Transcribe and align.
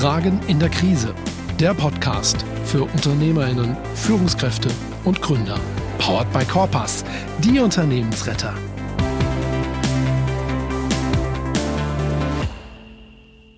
Fragen 0.00 0.40
in 0.46 0.58
der 0.58 0.70
Krise. 0.70 1.14
Der 1.58 1.74
Podcast 1.74 2.42
für 2.64 2.84
Unternehmerinnen, 2.84 3.76
Führungskräfte 3.94 4.70
und 5.04 5.20
Gründer. 5.20 5.60
Powered 5.98 6.32
by 6.32 6.42
Corpus, 6.46 7.04
die 7.40 7.60
Unternehmensretter. 7.60 8.54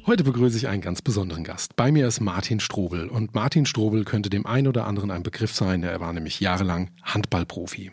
Heute 0.04 0.24
begrüße 0.24 0.56
ich 0.56 0.66
einen 0.66 0.82
ganz 0.82 1.00
besonderen 1.00 1.44
Gast. 1.44 1.76
Bei 1.76 1.92
mir 1.92 2.08
ist 2.08 2.18
Martin 2.18 2.58
Strobel. 2.58 3.08
Und 3.08 3.36
Martin 3.36 3.66
Strobel 3.66 4.04
könnte 4.04 4.30
dem 4.30 4.46
einen 4.46 4.66
oder 4.66 4.84
anderen 4.88 5.12
ein 5.12 5.22
Begriff 5.22 5.54
sein. 5.54 5.84
Er 5.84 6.00
war 6.00 6.12
nämlich 6.12 6.40
jahrelang 6.40 6.90
Handballprofi. 7.04 7.92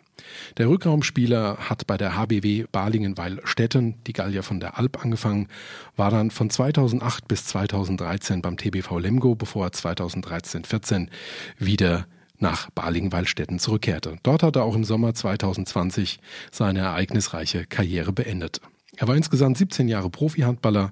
Der 0.57 0.69
Rückraumspieler 0.69 1.69
hat 1.69 1.85
bei 1.85 1.97
der 1.97 2.17
HBW 2.17 2.65
Balingen-Weil-Stetten, 2.71 4.03
die 4.07 4.13
Gallier 4.13 4.41
von 4.41 4.59
der 4.59 4.79
Alp, 4.79 5.05
angefangen, 5.05 5.49
war 5.97 6.09
dann 6.09 6.31
von 6.31 6.49
2008 6.49 7.27
bis 7.27 7.45
2013 7.45 8.41
beim 8.41 8.57
TBV 8.57 8.97
Lemgo, 8.97 9.35
bevor 9.35 9.67
er 9.67 9.71
2013-14 9.71 11.09
wieder 11.59 12.07
nach 12.39 12.71
Balingen-Waldstätten 12.71 13.59
zurückkehrte. 13.59 14.17
Dort 14.23 14.41
hat 14.41 14.55
er 14.55 14.63
auch 14.63 14.75
im 14.75 14.83
Sommer 14.83 15.13
2020 15.13 16.19
seine 16.49 16.79
ereignisreiche 16.79 17.67
Karriere 17.67 18.13
beendet. 18.13 18.61
Er 18.97 19.07
war 19.07 19.15
insgesamt 19.15 19.57
17 19.57 19.87
Jahre 19.87 20.09
Profi-Handballer, 20.09 20.91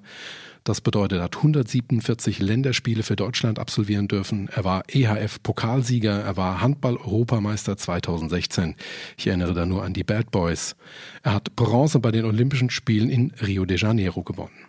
das 0.64 0.80
bedeutet, 0.80 1.18
er 1.18 1.24
hat 1.24 1.36
147 1.36 2.38
Länderspiele 2.40 3.02
für 3.02 3.16
Deutschland 3.16 3.58
absolvieren 3.58 4.08
dürfen. 4.08 4.48
Er 4.54 4.64
war 4.64 4.82
EHF-Pokalsieger, 4.88 6.20
er 6.20 6.36
war 6.36 6.60
Handball-Europameister 6.60 7.76
2016. 7.76 8.76
Ich 9.16 9.26
erinnere 9.26 9.54
da 9.54 9.66
nur 9.66 9.84
an 9.84 9.94
die 9.94 10.04
Bad 10.04 10.30
Boys. 10.30 10.76
Er 11.22 11.34
hat 11.34 11.56
Bronze 11.56 12.00
bei 12.00 12.10
den 12.10 12.24
Olympischen 12.24 12.70
Spielen 12.70 13.10
in 13.10 13.32
Rio 13.40 13.64
de 13.64 13.78
Janeiro 13.78 14.22
gewonnen. 14.22 14.67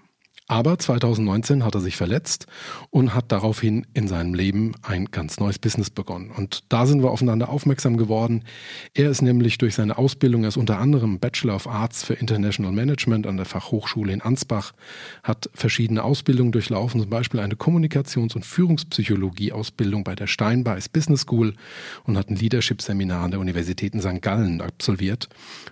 Aber 0.50 0.80
2019 0.80 1.64
hat 1.64 1.76
er 1.76 1.82
sich 1.82 1.96
verletzt 1.96 2.48
und 2.90 3.14
hat 3.14 3.32
daraufhin 3.32 3.86
in 3.94 4.08
seinem 4.08 4.34
Leben 4.34 4.74
ein 4.82 5.06
ganz 5.06 5.40
neues 5.40 5.60
Business 5.60 5.92
begonnen. 5.92 6.32
Und 6.32 6.64
da 6.70 6.88
sind 6.88 7.04
wir 7.04 7.12
aufeinander 7.12 7.50
aufmerksam 7.50 7.98
geworden. 7.98 8.44
Er 8.96 9.12
ist 9.12 9.22
nämlich 9.22 9.60
durch 9.60 9.76
seine 9.76 10.00
Ausbildung, 10.00 10.44
er 10.44 10.58
unter 10.58 10.80
anderem 10.80 11.20
Bachelor 11.20 11.56
of 11.56 11.68
Arts 11.68 12.04
für 12.04 12.16
International 12.16 12.72
Management 12.72 13.28
an 13.28 13.38
der 13.38 13.46
Fachhochschule 13.46 14.12
in 14.12 14.22
Ansbach, 14.22 14.74
hat 15.22 15.52
verschiedene 15.54 16.04
Ausbildungen 16.04 16.52
durchlaufen, 16.52 17.00
zum 17.00 17.12
Beispiel 17.12 17.42
eine 17.42 17.54
Kommunikations- 17.54 18.34
und 18.34 18.44
Führungspsychologie-Ausbildung 18.44 20.04
bei 20.04 20.16
der 20.16 20.26
Steinbeis 20.26 20.90
Business 20.90 21.22
School 21.22 21.54
und 22.06 22.18
hat 22.18 22.32
ein 22.32 22.36
Leadership-Seminar 22.36 23.24
an 23.24 23.32
der 23.32 23.40
Universität 23.40 23.94
in 23.94 24.02
St. 24.02 24.24
Gallen 24.24 24.62
absolviert. 24.62 25.30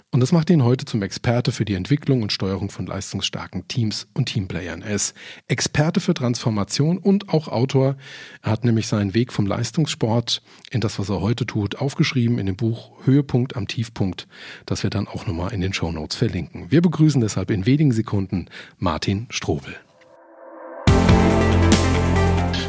Und 0.09 0.21
das 0.21 0.31
macht 0.31 0.49
ihn 0.49 0.63
heute 0.63 0.85
zum 0.85 1.01
Experte 1.01 1.51
für 1.51 1.65
die 1.65 1.73
Entwicklung 1.73 2.21
und 2.21 2.31
Steuerung 2.31 2.69
von 2.69 2.85
leistungsstarken 2.85 3.67
Teams 3.67 4.07
und 4.13 4.27
Teamplayern. 4.27 4.81
Er 4.81 4.95
ist 4.95 5.13
Experte 5.47 5.99
für 5.99 6.13
Transformation 6.13 6.97
und 6.97 7.27
auch 7.27 7.49
Autor. 7.49 7.97
Er 8.41 8.51
hat 8.51 8.63
nämlich 8.63 8.87
seinen 8.87 9.13
Weg 9.13 9.33
vom 9.33 9.45
Leistungssport 9.45 10.41
in 10.71 10.79
das, 10.79 10.97
was 10.97 11.09
er 11.09 11.19
heute 11.19 11.45
tut, 11.45 11.75
aufgeschrieben 11.75 12.39
in 12.39 12.45
dem 12.45 12.55
Buch 12.55 12.91
Höhepunkt 13.05 13.57
am 13.57 13.67
Tiefpunkt, 13.67 14.27
das 14.65 14.81
wir 14.83 14.89
dann 14.89 15.09
auch 15.09 15.27
nochmal 15.27 15.53
in 15.53 15.59
den 15.59 15.73
Show 15.73 15.91
Notes 15.91 16.15
verlinken. 16.15 16.71
Wir 16.71 16.81
begrüßen 16.81 17.19
deshalb 17.19 17.51
in 17.51 17.65
wenigen 17.65 17.91
Sekunden 17.91 18.47
Martin 18.79 19.27
Strobel. 19.29 19.75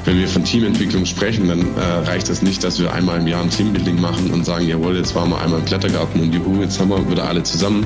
Wenn 0.05 0.19
wir 0.19 0.29
von 0.29 0.45
Teamentwicklung 0.45 1.05
sprechen, 1.05 1.49
dann 1.49 1.77
äh, 1.77 1.81
reicht 1.81 2.29
es 2.29 2.41
das 2.41 2.43
nicht, 2.43 2.65
dass 2.65 2.81
wir 2.81 2.93
einmal 2.93 3.21
im 3.21 3.27
Jahr 3.27 3.43
ein 3.43 3.51
Teambuilding 3.51 4.01
machen 4.01 4.31
und 4.31 4.45
sagen, 4.45 4.67
jawohl, 4.67 4.97
jetzt 4.97 5.15
waren 5.15 5.31
wir 5.31 5.41
einmal 5.41 5.61
im 5.61 5.65
Klettergarten 5.67 6.21
und 6.21 6.33
juhu, 6.33 6.63
jetzt 6.63 6.81
haben 6.81 6.91
wir 6.91 7.11
wieder 7.11 7.29
alle 7.29 7.43
zusammen. 7.43 7.85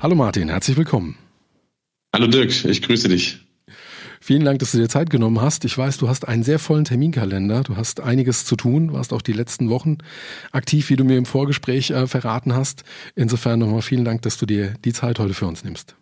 Hallo 0.00 0.14
Martin, 0.14 0.48
herzlich 0.48 0.76
willkommen. 0.76 1.16
Hallo 2.14 2.26
Dirk, 2.26 2.64
ich 2.64 2.82
grüße 2.82 3.08
dich. 3.08 3.40
Vielen 4.22 4.44
Dank, 4.44 4.58
dass 4.58 4.72
du 4.72 4.78
dir 4.78 4.88
Zeit 4.88 5.08
genommen 5.08 5.40
hast. 5.40 5.64
Ich 5.64 5.76
weiß, 5.76 5.96
du 5.96 6.08
hast 6.08 6.28
einen 6.28 6.42
sehr 6.42 6.58
vollen 6.58 6.84
Terminkalender. 6.84 7.62
Du 7.62 7.76
hast 7.76 8.00
einiges 8.00 8.44
zu 8.44 8.54
tun, 8.54 8.92
warst 8.92 9.14
auch 9.14 9.22
die 9.22 9.32
letzten 9.32 9.70
Wochen 9.70 9.98
aktiv, 10.52 10.90
wie 10.90 10.96
du 10.96 11.04
mir 11.04 11.16
im 11.16 11.24
Vorgespräch 11.24 11.90
äh, 11.90 12.06
verraten 12.06 12.54
hast. 12.54 12.84
Insofern 13.14 13.58
nochmal 13.58 13.82
vielen 13.82 14.04
Dank, 14.04 14.22
dass 14.22 14.36
du 14.36 14.44
dir 14.44 14.74
die 14.84 14.92
Zeit 14.92 15.18
heute 15.18 15.32
für 15.32 15.46
uns 15.46 15.64
nimmst. 15.64 15.96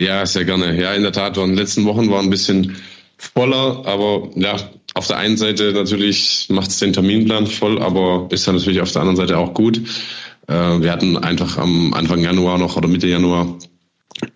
Ja, 0.00 0.24
sehr 0.26 0.44
gerne. 0.44 0.80
Ja, 0.80 0.94
in 0.94 1.02
der 1.02 1.12
Tat, 1.12 1.36
waren 1.36 1.50
die 1.50 1.60
letzten 1.60 1.84
Wochen 1.84 2.10
waren 2.10 2.26
ein 2.26 2.30
bisschen 2.30 2.76
voller, 3.16 3.84
aber 3.84 4.30
ja, 4.36 4.56
auf 4.94 5.06
der 5.08 5.18
einen 5.18 5.36
Seite 5.36 5.72
natürlich 5.72 6.46
macht 6.50 6.70
es 6.70 6.78
den 6.78 6.92
Terminplan 6.92 7.46
voll, 7.46 7.82
aber 7.82 8.28
ist 8.30 8.46
dann 8.46 8.56
natürlich 8.56 8.80
auf 8.80 8.92
der 8.92 9.02
anderen 9.02 9.16
Seite 9.16 9.38
auch 9.38 9.54
gut. 9.54 9.78
Äh, 10.46 10.52
wir 10.52 10.92
hatten 10.92 11.16
einfach 11.16 11.58
am 11.58 11.94
Anfang 11.94 12.20
Januar 12.20 12.58
noch 12.58 12.76
oder 12.76 12.88
Mitte 12.88 13.08
Januar 13.08 13.58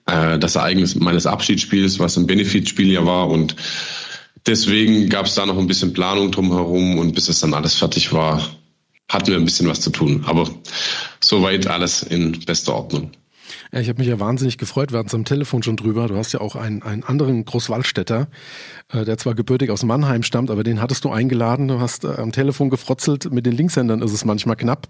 äh, 0.07 0.39
das 0.39 0.57
Ereignis 0.57 0.97
meines 0.97 1.27
Abschiedsspiels, 1.27 2.01
was 2.01 2.17
ein 2.17 2.27
Benefitspiel 2.27 2.91
ja 2.91 3.07
war 3.07 3.29
und 3.29 3.55
deswegen 4.47 5.09
gab 5.09 5.27
es 5.27 5.35
da 5.35 5.47
noch 5.47 5.59
ein 5.59 5.69
bisschen 5.69 5.93
Planung 5.93 6.33
drumherum 6.33 6.99
und 6.99 7.15
bis 7.15 7.29
es 7.29 7.41
dann 7.41 7.55
alles 7.55 7.77
fertig 7.77 8.13
war, 8.13 8.43
hatten 9.09 9.29
wir 9.29 9.37
ein 9.37 9.45
bisschen 9.45 9.69
was 9.69 9.81
zu 9.81 9.91
tun. 9.91 10.25
Aber 10.27 10.49
soweit 11.21 11.67
alles 11.69 12.03
in 12.03 12.41
bester 12.41 12.75
Ordnung. 12.75 13.13
Ja, 13.73 13.81
ich 13.81 13.89
habe 13.89 13.99
mich 13.99 14.09
ja 14.09 14.21
wahnsinnig 14.21 14.59
gefreut, 14.59 14.93
wir 14.93 14.99
hatten 14.99 15.09
es 15.09 15.15
am 15.15 15.25
Telefon 15.25 15.63
schon 15.63 15.77
drüber. 15.77 16.09
Du 16.09 16.17
hast 16.17 16.33
ja 16.33 16.41
auch 16.41 16.57
einen, 16.57 16.83
einen 16.83 17.05
anderen 17.05 17.45
Großwaldstädter, 17.45 18.29
äh, 18.93 19.05
der 19.05 19.19
zwar 19.19 19.35
gebürtig 19.35 19.71
aus 19.71 19.83
Mannheim 19.85 20.23
stammt, 20.23 20.51
aber 20.51 20.65
den 20.65 20.81
hattest 20.81 21.05
du 21.05 21.11
eingeladen. 21.11 21.69
Du 21.69 21.81
hast 21.81 22.05
äh, 22.05 22.09
am 22.17 22.33
Telefon 22.33 22.71
gefrotzelt. 22.71 23.33
Mit 23.33 23.47
den 23.47 23.53
Linkshändern 23.53 24.03
ist 24.03 24.13
es 24.13 24.25
manchmal 24.25 24.57
knapp. 24.57 24.89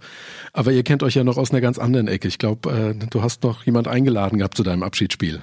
Aber 0.52 0.72
ihr 0.72 0.82
kennt 0.82 1.02
euch 1.02 1.14
ja 1.14 1.24
noch 1.24 1.36
aus 1.36 1.50
einer 1.50 1.60
ganz 1.60 1.78
anderen 1.78 2.08
Ecke. 2.08 2.28
Ich 2.28 2.38
glaube, 2.38 2.94
äh, 3.00 3.06
du 3.10 3.22
hast 3.22 3.42
noch 3.42 3.64
jemand 3.64 3.88
eingeladen 3.88 4.38
gehabt 4.38 4.56
zu 4.56 4.62
deinem 4.62 4.82
Abschiedsspiel. 4.82 5.42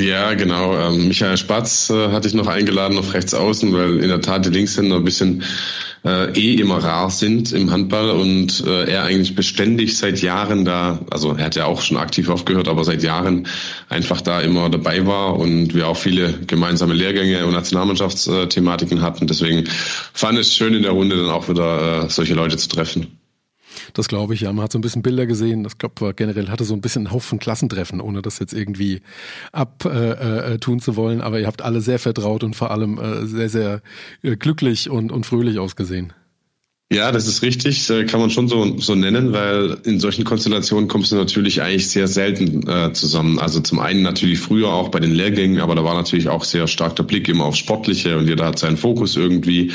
Ja, 0.00 0.32
genau. 0.32 0.78
Ähm, 0.78 1.08
Michael 1.08 1.36
Spatz 1.36 1.90
äh, 1.90 2.08
hatte 2.10 2.26
ich 2.26 2.32
noch 2.32 2.46
eingeladen 2.46 2.96
auf 2.96 3.12
rechts 3.12 3.34
außen, 3.34 3.72
weil 3.74 3.98
in 3.98 4.08
der 4.08 4.22
Tat 4.22 4.46
die 4.46 4.50
Linkshänder 4.50 4.96
ein 4.96 5.04
bisschen 5.04 5.42
äh, 6.04 6.32
eh 6.32 6.54
immer 6.54 6.82
rar 6.82 7.10
sind 7.10 7.52
im 7.52 7.70
Handball 7.70 8.10
und 8.10 8.64
äh, 8.66 8.90
er 8.90 9.04
eigentlich 9.04 9.34
beständig 9.34 9.98
seit 9.98 10.22
Jahren 10.22 10.64
da, 10.64 11.00
also 11.10 11.34
er 11.34 11.44
hat 11.44 11.56
ja 11.56 11.66
auch 11.66 11.82
schon 11.82 11.98
aktiv 11.98 12.30
aufgehört, 12.30 12.68
aber 12.68 12.84
seit 12.84 13.02
Jahren 13.02 13.46
einfach 13.90 14.22
da 14.22 14.40
immer 14.40 14.70
dabei 14.70 15.06
war 15.06 15.38
und 15.38 15.74
wir 15.74 15.88
auch 15.88 15.98
viele 15.98 16.32
gemeinsame 16.46 16.94
Lehrgänge 16.94 17.44
und 17.44 17.52
Nationalmannschaftsthematiken 17.52 19.02
hatten. 19.02 19.26
Deswegen 19.26 19.64
fand 20.14 20.38
es 20.38 20.54
schön 20.56 20.72
in 20.72 20.82
der 20.82 20.92
Runde 20.92 21.16
dann 21.16 21.30
auch 21.30 21.50
wieder 21.50 22.04
äh, 22.04 22.08
solche 22.08 22.34
Leute 22.34 22.56
zu 22.56 22.68
treffen. 22.70 23.19
Das 23.94 24.08
glaube 24.08 24.34
ich, 24.34 24.42
ja. 24.42 24.52
Man 24.52 24.64
hat 24.64 24.72
so 24.72 24.78
ein 24.78 24.82
bisschen 24.82 25.02
Bilder 25.02 25.26
gesehen. 25.26 25.64
Das 25.64 25.78
glaube 25.78 26.14
generell 26.14 26.48
hatte 26.48 26.64
so 26.64 26.74
ein 26.74 26.80
bisschen 26.80 27.06
einen 27.06 27.14
Haufen 27.14 27.38
Klassentreffen, 27.38 28.00
ohne 28.00 28.22
das 28.22 28.38
jetzt 28.38 28.52
irgendwie 28.52 29.02
abtun 29.52 29.92
äh, 29.92 30.54
äh, 30.54 30.80
zu 30.80 30.96
wollen. 30.96 31.20
Aber 31.20 31.40
ihr 31.40 31.46
habt 31.46 31.62
alle 31.62 31.80
sehr 31.80 31.98
vertraut 31.98 32.44
und 32.44 32.56
vor 32.56 32.70
allem 32.70 32.98
äh, 32.98 33.26
sehr, 33.26 33.48
sehr 33.48 33.82
äh, 34.22 34.36
glücklich 34.36 34.90
und, 34.90 35.12
und 35.12 35.26
fröhlich 35.26 35.58
ausgesehen. 35.58 36.12
Ja, 36.92 37.12
das 37.12 37.28
ist 37.28 37.42
richtig, 37.42 37.86
kann 37.86 38.18
man 38.18 38.30
schon 38.30 38.48
so, 38.48 38.76
so 38.78 38.96
nennen, 38.96 39.32
weil 39.32 39.78
in 39.84 40.00
solchen 40.00 40.24
Konstellationen 40.24 40.88
kommst 40.88 41.12
du 41.12 41.16
natürlich 41.16 41.62
eigentlich 41.62 41.88
sehr 41.88 42.08
selten 42.08 42.68
äh, 42.68 42.92
zusammen. 42.92 43.38
Also 43.38 43.60
zum 43.60 43.78
einen 43.78 44.02
natürlich 44.02 44.40
früher 44.40 44.72
auch 44.72 44.88
bei 44.88 44.98
den 44.98 45.12
Lehrgängen, 45.12 45.60
aber 45.60 45.76
da 45.76 45.84
war 45.84 45.94
natürlich 45.94 46.28
auch 46.28 46.42
sehr 46.42 46.66
stark 46.66 46.96
der 46.96 47.04
Blick 47.04 47.28
immer 47.28 47.44
auf 47.44 47.54
Sportliche 47.54 48.18
und 48.18 48.26
jeder 48.26 48.46
hat 48.46 48.58
seinen 48.58 48.76
Fokus 48.76 49.16
irgendwie 49.16 49.70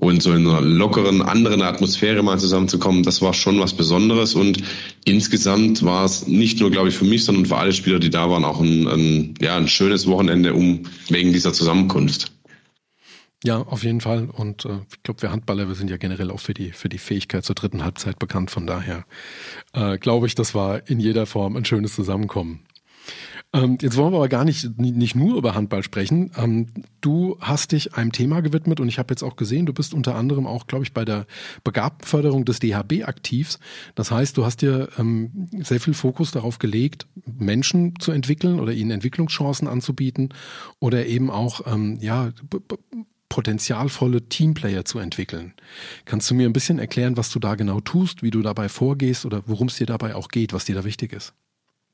und 0.00 0.22
so 0.22 0.32
in 0.32 0.46
einer 0.46 0.60
lockeren, 0.60 1.22
anderen 1.22 1.60
Atmosphäre 1.60 2.22
mal 2.22 2.38
zusammenzukommen, 2.38 3.02
das 3.02 3.20
war 3.20 3.34
schon 3.34 3.58
was 3.58 3.74
Besonderes. 3.74 4.36
Und 4.36 4.62
insgesamt 5.04 5.84
war 5.84 6.04
es 6.04 6.28
nicht 6.28 6.60
nur, 6.60 6.70
glaube 6.70 6.88
ich, 6.88 6.96
für 6.96 7.04
mich, 7.04 7.24
sondern 7.24 7.46
für 7.46 7.56
alle 7.56 7.72
Spieler, 7.72 7.98
die 7.98 8.08
da 8.08 8.30
waren, 8.30 8.44
auch 8.44 8.60
ein, 8.60 8.86
ein, 8.86 9.34
ja, 9.40 9.56
ein 9.56 9.66
schönes 9.66 10.06
Wochenende 10.06 10.54
um 10.54 10.84
wegen 11.08 11.32
dieser 11.32 11.52
Zusammenkunft. 11.52 12.30
Ja, 13.42 13.58
auf 13.58 13.82
jeden 13.82 14.00
Fall. 14.00 14.28
Und 14.30 14.66
äh, 14.66 14.78
ich 14.88 15.02
glaube, 15.02 15.22
wir 15.22 15.32
Handballer, 15.32 15.66
wir 15.66 15.74
sind 15.74 15.90
ja 15.90 15.96
generell 15.96 16.30
auch 16.30 16.40
für 16.40 16.54
die, 16.54 16.70
für 16.70 16.88
die 16.88 16.98
Fähigkeit 16.98 17.44
zur 17.44 17.56
dritten 17.56 17.82
Halbzeit 17.82 18.20
bekannt. 18.20 18.52
Von 18.52 18.68
daher 18.68 19.04
äh, 19.72 19.98
glaube 19.98 20.28
ich, 20.28 20.36
das 20.36 20.54
war 20.54 20.88
in 20.88 21.00
jeder 21.00 21.26
Form 21.26 21.56
ein 21.56 21.64
schönes 21.64 21.96
Zusammenkommen. 21.96 22.60
Ähm, 23.54 23.78
jetzt 23.80 23.96
wollen 23.96 24.12
wir 24.12 24.18
aber 24.18 24.28
gar 24.28 24.44
nicht, 24.44 24.78
nicht 24.78 25.14
nur 25.14 25.38
über 25.38 25.54
Handball 25.54 25.82
sprechen. 25.82 26.30
Ähm, 26.36 26.66
du 27.00 27.38
hast 27.40 27.72
dich 27.72 27.94
einem 27.94 28.12
Thema 28.12 28.40
gewidmet 28.42 28.78
und 28.78 28.88
ich 28.88 28.98
habe 28.98 29.12
jetzt 29.12 29.22
auch 29.22 29.36
gesehen, 29.36 29.64
du 29.64 29.72
bist 29.72 29.94
unter 29.94 30.16
anderem 30.16 30.46
auch, 30.46 30.66
glaube 30.66 30.84
ich, 30.84 30.92
bei 30.92 31.06
der 31.06 31.26
Begabtenförderung 31.64 32.44
des 32.44 32.58
DHB 32.58 33.04
aktiv. 33.04 33.58
Das 33.94 34.10
heißt, 34.10 34.36
du 34.36 34.44
hast 34.44 34.60
dir 34.60 34.90
ähm, 34.98 35.48
sehr 35.62 35.80
viel 35.80 35.94
Fokus 35.94 36.30
darauf 36.30 36.58
gelegt, 36.58 37.06
Menschen 37.24 37.94
zu 37.98 38.12
entwickeln 38.12 38.60
oder 38.60 38.72
ihnen 38.74 38.90
Entwicklungschancen 38.90 39.66
anzubieten 39.66 40.28
oder 40.78 41.06
eben 41.06 41.30
auch, 41.30 41.66
ähm, 41.66 41.98
ja, 42.00 42.32
potenzialvolle 43.30 44.28
Teamplayer 44.28 44.84
zu 44.84 44.98
entwickeln. 44.98 45.54
Kannst 46.06 46.30
du 46.30 46.34
mir 46.34 46.48
ein 46.48 46.54
bisschen 46.54 46.78
erklären, 46.78 47.16
was 47.16 47.30
du 47.30 47.38
da 47.38 47.54
genau 47.54 47.80
tust, 47.80 48.22
wie 48.22 48.30
du 48.30 48.42
dabei 48.42 48.68
vorgehst 48.68 49.26
oder 49.26 49.42
worum 49.46 49.68
es 49.68 49.76
dir 49.76 49.86
dabei 49.86 50.14
auch 50.14 50.28
geht, 50.28 50.52
was 50.52 50.64
dir 50.64 50.74
da 50.74 50.84
wichtig 50.84 51.12
ist? 51.12 51.34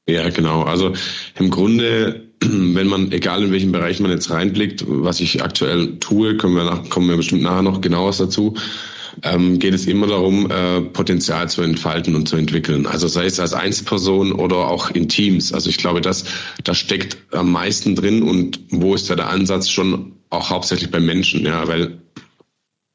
Ja, 0.08 0.28
genau. 0.30 0.62
Also 0.62 0.92
im 1.38 1.50
Grunde, 1.50 2.28
wenn 2.40 2.86
man, 2.86 3.12
egal 3.12 3.42
in 3.42 3.52
welchem 3.52 3.72
Bereich 3.72 4.00
man 4.00 4.10
jetzt 4.10 4.30
reinblickt, 4.30 4.84
was 4.86 5.20
ich 5.20 5.42
aktuell 5.42 5.98
tue, 5.98 6.36
kommen 6.36 6.56
wir, 6.56 6.64
nach, 6.64 6.88
kommen 6.90 7.08
wir 7.08 7.16
bestimmt 7.16 7.42
nachher 7.42 7.62
noch 7.62 7.80
genaues 7.80 8.18
dazu. 8.18 8.54
ähm, 9.22 9.58
geht 9.58 9.74
es 9.74 9.86
immer 9.86 10.06
darum, 10.06 10.50
äh, 10.50 10.80
Potenzial 10.80 11.48
zu 11.48 11.62
entfalten 11.62 12.14
und 12.14 12.28
zu 12.28 12.36
entwickeln. 12.36 12.86
Also 12.86 13.08
sei 13.08 13.26
es 13.26 13.40
als 13.40 13.52
Einzelperson 13.52 14.32
oder 14.32 14.68
auch 14.68 14.90
in 14.90 15.08
Teams. 15.08 15.52
Also 15.52 15.70
ich 15.70 15.78
glaube, 15.78 16.00
das, 16.00 16.24
das 16.64 16.78
steckt 16.78 17.18
am 17.32 17.52
meisten 17.52 17.94
drin 17.94 18.22
und 18.22 18.60
wo 18.70 18.94
ist 18.94 19.10
da 19.10 19.16
der 19.16 19.28
Ansatz 19.30 19.70
schon 19.70 20.12
auch 20.30 20.50
hauptsächlich 20.50 20.90
bei 20.90 21.00
Menschen, 21.00 21.44
ja, 21.44 21.66
weil 21.68 22.02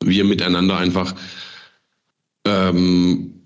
wir 0.04 0.26
miteinander 0.26 0.78
einfach 0.78 1.16
ähm, 2.46 3.39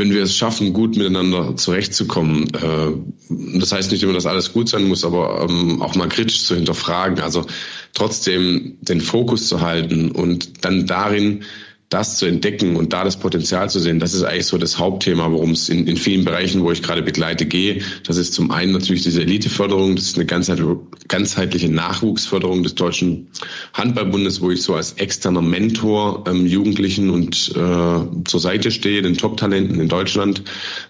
wenn 0.00 0.14
wir 0.14 0.22
es 0.22 0.34
schaffen, 0.34 0.72
gut 0.72 0.96
miteinander 0.96 1.56
zurechtzukommen, 1.56 2.48
äh, 2.54 3.58
das 3.58 3.70
heißt 3.70 3.92
nicht 3.92 4.02
immer, 4.02 4.14
dass 4.14 4.24
alles 4.24 4.54
gut 4.54 4.70
sein 4.70 4.84
muss, 4.84 5.04
aber 5.04 5.46
ähm, 5.46 5.82
auch 5.82 5.94
mal 5.94 6.08
kritisch 6.08 6.42
zu 6.44 6.54
hinterfragen, 6.54 7.20
also 7.20 7.46
trotzdem 7.92 8.78
den 8.80 9.02
Fokus 9.02 9.46
zu 9.46 9.60
halten 9.60 10.10
und 10.10 10.64
dann 10.64 10.86
darin 10.86 11.44
das 11.90 12.18
zu 12.18 12.26
entdecken 12.26 12.76
und 12.76 12.92
da 12.92 13.02
das 13.02 13.18
Potenzial 13.18 13.68
zu 13.68 13.80
sehen, 13.80 13.98
das 13.98 14.14
ist 14.14 14.22
eigentlich 14.22 14.46
so 14.46 14.58
das 14.58 14.78
Hauptthema, 14.78 15.30
worum 15.32 15.50
es 15.50 15.68
in, 15.68 15.88
in 15.88 15.96
vielen 15.96 16.24
Bereichen, 16.24 16.62
wo 16.62 16.70
ich 16.70 16.84
gerade 16.84 17.02
begleite, 17.02 17.46
gehe. 17.46 17.82
Das 18.04 18.16
ist 18.16 18.32
zum 18.32 18.52
einen 18.52 18.70
natürlich 18.70 19.02
diese 19.02 19.22
Eliteförderung, 19.22 19.96
das 19.96 20.06
ist 20.06 20.16
eine 20.16 20.78
ganzheitliche 21.08 21.68
Nachwuchsförderung 21.68 22.62
des 22.62 22.76
Deutschen 22.76 23.26
Handballbundes, 23.74 24.40
wo 24.40 24.52
ich 24.52 24.62
so 24.62 24.76
als 24.76 24.92
externer 24.94 25.42
Mentor 25.42 26.24
ähm, 26.28 26.46
Jugendlichen 26.46 27.10
und 27.10 27.50
äh, 27.56 28.24
zur 28.24 28.40
Seite 28.40 28.70
stehe, 28.70 29.02
den 29.02 29.16
Top-Talenten 29.16 29.80
in 29.80 29.88
Deutschland. 29.88 30.44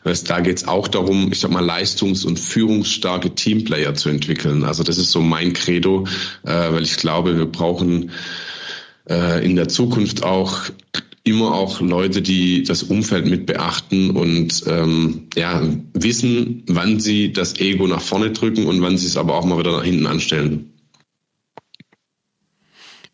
Das, 0.04 0.24
da 0.24 0.40
geht 0.40 0.58
es 0.58 0.68
auch 0.68 0.86
darum, 0.86 1.32
ich 1.32 1.40
sag 1.40 1.50
mal, 1.50 1.64
leistungs- 1.64 2.26
und 2.26 2.38
führungsstarke 2.38 3.34
Teamplayer 3.34 3.94
zu 3.94 4.10
entwickeln. 4.10 4.64
Also 4.64 4.82
das 4.82 4.98
ist 4.98 5.12
so 5.12 5.22
mein 5.22 5.54
Credo, 5.54 6.06
äh, 6.44 6.72
weil 6.72 6.82
ich 6.82 6.98
glaube, 6.98 7.38
wir 7.38 7.46
brauchen 7.46 8.10
äh, 9.10 9.44
in 9.44 9.56
der 9.56 9.68
Zukunft 9.68 10.22
auch 10.22 10.70
immer 11.22 11.54
auch 11.54 11.80
Leute, 11.80 12.22
die 12.22 12.62
das 12.62 12.82
Umfeld 12.82 13.26
mit 13.26 13.46
beachten 13.46 14.10
und 14.10 14.64
ähm, 14.66 15.28
ja, 15.36 15.62
wissen, 15.92 16.64
wann 16.66 16.98
sie 16.98 17.32
das 17.32 17.60
Ego 17.60 17.86
nach 17.86 18.00
vorne 18.00 18.30
drücken 18.30 18.66
und 18.66 18.80
wann 18.80 18.96
sie 18.96 19.06
es 19.06 19.16
aber 19.16 19.34
auch 19.34 19.44
mal 19.44 19.58
wieder 19.58 19.72
nach 19.72 19.84
hinten 19.84 20.06
anstellen. 20.06 20.69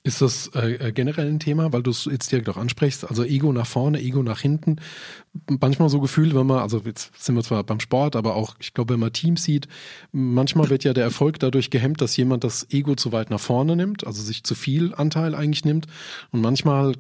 Ist 0.06 0.22
das 0.22 0.52
äh, 0.54 0.74
äh 0.74 0.92
generell 0.92 1.26
ein 1.26 1.40
Thema, 1.40 1.72
weil 1.72 1.82
du 1.82 1.90
es 1.90 2.04
jetzt 2.04 2.30
direkt 2.30 2.48
auch 2.48 2.56
ansprichst? 2.56 3.04
Also 3.08 3.24
Ego 3.24 3.52
nach 3.52 3.66
vorne, 3.66 4.00
Ego 4.00 4.22
nach 4.22 4.38
hinten. 4.38 4.76
Manchmal 5.48 5.88
so 5.88 5.98
Gefühl, 5.98 6.32
wenn 6.32 6.46
man, 6.46 6.60
also 6.60 6.80
jetzt 6.84 7.10
sind 7.20 7.34
wir 7.34 7.42
zwar 7.42 7.64
beim 7.64 7.80
Sport, 7.80 8.14
aber 8.14 8.36
auch, 8.36 8.54
ich 8.60 8.72
glaube, 8.72 8.94
wenn 8.94 9.00
man 9.00 9.12
Teams 9.12 9.42
sieht, 9.42 9.66
manchmal 10.12 10.70
wird 10.70 10.84
ja 10.84 10.94
der 10.94 11.02
Erfolg 11.02 11.40
dadurch 11.40 11.70
gehemmt, 11.70 12.00
dass 12.00 12.16
jemand 12.16 12.44
das 12.44 12.70
Ego 12.70 12.94
zu 12.94 13.10
weit 13.10 13.30
nach 13.30 13.40
vorne 13.40 13.74
nimmt, 13.74 14.06
also 14.06 14.22
sich 14.22 14.44
zu 14.44 14.54
viel 14.54 14.94
Anteil 14.94 15.34
eigentlich 15.34 15.64
nimmt. 15.64 15.88
Und 16.30 16.40
manchmal 16.40 16.94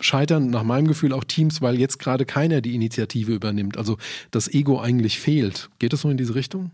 scheitern 0.00 0.50
nach 0.50 0.64
meinem 0.64 0.88
Gefühl 0.88 1.12
auch 1.12 1.22
Teams, 1.22 1.62
weil 1.62 1.78
jetzt 1.78 2.00
gerade 2.00 2.24
keiner 2.24 2.60
die 2.60 2.74
Initiative 2.74 3.32
übernimmt. 3.32 3.76
Also 3.78 3.98
das 4.32 4.52
Ego 4.52 4.80
eigentlich 4.80 5.20
fehlt. 5.20 5.70
Geht 5.78 5.92
das 5.92 6.00
so 6.00 6.10
in 6.10 6.16
diese 6.16 6.34
Richtung? 6.34 6.72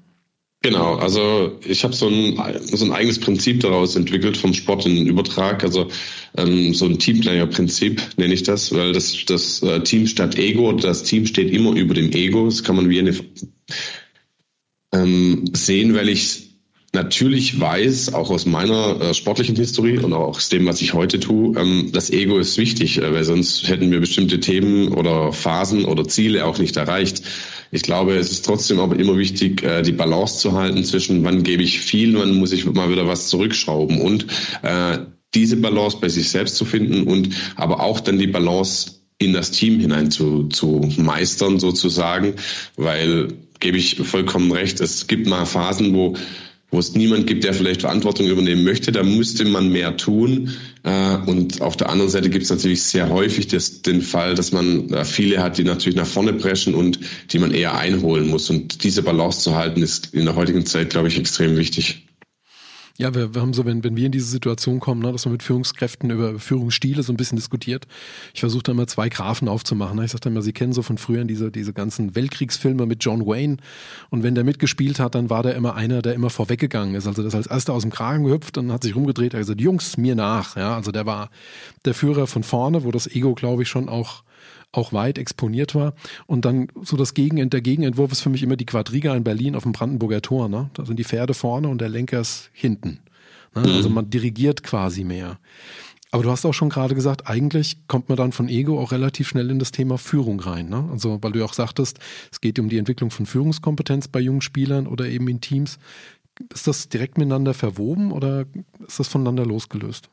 Genau, 0.66 0.96
also 0.96 1.60
ich 1.64 1.84
habe 1.84 1.94
so 1.94 2.08
ein, 2.08 2.36
so 2.60 2.84
ein 2.84 2.90
eigenes 2.90 3.20
Prinzip 3.20 3.60
daraus 3.60 3.94
entwickelt 3.94 4.36
vom 4.36 4.52
Sport 4.52 4.84
in 4.84 4.96
den 4.96 5.06
Übertrag, 5.06 5.62
also 5.62 5.86
ähm, 6.36 6.74
so 6.74 6.86
ein 6.86 6.98
Teamplayer-Prinzip 6.98 8.02
nenne 8.16 8.34
ich 8.34 8.42
das, 8.42 8.74
weil 8.74 8.92
das, 8.92 9.16
das 9.26 9.62
äh, 9.62 9.84
Team 9.84 10.08
statt 10.08 10.36
Ego, 10.36 10.72
das 10.72 11.04
Team 11.04 11.24
steht 11.24 11.52
immer 11.52 11.72
über 11.76 11.94
dem 11.94 12.10
Ego, 12.10 12.46
das 12.46 12.64
kann 12.64 12.74
man 12.74 12.90
wie 12.90 12.98
eine 12.98 13.14
ähm, 14.92 15.44
sehen, 15.52 15.94
weil 15.94 16.08
ich 16.08 16.45
natürlich 16.92 17.60
weiß, 17.60 18.14
auch 18.14 18.30
aus 18.30 18.46
meiner 18.46 19.00
äh, 19.00 19.14
sportlichen 19.14 19.56
Historie 19.56 19.98
und 19.98 20.12
auch 20.12 20.36
aus 20.36 20.48
dem, 20.48 20.66
was 20.66 20.80
ich 20.80 20.94
heute 20.94 21.20
tue, 21.20 21.58
ähm, 21.58 21.90
das 21.92 22.10
Ego 22.10 22.38
ist 22.38 22.56
wichtig, 22.58 22.98
äh, 22.98 23.12
weil 23.12 23.24
sonst 23.24 23.68
hätten 23.68 23.90
wir 23.90 24.00
bestimmte 24.00 24.40
Themen 24.40 24.88
oder 24.88 25.32
Phasen 25.32 25.84
oder 25.84 26.06
Ziele 26.08 26.46
auch 26.46 26.58
nicht 26.58 26.76
erreicht. 26.76 27.22
Ich 27.70 27.82
glaube, 27.82 28.16
es 28.16 28.30
ist 28.30 28.44
trotzdem 28.44 28.80
aber 28.80 28.98
immer 28.98 29.16
wichtig, 29.18 29.62
äh, 29.62 29.82
die 29.82 29.92
Balance 29.92 30.38
zu 30.38 30.52
halten 30.52 30.84
zwischen 30.84 31.24
wann 31.24 31.42
gebe 31.42 31.62
ich 31.62 31.80
viel, 31.80 32.18
wann 32.18 32.34
muss 32.34 32.52
ich 32.52 32.64
mal 32.64 32.90
wieder 32.90 33.06
was 33.06 33.28
zurückschrauben 33.28 34.00
und 34.00 34.26
äh, 34.62 34.98
diese 35.34 35.56
Balance 35.56 35.98
bei 36.00 36.08
sich 36.08 36.30
selbst 36.30 36.56
zu 36.56 36.64
finden 36.64 37.02
und 37.06 37.30
aber 37.56 37.80
auch 37.80 38.00
dann 38.00 38.18
die 38.18 38.26
Balance 38.26 38.92
in 39.18 39.32
das 39.32 39.50
Team 39.50 39.80
hinein 39.80 40.10
zu, 40.10 40.44
zu 40.48 40.88
meistern 40.96 41.58
sozusagen, 41.58 42.34
weil 42.76 43.28
gebe 43.60 43.78
ich 43.78 43.96
vollkommen 43.96 44.52
recht, 44.52 44.80
es 44.80 45.06
gibt 45.06 45.26
mal 45.26 45.46
Phasen, 45.46 45.94
wo 45.94 46.14
wo 46.70 46.78
es 46.78 46.94
niemand 46.94 47.26
gibt, 47.26 47.44
der 47.44 47.54
vielleicht 47.54 47.82
Verantwortung 47.82 48.26
übernehmen 48.26 48.64
möchte, 48.64 48.92
da 48.92 49.02
müsste 49.02 49.44
man 49.44 49.70
mehr 49.70 49.96
tun. 49.96 50.50
Äh, 50.82 51.16
und 51.26 51.60
auf 51.60 51.76
der 51.76 51.90
anderen 51.90 52.10
Seite 52.10 52.28
gibt 52.28 52.44
es 52.44 52.50
natürlich 52.50 52.82
sehr 52.82 53.08
häufig 53.08 53.46
das, 53.46 53.82
den 53.82 54.02
Fall, 54.02 54.34
dass 54.34 54.52
man 54.52 55.04
viele 55.04 55.42
hat, 55.42 55.58
die 55.58 55.64
natürlich 55.64 55.96
nach 55.96 56.06
vorne 56.06 56.32
preschen 56.32 56.74
und 56.74 56.98
die 57.30 57.38
man 57.38 57.52
eher 57.52 57.76
einholen 57.76 58.28
muss. 58.28 58.50
Und 58.50 58.82
diese 58.84 59.02
Balance 59.02 59.40
zu 59.40 59.54
halten, 59.54 59.82
ist 59.82 60.12
in 60.12 60.24
der 60.24 60.34
heutigen 60.34 60.66
Zeit, 60.66 60.90
glaube 60.90 61.08
ich, 61.08 61.18
extrem 61.18 61.56
wichtig. 61.56 62.05
Ja, 62.98 63.14
wir, 63.14 63.34
wir 63.34 63.42
haben 63.42 63.52
so, 63.52 63.66
wenn, 63.66 63.84
wenn 63.84 63.94
wir 63.94 64.06
in 64.06 64.12
diese 64.12 64.28
Situation 64.28 64.80
kommen, 64.80 65.02
ne, 65.02 65.12
dass 65.12 65.26
man 65.26 65.32
mit 65.32 65.42
Führungskräften 65.42 66.10
über 66.10 66.38
Führungsstile 66.38 67.02
so 67.02 67.12
ein 67.12 67.16
bisschen 67.16 67.36
diskutiert. 67.36 67.86
Ich 68.32 68.40
versuche 68.40 68.62
da 68.62 68.72
immer 68.72 68.86
zwei 68.86 69.10
Grafen 69.10 69.48
aufzumachen. 69.48 69.96
Ne? 69.96 70.06
Ich 70.06 70.12
sage 70.12 70.22
dann 70.22 70.32
immer, 70.32 70.42
Sie 70.42 70.54
kennen 70.54 70.72
so 70.72 70.82
von 70.82 70.96
früher 70.96 71.24
diese, 71.24 71.50
diese 71.50 71.74
ganzen 71.74 72.14
Weltkriegsfilme 72.14 72.86
mit 72.86 73.04
John 73.04 73.26
Wayne. 73.26 73.58
Und 74.08 74.22
wenn 74.22 74.34
der 74.34 74.44
mitgespielt 74.44 74.98
hat, 74.98 75.14
dann 75.14 75.28
war 75.28 75.42
der 75.42 75.56
immer 75.56 75.74
einer, 75.74 76.00
der 76.00 76.14
immer 76.14 76.30
vorweggegangen 76.30 76.94
ist. 76.94 77.06
Also 77.06 77.22
das 77.22 77.34
als 77.34 77.46
erster 77.46 77.74
aus 77.74 77.82
dem 77.82 77.90
Kragen 77.90 78.24
gehüpft 78.24 78.56
und 78.56 78.72
hat 78.72 78.82
sich 78.82 78.96
rumgedreht, 78.96 79.34
hat 79.34 79.40
gesagt, 79.40 79.60
Jungs, 79.60 79.98
mir 79.98 80.14
nach. 80.14 80.56
Ja, 80.56 80.74
also 80.74 80.90
der 80.90 81.04
war 81.04 81.30
der 81.84 81.92
Führer 81.92 82.26
von 82.26 82.42
vorne, 82.44 82.84
wo 82.84 82.90
das 82.92 83.06
Ego, 83.06 83.34
glaube 83.34 83.62
ich, 83.62 83.68
schon 83.68 83.90
auch 83.90 84.22
auch 84.76 84.92
weit 84.92 85.18
exponiert 85.18 85.74
war. 85.74 85.94
Und 86.26 86.44
dann 86.44 86.68
so 86.82 86.96
das 86.96 87.14
Gegen, 87.14 87.48
der 87.48 87.60
Gegenentwurf 87.60 88.12
ist 88.12 88.20
für 88.20 88.30
mich 88.30 88.42
immer 88.42 88.56
die 88.56 88.66
Quadriga 88.66 89.14
in 89.14 89.24
Berlin 89.24 89.56
auf 89.56 89.62
dem 89.62 89.72
Brandenburger 89.72 90.22
Tor. 90.22 90.48
Ne? 90.48 90.70
Da 90.74 90.84
sind 90.84 90.98
die 90.98 91.04
Pferde 91.04 91.34
vorne 91.34 91.68
und 91.68 91.80
der 91.80 91.88
Lenker 91.88 92.20
ist 92.20 92.50
hinten. 92.52 93.00
Ne? 93.54 93.62
Mhm. 93.62 93.74
Also 93.74 93.88
man 93.88 94.10
dirigiert 94.10 94.62
quasi 94.62 95.04
mehr. 95.04 95.38
Aber 96.12 96.22
du 96.22 96.30
hast 96.30 96.46
auch 96.46 96.54
schon 96.54 96.70
gerade 96.70 96.94
gesagt, 96.94 97.26
eigentlich 97.26 97.88
kommt 97.88 98.08
man 98.08 98.16
dann 98.16 98.32
von 98.32 98.48
Ego 98.48 98.80
auch 98.80 98.92
relativ 98.92 99.28
schnell 99.28 99.50
in 99.50 99.58
das 99.58 99.72
Thema 99.72 99.98
Führung 99.98 100.40
rein. 100.40 100.68
Ne? 100.68 100.88
Also, 100.90 101.18
weil 101.20 101.32
du 101.32 101.44
auch 101.44 101.52
sagtest, 101.52 101.98
es 102.30 102.40
geht 102.40 102.58
um 102.58 102.68
die 102.68 102.78
Entwicklung 102.78 103.10
von 103.10 103.26
Führungskompetenz 103.26 104.08
bei 104.08 104.20
jungen 104.20 104.40
Spielern 104.40 104.86
oder 104.86 105.06
eben 105.06 105.28
in 105.28 105.40
Teams. 105.40 105.78
Ist 106.52 106.66
das 106.66 106.88
direkt 106.88 107.18
miteinander 107.18 107.54
verwoben 107.54 108.12
oder 108.12 108.46
ist 108.86 109.00
das 109.00 109.08
voneinander 109.08 109.44
losgelöst? 109.44 110.08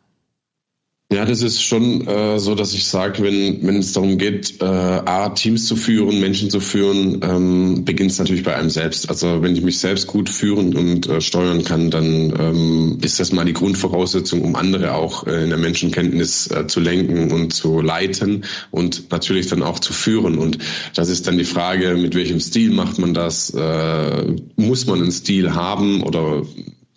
Ja, 1.13 1.25
das 1.25 1.43
ist 1.43 1.61
schon 1.61 2.07
äh, 2.07 2.39
so, 2.39 2.55
dass 2.55 2.73
ich 2.73 2.85
sage, 2.85 3.21
wenn, 3.21 3.61
wenn 3.61 3.75
es 3.75 3.93
darum 3.93 4.17
geht, 4.17 4.59
äh, 4.61 4.65
A, 4.65 5.29
Teams 5.29 5.67
zu 5.67 5.75
führen, 5.75 6.19
Menschen 6.19 6.49
zu 6.49 6.59
führen, 6.59 7.19
ähm, 7.21 7.85
beginnt 7.85 8.09
es 8.09 8.17
natürlich 8.17 8.41
bei 8.41 8.55
einem 8.55 8.71
selbst. 8.71 9.09
Also 9.09 9.43
wenn 9.43 9.55
ich 9.55 9.61
mich 9.61 9.77
selbst 9.77 10.07
gut 10.07 10.27
führen 10.27 10.75
und 10.75 11.07
äh, 11.07 11.21
steuern 11.21 11.63
kann, 11.63 11.91
dann 11.91 12.33
ähm, 12.39 12.97
ist 13.03 13.19
das 13.19 13.31
mal 13.31 13.45
die 13.45 13.53
Grundvoraussetzung, 13.53 14.41
um 14.41 14.55
andere 14.55 14.95
auch 14.95 15.27
äh, 15.27 15.43
in 15.43 15.49
der 15.49 15.59
Menschenkenntnis 15.59 16.49
äh, 16.49 16.65
zu 16.65 16.79
lenken 16.79 17.31
und 17.31 17.53
zu 17.53 17.81
leiten 17.81 18.45
und 18.71 19.11
natürlich 19.11 19.45
dann 19.45 19.61
auch 19.61 19.77
zu 19.77 19.93
führen. 19.93 20.39
Und 20.39 20.57
das 20.95 21.09
ist 21.09 21.27
dann 21.27 21.37
die 21.37 21.45
Frage, 21.45 21.93
mit 21.93 22.15
welchem 22.15 22.39
Stil 22.39 22.71
macht 22.71 22.97
man 22.97 23.13
das? 23.13 23.51
Äh, 23.51 24.33
muss 24.55 24.87
man 24.87 24.99
einen 24.99 25.11
Stil 25.11 25.53
haben 25.53 26.01
oder 26.01 26.41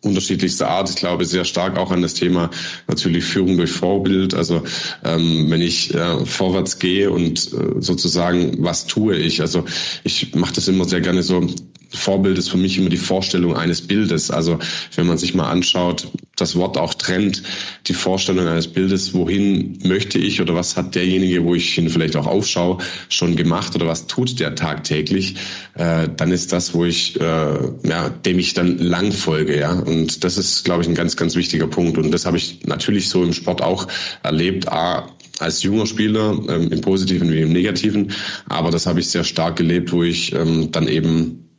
unterschiedlichster 0.07 0.69
Art. 0.69 0.91
Ich 0.91 0.97
glaube 0.97 1.25
sehr 1.25 1.45
stark 1.45 1.79
auch 1.79 1.91
an 1.91 2.03
das 2.03 2.15
Thema 2.15 2.51
natürlich 2.89 3.25
Führung 3.25 3.57
durch 3.57 3.73
Vorbild. 3.73 4.35
Also 4.35 4.63
ähm, 5.05 5.51
wenn 5.51 5.61
ich 5.61 5.95
äh, 5.95 6.25
vorwärts 6.25 6.79
gehe 6.79 7.11
und 7.11 7.53
äh, 7.53 7.81
sozusagen 7.81 8.65
was 8.65 8.87
tue 8.87 9.17
ich. 9.17 9.41
Also 9.41 9.65
ich 10.05 10.35
mache 10.35 10.55
das 10.55 10.69
immer 10.69 10.85
sehr 10.85 11.01
gerne 11.01 11.23
so. 11.23 11.47
Vorbild 11.89 12.37
ist 12.37 12.51
für 12.51 12.57
mich 12.57 12.79
immer 12.79 12.91
die 12.91 12.97
Vorstellung 12.97 13.57
eines 13.57 13.81
Bildes. 13.81 14.31
Also 14.31 14.59
wenn 14.95 15.07
man 15.07 15.19
sich 15.19 15.35
mal 15.35 15.51
anschaut, 15.51 16.09
das 16.37 16.55
Wort 16.55 16.77
auch 16.77 16.95
trennt, 16.95 17.43
die 17.87 17.95
Vorstellung 17.95 18.47
eines 18.47 18.69
Bildes, 18.69 19.15
wohin 19.15 19.79
möchte 19.85 20.19
ich 20.19 20.41
oder 20.41 20.55
was 20.55 20.77
hat 20.77 20.95
derjenige, 20.95 21.45
wo 21.45 21.55
ich 21.55 21.75
hin 21.75 21.89
vielleicht 21.89 22.15
auch 22.17 22.27
aufschaue, 22.27 22.79
schon 23.09 23.37
gemacht 23.37 23.75
oder 23.75 23.87
was 23.87 24.07
tut 24.07 24.39
der 24.39 24.55
tagtäglich, 24.55 25.37
äh, 25.75 26.09
dann 26.15 26.31
ist 26.31 26.53
das, 26.53 26.75
wo 26.75 26.85
ich, 26.85 27.19
äh, 27.21 27.59
ja, 27.85 28.11
dem 28.11 28.39
ich 28.39 28.55
dann 28.55 28.79
lang 28.79 29.13
folge, 29.13 29.59
ja. 29.59 29.73
Und 29.73 30.25
das 30.25 30.37
ist, 30.37 30.65
glaube 30.65 30.83
ich, 30.83 30.89
ein 30.89 30.95
ganz, 30.95 31.17
ganz 31.17 31.37
wichtiger 31.37 31.67
Punkt. 31.67 31.97
Und 31.99 32.11
das 32.13 32.27
habe 32.27 32.37
ich 32.37 32.67
natürlich 32.67 33.09
so 33.09 33.23
im 33.23 33.33
Sport 33.33 33.63
auch 33.63 33.89
erlebt. 34.23 34.69
A, 34.69 35.09
als 35.39 35.63
junger 35.63 35.87
Spieler, 35.87 36.39
ähm, 36.49 36.71
im 36.71 36.81
Positiven 36.81 37.31
wie 37.31 37.43
im 37.43 37.53
Negativen. 37.53 38.13
Aber 38.49 38.71
das 38.71 38.87
habe 38.87 39.01
ich 39.01 39.09
sehr 39.09 39.25
stark 39.25 39.57
gelebt, 39.57 39.93
wo 39.93 40.03
ich 40.03 40.33
ähm, 40.33 40.71
dann 40.73 40.89
eben 40.89 41.51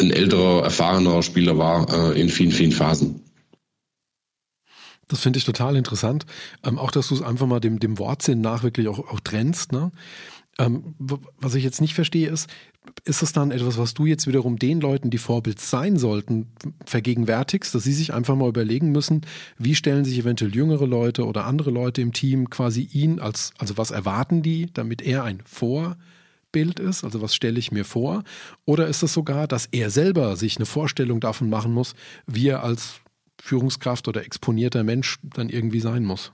ein 0.00 0.10
älterer, 0.10 0.62
erfahrener 0.64 1.22
Spieler 1.22 1.58
war 1.58 2.12
äh, 2.14 2.20
in 2.20 2.28
vielen, 2.28 2.52
vielen 2.52 2.72
Phasen. 2.72 3.25
Das 5.08 5.20
finde 5.20 5.38
ich 5.38 5.44
total 5.44 5.76
interessant. 5.76 6.26
Ähm, 6.64 6.78
auch, 6.78 6.90
dass 6.90 7.08
du 7.08 7.14
es 7.14 7.22
einfach 7.22 7.46
mal 7.46 7.60
dem, 7.60 7.78
dem 7.78 7.98
Wortsinn 7.98 8.40
nach 8.40 8.62
wirklich 8.62 8.88
auch, 8.88 8.98
auch 8.98 9.20
trennst. 9.20 9.72
Ne? 9.72 9.92
Ähm, 10.58 10.94
was 10.98 11.54
ich 11.54 11.62
jetzt 11.62 11.80
nicht 11.80 11.94
verstehe, 11.94 12.28
ist, 12.28 12.48
ist 13.04 13.22
es 13.22 13.32
dann 13.32 13.50
etwas, 13.50 13.78
was 13.78 13.94
du 13.94 14.06
jetzt 14.06 14.26
wiederum 14.26 14.58
den 14.58 14.80
Leuten, 14.80 15.10
die 15.10 15.18
Vorbild 15.18 15.60
sein 15.60 15.96
sollten, 15.96 16.46
vergegenwärtigst, 16.84 17.74
dass 17.74 17.84
sie 17.84 17.92
sich 17.92 18.14
einfach 18.14 18.36
mal 18.36 18.48
überlegen 18.48 18.90
müssen, 18.90 19.22
wie 19.58 19.74
stellen 19.74 20.04
sich 20.04 20.18
eventuell 20.18 20.54
jüngere 20.54 20.86
Leute 20.86 21.26
oder 21.26 21.44
andere 21.44 21.70
Leute 21.70 22.00
im 22.00 22.12
Team 22.12 22.48
quasi 22.48 22.88
ihn 22.92 23.20
als, 23.20 23.52
also 23.58 23.76
was 23.76 23.90
erwarten 23.90 24.42
die, 24.42 24.68
damit 24.72 25.02
er 25.02 25.24
ein 25.24 25.42
Vorbild 25.44 26.80
ist, 26.80 27.04
also 27.04 27.20
was 27.20 27.34
stelle 27.34 27.58
ich 27.58 27.70
mir 27.70 27.84
vor? 27.84 28.24
Oder 28.64 28.86
ist 28.86 29.02
es 29.02 29.12
sogar, 29.12 29.46
dass 29.46 29.66
er 29.66 29.90
selber 29.90 30.36
sich 30.36 30.56
eine 30.56 30.66
Vorstellung 30.66 31.20
davon 31.20 31.50
machen 31.50 31.72
muss, 31.72 31.94
wie 32.26 32.48
er 32.48 32.62
als 32.62 33.00
Führungskraft 33.40 34.08
oder 34.08 34.24
exponierter 34.24 34.82
Mensch 34.82 35.18
dann 35.22 35.48
irgendwie 35.48 35.80
sein 35.80 36.04
muss? 36.04 36.32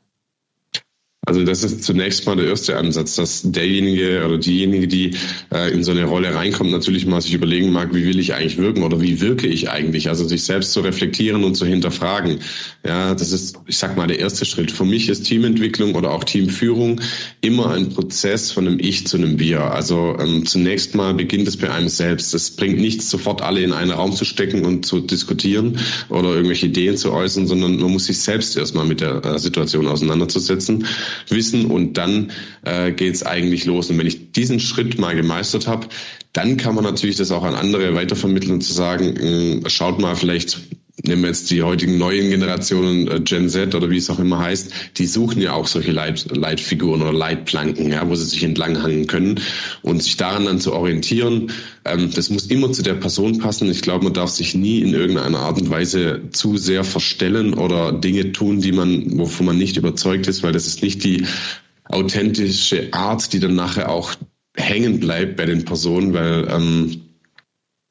Also 1.24 1.44
das 1.44 1.62
ist 1.62 1.84
zunächst 1.84 2.26
mal 2.26 2.34
der 2.34 2.46
erste 2.46 2.76
Ansatz, 2.76 3.14
dass 3.14 3.42
derjenige 3.44 4.26
oder 4.26 4.38
diejenige, 4.38 4.88
die 4.88 5.14
äh, 5.54 5.72
in 5.72 5.84
so 5.84 5.92
eine 5.92 6.04
Rolle 6.04 6.34
reinkommt, 6.34 6.72
natürlich 6.72 7.06
mal 7.06 7.20
sich 7.20 7.32
überlegen 7.32 7.70
mag, 7.70 7.94
wie 7.94 8.04
will 8.04 8.18
ich 8.18 8.34
eigentlich 8.34 8.58
wirken 8.58 8.82
oder 8.82 9.00
wie 9.00 9.20
wirke 9.20 9.46
ich 9.46 9.70
eigentlich? 9.70 10.08
Also 10.08 10.26
sich 10.26 10.42
selbst 10.42 10.72
zu 10.72 10.80
reflektieren 10.80 11.44
und 11.44 11.54
zu 11.54 11.64
hinterfragen. 11.64 12.40
Ja, 12.84 13.14
das 13.14 13.30
ist, 13.30 13.56
ich 13.68 13.78
sag 13.78 13.96
mal, 13.96 14.08
der 14.08 14.18
erste 14.18 14.44
Schritt. 14.44 14.72
Für 14.72 14.84
mich 14.84 15.08
ist 15.08 15.22
Teamentwicklung 15.22 15.94
oder 15.94 16.10
auch 16.10 16.24
Teamführung 16.24 17.00
immer 17.40 17.70
ein 17.70 17.90
Prozess 17.90 18.50
von 18.50 18.66
einem 18.66 18.80
Ich 18.80 19.06
zu 19.06 19.16
einem 19.16 19.38
Wir. 19.38 19.60
Also 19.60 20.16
ähm, 20.18 20.44
zunächst 20.44 20.96
mal 20.96 21.14
beginnt 21.14 21.46
es 21.46 21.56
bei 21.56 21.70
einem 21.70 21.88
selbst. 21.88 22.34
Es 22.34 22.50
bringt 22.50 22.80
nichts, 22.80 23.08
sofort 23.08 23.42
alle 23.42 23.62
in 23.62 23.72
einen 23.72 23.92
Raum 23.92 24.12
zu 24.12 24.24
stecken 24.24 24.64
und 24.64 24.86
zu 24.86 24.98
diskutieren 24.98 25.78
oder 26.08 26.30
irgendwelche 26.34 26.66
Ideen 26.66 26.96
zu 26.96 27.12
äußern, 27.12 27.46
sondern 27.46 27.76
man 27.76 27.92
muss 27.92 28.06
sich 28.06 28.18
selbst 28.18 28.56
erstmal 28.56 28.86
mit 28.86 29.00
der 29.00 29.24
äh, 29.24 29.38
Situation 29.38 29.86
auseinanderzusetzen 29.86 30.84
wissen 31.28 31.66
und 31.66 31.94
dann 31.94 32.32
äh, 32.64 32.92
geht 32.92 33.26
eigentlich 33.26 33.64
los. 33.64 33.90
Und 33.90 33.98
wenn 33.98 34.06
ich 34.06 34.32
diesen 34.32 34.60
Schritt 34.60 34.98
mal 34.98 35.14
gemeistert 35.14 35.66
habe, 35.66 35.88
dann 36.32 36.56
kann 36.56 36.74
man 36.74 36.84
natürlich 36.84 37.16
das 37.16 37.30
auch 37.30 37.44
an 37.44 37.54
andere 37.54 37.94
weitervermitteln 37.94 38.54
und 38.54 38.60
zu 38.62 38.72
sagen, 38.72 39.16
äh, 39.16 39.70
schaut 39.70 40.00
mal 40.00 40.16
vielleicht 40.16 40.60
nehmen 41.04 41.22
wir 41.22 41.28
jetzt 41.28 41.50
die 41.50 41.62
heutigen 41.62 41.98
neuen 41.98 42.30
Generationen, 42.30 43.08
äh, 43.08 43.20
Gen 43.20 43.48
Z 43.48 43.74
oder 43.74 43.90
wie 43.90 43.96
es 43.96 44.10
auch 44.10 44.18
immer 44.18 44.38
heißt, 44.38 44.72
die 44.98 45.06
suchen 45.06 45.40
ja 45.40 45.52
auch 45.54 45.66
solche 45.66 45.92
Leit, 45.92 46.26
Leitfiguren 46.36 47.02
oder 47.02 47.12
Leitplanken, 47.12 47.90
ja, 47.90 48.08
wo 48.08 48.14
sie 48.14 48.26
sich 48.26 48.44
entlanghangen 48.44 49.06
können 49.06 49.40
und 49.82 50.02
sich 50.02 50.16
daran 50.16 50.44
dann 50.44 50.60
zu 50.60 50.72
orientieren. 50.72 51.50
Ähm, 51.84 52.10
das 52.14 52.30
muss 52.30 52.46
immer 52.46 52.72
zu 52.72 52.82
der 52.82 52.94
Person 52.94 53.38
passen. 53.38 53.70
Ich 53.70 53.82
glaube, 53.82 54.04
man 54.04 54.14
darf 54.14 54.30
sich 54.30 54.54
nie 54.54 54.80
in 54.80 54.92
irgendeiner 54.92 55.38
Art 55.38 55.60
und 55.60 55.70
Weise 55.70 56.22
zu 56.32 56.56
sehr 56.56 56.84
verstellen 56.84 57.54
oder 57.54 57.92
Dinge 57.92 58.32
tun, 58.32 58.60
die 58.60 58.72
man, 58.72 59.18
wovon 59.18 59.46
man 59.46 59.58
nicht 59.58 59.76
überzeugt 59.76 60.28
ist, 60.28 60.42
weil 60.42 60.52
das 60.52 60.66
ist 60.66 60.82
nicht 60.82 61.04
die 61.04 61.24
authentische 61.84 62.92
Art, 62.92 63.32
die 63.32 63.40
dann 63.40 63.54
nachher 63.54 63.90
auch 63.90 64.14
hängen 64.54 65.00
bleibt 65.00 65.36
bei 65.36 65.46
den 65.46 65.64
Personen, 65.64 66.12
weil 66.12 66.46
ähm, 66.50 67.00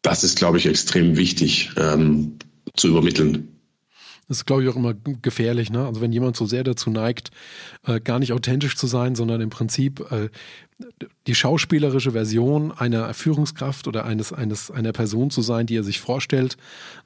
das 0.03 0.23
ist, 0.23 0.37
glaube 0.37 0.57
ich, 0.57 0.65
extrem 0.67 1.17
wichtig. 1.17 1.71
Ähm, 1.77 2.37
zu 2.75 2.89
übermitteln. 2.89 3.47
Das 4.27 4.37
ist, 4.37 4.45
glaube 4.45 4.63
ich, 4.63 4.69
auch 4.69 4.77
immer 4.77 4.93
gefährlich. 4.93 5.71
Ne? 5.71 5.85
Also 5.85 5.99
wenn 5.99 6.13
jemand 6.13 6.37
so 6.37 6.45
sehr 6.45 6.63
dazu 6.63 6.89
neigt, 6.89 7.31
äh, 7.85 7.99
gar 7.99 8.17
nicht 8.17 8.31
authentisch 8.31 8.77
zu 8.77 8.87
sein, 8.87 9.13
sondern 9.13 9.41
im 9.41 9.49
Prinzip 9.49 10.09
äh, 10.09 10.29
die 11.27 11.35
schauspielerische 11.35 12.13
Version 12.13 12.71
einer 12.71 13.13
Führungskraft 13.13 13.87
oder 13.87 14.05
eines, 14.05 14.31
eines, 14.31 14.71
einer 14.71 14.93
Person 14.93 15.31
zu 15.31 15.41
sein, 15.41 15.65
die 15.65 15.75
er 15.75 15.83
sich 15.83 15.99
vorstellt. 15.99 16.55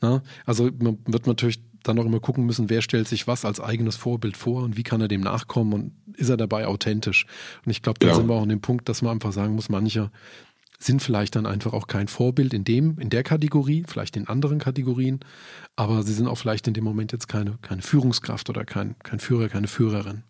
Ne? 0.02 0.22
Also 0.46 0.70
man 0.80 1.00
wird 1.08 1.26
natürlich 1.26 1.62
dann 1.82 2.00
auch 2.00 2.06
immer 2.06 2.20
gucken 2.20 2.46
müssen, 2.46 2.70
wer 2.70 2.82
stellt 2.82 3.08
sich 3.08 3.28
was 3.28 3.46
als 3.46 3.60
eigenes 3.60 3.96
Vorbild 3.96 4.38
vor 4.38 4.64
und 4.64 4.78
wie 4.78 4.84
kann 4.84 5.02
er 5.02 5.08
dem 5.08 5.22
nachkommen 5.22 5.74
und 5.74 5.92
ist 6.18 6.30
er 6.30 6.38
dabei 6.38 6.68
authentisch. 6.68 7.26
Und 7.66 7.72
ich 7.72 7.82
glaube, 7.82 8.00
da 8.00 8.08
ja. 8.08 8.16
sind 8.16 8.28
wir 8.28 8.36
auch 8.36 8.44
an 8.44 8.50
dem 8.50 8.62
Punkt, 8.62 8.88
dass 8.90 9.02
man 9.02 9.14
einfach 9.14 9.34
sagen 9.34 9.56
muss, 9.56 9.70
manche 9.70 10.12
sind 10.80 11.02
vielleicht 11.02 11.36
dann 11.36 11.46
einfach 11.46 11.74
auch 11.74 11.88
kein 11.88 12.08
Vorbild 12.08 12.54
in 12.54 12.64
dem, 12.64 12.98
in 13.00 13.10
der 13.10 13.24
Kategorie, 13.24 13.84
vielleicht 13.88 14.18
in 14.18 14.28
anderen 14.28 14.60
Kategorien, 14.60 15.20
aber 15.76 16.04
sie 16.04 16.14
sind 16.14 16.28
auch 16.28 16.38
vielleicht 16.38 16.68
in 16.68 16.74
dem 16.74 16.84
Moment 16.84 17.12
jetzt 17.12 17.28
keine, 17.28 17.58
keine 17.62 17.82
Führungskraft 17.82 18.50
oder 18.50 18.66
kein, 18.66 18.96
kein 19.04 19.20
Führer, 19.20 19.50
keine 19.50 19.68
Führerin. 19.68 20.24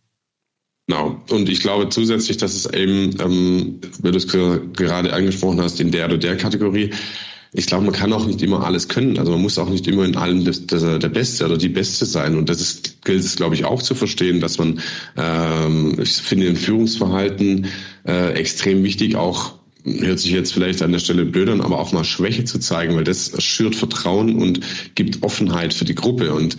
Genau. 0.88 1.20
Und 1.32 1.50
ich 1.50 1.62
glaube 1.62 1.90
zusätzlich, 1.90 2.38
dass 2.38 2.54
es 2.54 2.72
eben, 2.72 3.16
ähm, 3.20 3.82
weil 4.02 4.12
du 4.12 4.18
es 4.18 4.28
gerade 4.28 5.14
angesprochen 5.14 5.60
hast, 5.62 5.80
in 5.80 5.92
der 5.92 6.06
oder 6.06 6.18
der 6.18 6.38
Kategorie, 6.38 6.92
ich 7.58 7.68
glaube, 7.68 7.86
man 7.86 7.94
kann 7.94 8.12
auch 8.12 8.26
nicht 8.26 8.42
immer 8.42 8.66
alles 8.66 8.90
können. 8.90 9.18
Also 9.18 9.32
man 9.32 9.42
muss 9.42 9.58
auch 9.58 9.70
nicht 9.70 9.88
immer 9.88 10.04
in 10.04 10.18
allem 10.18 10.44
das, 10.44 10.68
das, 10.68 10.82
der 10.82 11.10
Beste 11.10 11.46
oder 11.46 11.58
die 11.58 11.70
Beste 11.70 12.06
sein. 12.06 12.38
Und 12.38 12.50
das 12.50 12.60
ist, 12.60 13.04
gilt 13.06 13.24
es, 13.24 13.38
glaube 13.38 13.56
ich, 13.56 13.64
auch 13.64 13.82
zu 13.82 13.96
verstehen, 13.96 14.42
dass 14.42 14.58
man, 14.58 14.82
ähm, 15.16 15.98
ich 16.00 16.18
finde, 16.18 16.48
im 16.48 16.58
Führungsverhalten 16.58 17.68
äh, 18.06 18.34
extrem 18.34 18.84
wichtig 18.84 19.16
auch 19.16 19.54
hört 19.86 20.20
sich 20.20 20.32
jetzt 20.32 20.54
vielleicht 20.54 20.82
an 20.82 20.92
der 20.92 21.00
Stelle 21.00 21.26
blöd 21.26 21.50
an, 21.50 21.62
aber 21.62 21.80
auch 21.80 21.92
mal 21.92 22.04
Schwäche 22.04 22.44
zu 22.44 22.60
zeigen, 22.60 22.96
weil 22.96 23.04
das 23.04 23.42
schürt 23.44 23.76
Vertrauen 23.76 24.42
und 24.42 24.60
gibt 24.96 25.24
Offenheit 25.24 25.74
für 25.74 25.86
die 25.86 25.96
Gruppe. 25.96 26.34
Und 26.34 26.58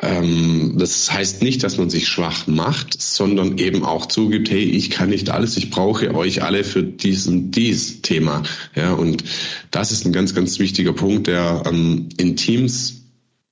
ähm, 0.00 0.74
das 0.78 1.12
heißt 1.12 1.42
nicht, 1.42 1.62
dass 1.62 1.78
man 1.78 1.90
sich 1.90 2.08
schwach 2.08 2.46
macht, 2.46 3.00
sondern 3.00 3.58
eben 3.58 3.84
auch 3.84 4.06
zugibt, 4.06 4.50
hey, 4.50 4.64
ich 4.64 4.90
kann 4.90 5.10
nicht 5.10 5.30
alles, 5.30 5.56
ich 5.56 5.70
brauche 5.70 6.14
euch 6.14 6.42
alle 6.42 6.64
für 6.64 6.82
diesen 6.82 7.50
dies 7.50 8.02
Thema. 8.02 8.42
Ja, 8.74 8.94
und 8.94 9.24
das 9.70 9.92
ist 9.92 10.06
ein 10.06 10.12
ganz, 10.12 10.34
ganz 10.34 10.58
wichtiger 10.58 10.92
Punkt, 10.92 11.26
der 11.26 11.62
ähm, 11.66 12.08
in 12.16 12.36
Teams 12.36 13.03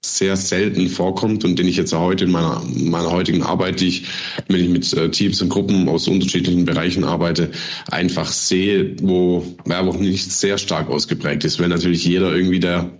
sehr 0.04 0.36
selten 0.36 0.88
vorkommt 0.88 1.44
und 1.44 1.58
den 1.58 1.68
ich 1.68 1.76
jetzt 1.76 1.92
heute 1.92 2.24
in 2.24 2.32
meiner, 2.32 2.62
meiner 2.74 3.10
heutigen 3.10 3.42
Arbeit, 3.42 3.80
die 3.80 3.88
ich, 3.88 4.08
wenn 4.48 4.60
ich 4.60 4.68
mit 4.68 4.92
äh, 4.94 5.10
Teams 5.10 5.40
und 5.40 5.48
Gruppen 5.48 5.88
aus 5.88 6.08
unterschiedlichen 6.08 6.64
Bereichen 6.64 7.04
arbeite, 7.04 7.52
einfach 7.90 8.30
sehe, 8.32 8.96
wo 9.00 9.46
Werbung 9.64 10.00
nicht 10.00 10.30
sehr 10.32 10.58
stark 10.58 10.88
ausgeprägt 10.88 11.44
ist, 11.44 11.60
wenn 11.60 11.70
natürlich 11.70 12.04
jeder 12.04 12.34
irgendwie 12.34 12.58
der 12.58 12.90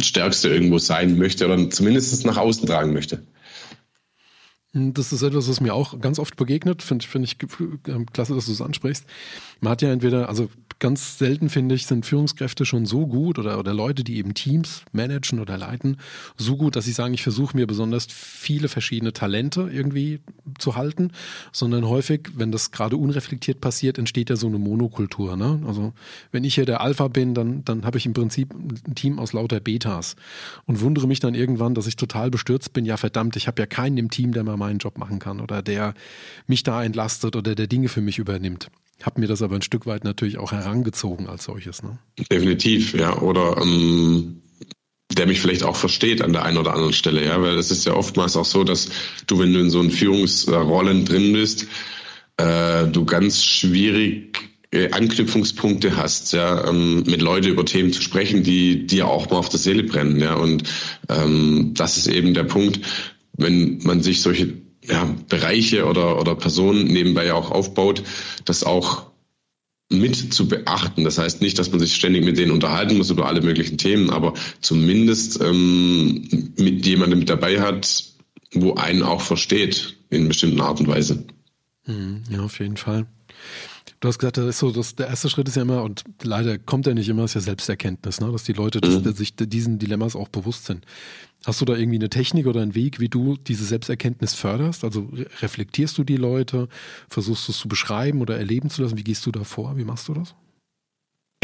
Stärkste 0.00 0.48
irgendwo 0.48 0.78
sein 0.78 1.16
möchte 1.18 1.46
oder 1.46 1.70
zumindest 1.70 2.26
nach 2.26 2.36
außen 2.36 2.66
tragen 2.66 2.92
möchte. 2.92 3.22
Das 4.74 5.12
ist 5.12 5.22
etwas, 5.22 5.48
was 5.48 5.60
mir 5.60 5.72
auch 5.72 6.00
ganz 6.00 6.18
oft 6.18 6.34
begegnet. 6.34 6.82
Finde 6.82 7.06
find 7.06 7.24
ich 7.24 7.36
äh, 7.40 8.04
klasse, 8.12 8.34
dass 8.34 8.46
du 8.46 8.52
es 8.52 8.60
ansprichst. 8.60 9.06
Man 9.60 9.70
hat 9.70 9.82
ja 9.82 9.92
entweder, 9.92 10.28
also 10.28 10.50
ganz 10.78 11.18
selten 11.18 11.48
finde 11.48 11.74
ich, 11.74 11.86
sind 11.86 12.06
Führungskräfte 12.06 12.64
schon 12.64 12.86
so 12.86 13.06
gut 13.06 13.38
oder, 13.38 13.58
oder 13.58 13.74
Leute, 13.74 14.04
die 14.04 14.16
eben 14.16 14.34
Teams 14.34 14.82
managen 14.92 15.40
oder 15.40 15.56
leiten, 15.56 15.98
so 16.36 16.56
gut, 16.56 16.76
dass 16.76 16.84
sie 16.84 16.92
sagen, 16.92 17.14
ich 17.14 17.22
versuche 17.22 17.56
mir 17.56 17.66
besonders 17.66 18.06
viele 18.10 18.68
verschiedene 18.68 19.12
Talente 19.12 19.70
irgendwie 19.72 20.20
zu 20.58 20.76
halten, 20.76 21.12
sondern 21.52 21.88
häufig, 21.88 22.30
wenn 22.34 22.52
das 22.52 22.70
gerade 22.70 22.96
unreflektiert 22.96 23.60
passiert, 23.60 23.98
entsteht 23.98 24.30
ja 24.30 24.36
so 24.36 24.46
eine 24.46 24.58
Monokultur. 24.58 25.36
Ne? 25.36 25.62
Also 25.66 25.92
wenn 26.32 26.44
ich 26.44 26.54
hier 26.54 26.66
der 26.66 26.80
Alpha 26.80 27.08
bin, 27.08 27.34
dann, 27.34 27.64
dann 27.64 27.84
habe 27.84 27.98
ich 27.98 28.06
im 28.06 28.12
Prinzip 28.12 28.52
ein 28.54 28.94
Team 28.94 29.18
aus 29.18 29.32
lauter 29.32 29.60
Betas 29.60 30.16
und 30.66 30.80
wundere 30.80 31.06
mich 31.06 31.20
dann 31.20 31.34
irgendwann, 31.34 31.74
dass 31.74 31.86
ich 31.86 31.96
total 31.96 32.30
bestürzt 32.30 32.72
bin, 32.72 32.84
ja 32.84 32.96
verdammt, 32.96 33.36
ich 33.36 33.46
habe 33.46 33.62
ja 33.62 33.66
keinen 33.66 33.98
im 33.98 34.10
Team, 34.10 34.32
der 34.32 34.44
mal 34.44 34.56
meinen 34.56 34.78
Job 34.78 34.98
machen 34.98 35.18
kann 35.18 35.40
oder 35.40 35.62
der 35.62 35.94
mich 36.46 36.62
da 36.62 36.82
entlastet 36.82 37.36
oder 37.36 37.54
der 37.54 37.66
Dinge 37.66 37.88
für 37.88 38.00
mich 38.00 38.18
übernimmt 38.18 38.70
habe 39.02 39.20
mir 39.20 39.26
das 39.26 39.42
aber 39.42 39.56
ein 39.56 39.62
Stück 39.62 39.86
weit 39.86 40.04
natürlich 40.04 40.38
auch 40.38 40.52
herangezogen 40.52 41.26
als 41.26 41.44
solches. 41.44 41.82
Ne? 41.82 41.98
Definitiv, 42.30 42.94
ja. 42.94 43.18
Oder 43.20 43.60
ähm, 43.60 44.42
der 45.12 45.26
mich 45.26 45.40
vielleicht 45.40 45.64
auch 45.64 45.76
versteht 45.76 46.22
an 46.22 46.32
der 46.32 46.44
einen 46.44 46.58
oder 46.58 46.72
anderen 46.72 46.92
Stelle, 46.92 47.24
ja, 47.24 47.40
weil 47.40 47.56
es 47.58 47.70
ist 47.70 47.86
ja 47.86 47.94
oftmals 47.94 48.36
auch 48.36 48.44
so, 48.44 48.64
dass 48.64 48.88
du, 49.26 49.38
wenn 49.38 49.52
du 49.52 49.60
in 49.60 49.70
so 49.70 49.80
einen 49.80 49.90
Führungsrollen 49.90 51.04
drin 51.04 51.32
bist, 51.32 51.66
äh, 52.36 52.86
du 52.86 53.04
ganz 53.04 53.44
schwierig 53.44 54.38
äh, 54.70 54.90
Anknüpfungspunkte 54.90 55.96
hast, 55.96 56.32
ja, 56.32 56.68
ähm, 56.68 57.04
mit 57.06 57.22
Leuten 57.22 57.48
über 57.48 57.64
Themen 57.64 57.92
zu 57.92 58.02
sprechen, 58.02 58.42
die 58.42 58.86
dir 58.86 59.06
auch 59.06 59.30
mal 59.30 59.36
auf 59.36 59.48
der 59.48 59.60
Seele 59.60 59.84
brennen, 59.84 60.20
ja. 60.20 60.34
Und 60.34 60.64
ähm, 61.08 61.72
das 61.74 61.96
ist 61.96 62.08
eben 62.08 62.34
der 62.34 62.44
Punkt, 62.44 62.80
wenn 63.34 63.78
man 63.84 64.02
sich 64.02 64.20
solche 64.20 64.63
ja, 64.86 65.14
Bereiche 65.28 65.86
oder, 65.86 66.20
oder 66.20 66.34
Personen 66.34 66.84
nebenbei 66.84 67.32
auch 67.32 67.50
aufbaut, 67.50 68.02
das 68.44 68.64
auch 68.64 69.10
mit 69.90 70.34
zu 70.34 70.48
beachten. 70.48 71.04
Das 71.04 71.18
heißt 71.18 71.40
nicht, 71.40 71.58
dass 71.58 71.70
man 71.70 71.80
sich 71.80 71.94
ständig 71.94 72.24
mit 72.24 72.38
denen 72.38 72.52
unterhalten 72.52 72.96
muss 72.96 73.10
über 73.10 73.26
alle 73.26 73.42
möglichen 73.42 73.78
Themen, 73.78 74.10
aber 74.10 74.34
zumindest 74.60 75.40
ähm, 75.40 76.52
mit 76.56 76.86
jemandem 76.86 77.20
mit 77.20 77.30
dabei 77.30 77.60
hat, 77.60 78.04
wo 78.52 78.74
einen 78.74 79.02
auch 79.02 79.20
versteht 79.20 79.96
in 80.10 80.28
bestimmten 80.28 80.60
Art 80.60 80.80
und 80.80 80.88
Weise. 80.88 81.24
Mhm, 81.86 82.22
ja, 82.30 82.40
auf 82.40 82.58
jeden 82.60 82.76
Fall. 82.76 83.06
Du 84.04 84.08
hast 84.08 84.18
gesagt, 84.18 84.36
das 84.36 84.44
ist 84.44 84.58
so, 84.58 84.70
das, 84.70 84.96
der 84.96 85.08
erste 85.08 85.30
Schritt 85.30 85.48
ist 85.48 85.56
ja 85.56 85.62
immer, 85.62 85.82
und 85.82 86.04
leider 86.22 86.58
kommt 86.58 86.86
er 86.86 86.92
nicht 86.92 87.08
immer, 87.08 87.24
ist 87.24 87.36
ja 87.36 87.40
Selbsterkenntnis, 87.40 88.20
ne? 88.20 88.30
dass 88.30 88.44
die 88.44 88.52
Leute 88.52 88.86
mhm. 88.86 89.14
sich 89.14 89.34
diesen 89.34 89.78
Dilemmas 89.78 90.14
auch 90.14 90.28
bewusst 90.28 90.66
sind. 90.66 90.84
Hast 91.46 91.62
du 91.62 91.64
da 91.64 91.74
irgendwie 91.74 91.96
eine 91.96 92.10
Technik 92.10 92.46
oder 92.46 92.60
einen 92.60 92.74
Weg, 92.74 93.00
wie 93.00 93.08
du 93.08 93.38
diese 93.38 93.64
Selbsterkenntnis 93.64 94.34
förderst? 94.34 94.84
Also 94.84 95.08
reflektierst 95.40 95.96
du 95.96 96.04
die 96.04 96.18
Leute, 96.18 96.68
versuchst 97.08 97.48
du 97.48 97.52
es 97.52 97.58
zu 97.58 97.66
beschreiben 97.66 98.20
oder 98.20 98.36
erleben 98.36 98.68
zu 98.68 98.82
lassen? 98.82 98.98
Wie 98.98 99.04
gehst 99.04 99.24
du 99.24 99.30
da 99.30 99.42
vor? 99.42 99.78
Wie 99.78 99.84
machst 99.84 100.06
du 100.08 100.12
das? 100.12 100.34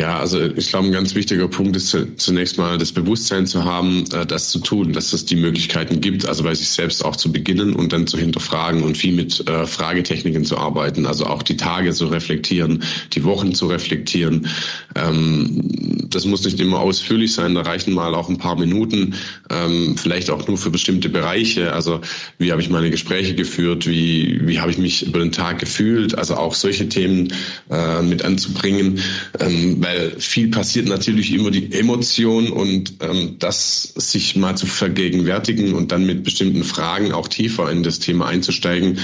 Ja, 0.01 0.19
also 0.19 0.41
ich 0.41 0.71
glaube, 0.71 0.87
ein 0.87 0.93
ganz 0.93 1.15
wichtiger 1.15 1.47
Punkt 1.47 1.77
ist 1.77 1.95
zunächst 2.17 2.57
mal 2.57 2.79
das 2.79 2.91
Bewusstsein 2.91 3.47
zu 3.47 3.65
haben, 3.65 4.07
äh, 4.15 4.25
das 4.25 4.49
zu 4.49 4.61
tun, 4.61 4.95
dass 4.95 5.13
es 5.13 5.27
die 5.27 5.37
Möglichkeiten 5.37 6.01
gibt, 6.01 6.27
also 6.27 6.43
bei 6.43 6.55
sich 6.55 6.71
selbst 6.71 7.05
auch 7.05 7.17
zu 7.17 7.31
beginnen 7.31 7.75
und 7.75 7.93
dann 7.93 8.07
zu 8.07 8.17
hinterfragen 8.17 8.83
und 8.83 8.97
viel 8.97 9.13
mit 9.13 9.47
äh, 9.47 9.67
Fragetechniken 9.67 10.47
zu 10.47 10.57
arbeiten, 10.57 11.05
also 11.05 11.27
auch 11.27 11.43
die 11.43 11.59
Tage 11.59 11.93
zu 11.93 12.07
reflektieren, 12.07 12.83
die 13.13 13.25
Wochen 13.25 13.55
zu 13.55 13.67
reflektieren. 13.67 14.49
Ähm, 14.95 16.09
das 16.09 16.25
muss 16.25 16.45
nicht 16.45 16.59
immer 16.61 16.81
ausführlich 16.81 17.35
sein, 17.35 17.55
da 17.55 17.61
reichen 17.61 17.93
mal 17.93 18.15
auch 18.15 18.31
ein 18.31 18.39
paar 18.39 18.59
Minuten, 18.59 19.17
ähm, 19.51 19.99
vielleicht 19.99 20.31
auch 20.31 20.49
nur 20.49 20.57
für 20.57 20.71
bestimmte 20.71 21.11
Bereiche. 21.11 21.75
Also 21.75 22.01
wie 22.39 22.53
habe 22.53 22.63
ich 22.63 22.71
meine 22.71 22.91
Gespräche 22.91 23.35
geführt, 23.35 23.87
wie, 23.87 24.41
wie 24.45 24.61
habe 24.61 24.71
ich 24.71 24.79
mich 24.79 25.07
über 25.07 25.19
den 25.19 25.31
Tag 25.31 25.59
gefühlt, 25.59 26.17
also 26.17 26.37
auch 26.37 26.55
solche 26.55 26.89
Themen 26.89 27.35
äh, 27.71 28.01
mit 28.01 28.25
anzubringen 28.25 29.01
ähm, 29.39 29.83
weil 29.91 30.21
viel 30.21 30.51
passiert 30.51 30.89
natürlich 30.89 31.33
immer 31.33 31.51
die 31.51 31.73
Emotion 31.73 32.51
und 32.51 32.95
ähm, 33.01 33.37
das 33.39 33.83
sich 33.83 34.37
mal 34.37 34.57
zu 34.57 34.67
vergegenwärtigen 34.67 35.75
und 35.75 35.93
dann 35.93 36.07
mit 36.07 36.23
bestimmten 36.23 36.65
Fragen 36.65 37.13
auch 37.13 37.29
tiefer 37.29 37.71
in 37.71 37.83
das 37.83 37.99
Thema 37.99 38.27
einzusteigen, 38.27 38.99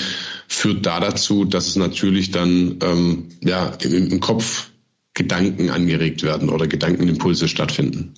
führt 0.49 0.87
da 0.87 1.01
dazu, 1.01 1.45
dass 1.45 1.67
es 1.67 1.77
natürlich 1.77 2.31
dann 2.31 2.79
ähm, 2.83 3.29
ja 3.43 3.69
im, 3.83 4.11
im 4.11 4.21
Kopf 4.21 4.71
Gedanken 5.15 5.71
angeregt 5.71 6.23
werden 6.23 6.51
oder 6.51 6.67
Gedankenimpulse 6.67 7.49
stattfinden. 7.49 8.15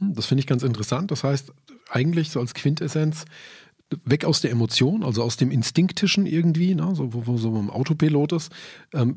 Das 0.00 0.26
finde 0.26 0.40
ich 0.40 0.46
ganz 0.46 0.64
interessant. 0.64 1.10
Das 1.12 1.22
heißt, 1.22 1.52
eigentlich 1.88 2.30
so 2.30 2.40
als 2.40 2.54
Quintessenz, 2.54 3.24
weg 4.04 4.24
aus 4.24 4.40
der 4.40 4.50
Emotion, 4.50 5.02
also 5.02 5.22
aus 5.22 5.36
dem 5.36 5.50
Instinktischen 5.50 6.26
irgendwie, 6.26 6.74
ne, 6.74 6.94
so, 6.94 7.12
wo, 7.12 7.26
wo 7.26 7.36
so 7.36 7.56
im 7.56 7.70
Autopilot 7.70 8.32
ist, 8.32 8.52
ähm, 8.92 9.14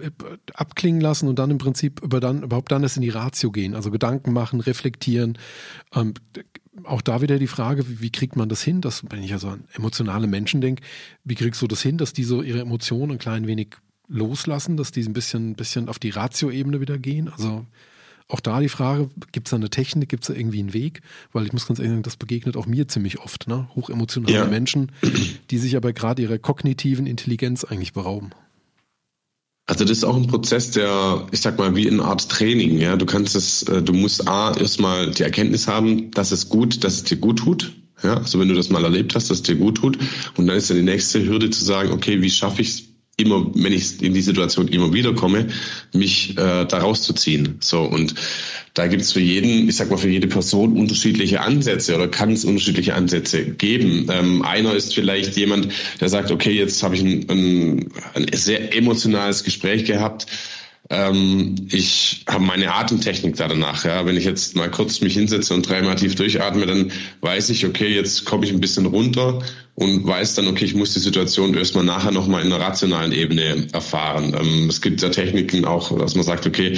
abklingen 0.53 1.01
lassen 1.01 1.27
und 1.27 1.39
dann 1.39 1.51
im 1.51 1.57
Prinzip 1.57 2.01
über 2.01 2.19
dann, 2.19 2.43
überhaupt 2.43 2.71
dann 2.71 2.83
erst 2.83 2.97
in 2.97 3.01
die 3.01 3.09
Ratio 3.09 3.51
gehen, 3.51 3.75
also 3.75 3.91
Gedanken 3.91 4.33
machen, 4.33 4.59
reflektieren. 4.59 5.37
Ähm, 5.93 6.13
auch 6.83 7.01
da 7.01 7.21
wieder 7.21 7.39
die 7.39 7.47
Frage, 7.47 7.87
wie, 7.87 8.01
wie, 8.01 8.11
kriegt 8.11 8.35
man 8.35 8.49
das 8.49 8.61
hin, 8.61 8.81
dass, 8.81 9.03
wenn 9.09 9.23
ich 9.23 9.33
also 9.33 9.49
an 9.49 9.65
emotionale 9.73 10.27
Menschen 10.27 10.61
denke, 10.61 10.83
wie 11.23 11.35
kriegst 11.35 11.61
du 11.61 11.67
das 11.67 11.81
hin, 11.81 11.97
dass 11.97 12.13
die 12.13 12.23
so 12.23 12.41
ihre 12.41 12.59
Emotionen 12.59 13.13
ein 13.13 13.17
klein 13.17 13.47
wenig 13.47 13.77
loslassen, 14.07 14.77
dass 14.77 14.91
die 14.91 15.03
ein 15.03 15.13
bisschen, 15.13 15.55
bisschen 15.55 15.89
auf 15.89 15.99
die 15.99 16.09
Ratio-Ebene 16.09 16.81
wieder 16.81 16.97
gehen? 16.97 17.29
Also 17.29 17.65
auch 18.27 18.39
da 18.39 18.59
die 18.59 18.69
Frage, 18.69 19.09
gibt 19.31 19.47
es 19.47 19.51
da 19.51 19.57
eine 19.57 19.69
Technik, 19.69 20.09
gibt 20.09 20.23
es 20.23 20.27
da 20.27 20.33
irgendwie 20.33 20.59
einen 20.59 20.73
Weg? 20.73 21.01
Weil 21.31 21.45
ich 21.45 21.53
muss 21.53 21.67
ganz 21.67 21.79
ehrlich 21.79 21.91
sagen, 21.91 22.03
das 22.03 22.17
begegnet 22.17 22.57
auch 22.57 22.65
mir 22.65 22.87
ziemlich 22.87 23.19
oft, 23.19 23.47
ne? 23.47 23.67
Hochemotionale 23.75 24.33
ja. 24.33 24.45
Menschen, 24.45 24.91
die 25.51 25.57
sich 25.57 25.75
aber 25.75 25.93
gerade 25.93 26.23
ihrer 26.23 26.39
kognitiven 26.39 27.05
Intelligenz 27.05 27.63
eigentlich 27.63 27.93
berauben. 27.93 28.31
Also 29.67 29.83
das 29.83 29.97
ist 29.97 30.03
auch 30.03 30.15
ein 30.15 30.27
Prozess, 30.27 30.71
der, 30.71 31.27
ich 31.31 31.41
sag 31.41 31.57
mal, 31.57 31.75
wie 31.75 31.89
eine 31.89 32.03
Art 32.03 32.29
Training, 32.29 32.77
ja. 32.77 32.95
Du 32.95 33.05
kannst 33.05 33.35
es, 33.35 33.63
äh, 33.63 33.81
du 33.81 33.93
musst 33.93 34.27
A, 34.27 34.55
erstmal 34.55 35.11
die 35.11 35.23
Erkenntnis 35.23 35.67
haben, 35.67 36.11
dass 36.11 36.31
es 36.31 36.49
gut, 36.49 36.83
dass 36.83 36.95
es 36.95 37.03
dir 37.03 37.17
gut 37.17 37.39
tut. 37.39 37.73
Ja, 38.03 38.17
also 38.17 38.39
wenn 38.39 38.49
du 38.49 38.55
das 38.55 38.69
mal 38.69 38.83
erlebt 38.83 39.15
hast, 39.15 39.29
dass 39.29 39.37
es 39.37 39.43
dir 39.43 39.55
gut 39.55 39.77
tut. 39.77 39.97
Und 40.35 40.47
dann 40.47 40.57
ist 40.57 40.69
ja 40.69 40.75
die 40.75 40.81
nächste 40.81 41.25
Hürde 41.25 41.49
zu 41.49 41.63
sagen, 41.63 41.91
okay, 41.91 42.21
wie 42.21 42.29
schaffe 42.29 42.61
ich 42.61 42.69
es 42.69 42.83
immer, 43.17 43.49
wenn 43.53 43.71
ich 43.71 44.01
in 44.01 44.13
die 44.13 44.21
Situation 44.21 44.67
immer 44.67 44.93
wieder 44.93 45.13
komme, 45.13 45.47
mich 45.93 46.31
äh, 46.31 46.65
da 46.65 46.77
rauszuziehen. 46.79 47.57
So 47.61 47.81
und 47.83 48.15
da 48.73 48.87
gibt 48.87 49.03
es 49.03 49.13
für 49.13 49.21
jeden, 49.21 49.69
ich 49.69 49.75
sag 49.77 49.89
mal 49.89 49.97
für 49.97 50.09
jede 50.09 50.27
Person 50.27 50.77
unterschiedliche 50.77 51.39
Ansätze 51.39 51.95
oder 51.95 52.09
kann 52.09 52.33
es 52.33 52.43
unterschiedliche 52.43 52.93
Ansätze 52.93 53.45
geben. 53.45 54.07
Ähm, 54.11 54.41
einer 54.41 54.73
ist 54.73 54.93
vielleicht 54.93 55.37
jemand, 55.37 55.69
der 56.01 56.09
sagt, 56.09 56.31
okay, 56.31 56.51
jetzt 56.51 56.83
habe 56.83 56.95
ich 56.95 57.01
ein, 57.01 57.29
ein, 57.29 57.91
ein 58.15 58.27
sehr 58.33 58.75
emotionales 58.75 59.43
Gespräch 59.43 59.85
gehabt 59.85 60.27
ähm, 60.89 61.55
ich 61.71 62.23
habe 62.27 62.43
meine 62.43 62.73
Atemtechnik 62.73 63.35
da 63.35 63.47
danach. 63.47 63.85
Ja. 63.85 64.05
Wenn 64.05 64.17
ich 64.17 64.25
jetzt 64.25 64.55
mal 64.55 64.69
kurz 64.69 65.01
mich 65.01 65.13
hinsetze 65.13 65.53
und 65.53 65.67
dreimal 65.67 65.95
tief 65.95 66.15
durchatme, 66.15 66.65
dann 66.65 66.91
weiß 67.21 67.49
ich, 67.49 67.65
okay, 67.65 67.87
jetzt 67.87 68.25
komme 68.25 68.45
ich 68.45 68.51
ein 68.51 68.61
bisschen 68.61 68.85
runter 68.85 69.41
und 69.73 70.05
weiß 70.05 70.35
dann, 70.35 70.47
okay, 70.47 70.65
ich 70.65 70.75
muss 70.75 70.93
die 70.93 70.99
Situation 70.99 71.53
erstmal 71.55 71.83
nachher 71.83 72.11
nochmal 72.11 72.45
in 72.45 72.53
einer 72.53 72.63
rationalen 72.63 73.11
Ebene 73.11 73.67
erfahren. 73.73 74.35
Ähm, 74.39 74.69
es 74.69 74.81
gibt 74.81 75.01
ja 75.01 75.09
Techniken 75.09 75.65
auch, 75.65 75.97
dass 75.97 76.15
man 76.15 76.23
sagt, 76.23 76.45
okay, 76.45 76.77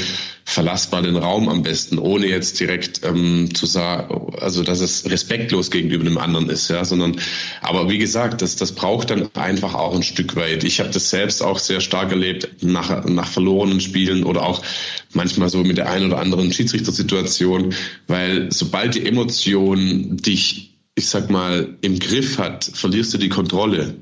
verlass 0.50 0.90
mal 0.92 1.02
den 1.02 1.18
Raum 1.18 1.50
am 1.50 1.62
besten, 1.62 2.00
ohne 2.00 2.26
jetzt 2.26 2.58
direkt 2.62 3.02
ähm, 3.04 3.54
zu 3.54 3.66
sagen, 3.66 4.34
also 4.40 4.64
dass 4.64 4.80
es 4.80 5.04
respektlos 5.12 5.72
gegenüber 5.72 6.06
dem 6.06 6.18
anderen 6.18 6.50
ist, 6.50 6.70
ja, 6.70 6.86
sondern, 6.86 7.20
aber 7.62 7.90
wie 7.90 7.98
gesagt, 7.98 8.42
das, 8.42 8.56
das 8.56 8.72
braucht 8.72 9.10
dann 9.10 9.28
einfach 9.36 9.74
auch 9.74 9.94
ein 9.94 10.04
Stück 10.04 10.38
weit. 10.38 10.64
Ich 10.64 10.80
habe 10.80 10.90
das 10.90 11.10
selbst 11.10 11.44
auch 11.44 11.60
sehr 11.60 11.82
stark 11.82 12.12
erlebt 12.12 12.64
nach, 12.64 13.04
nach 13.04 13.28
verlorenen 13.28 13.82
Spielen 13.82 14.24
oder 14.24 14.44
auch 14.44 14.64
manchmal 15.12 15.50
so 15.50 15.66
mit 15.66 15.78
der 15.78 15.90
einen 15.90 16.06
oder 16.08 16.20
anderen 16.20 16.54
Schiedsrichtersituation, 16.54 17.76
weil 18.08 18.50
sobald 18.50 18.96
die 18.96 19.06
Emotion 19.06 20.16
dich 20.16 20.78
ich 20.96 21.10
sag 21.10 21.30
mal, 21.30 21.78
im 21.82 22.00
Griff 22.00 22.40
hat, 22.40 22.64
verlierst 22.64 23.14
du 23.14 23.20
die 23.20 23.30
Kontrolle. 23.30 23.98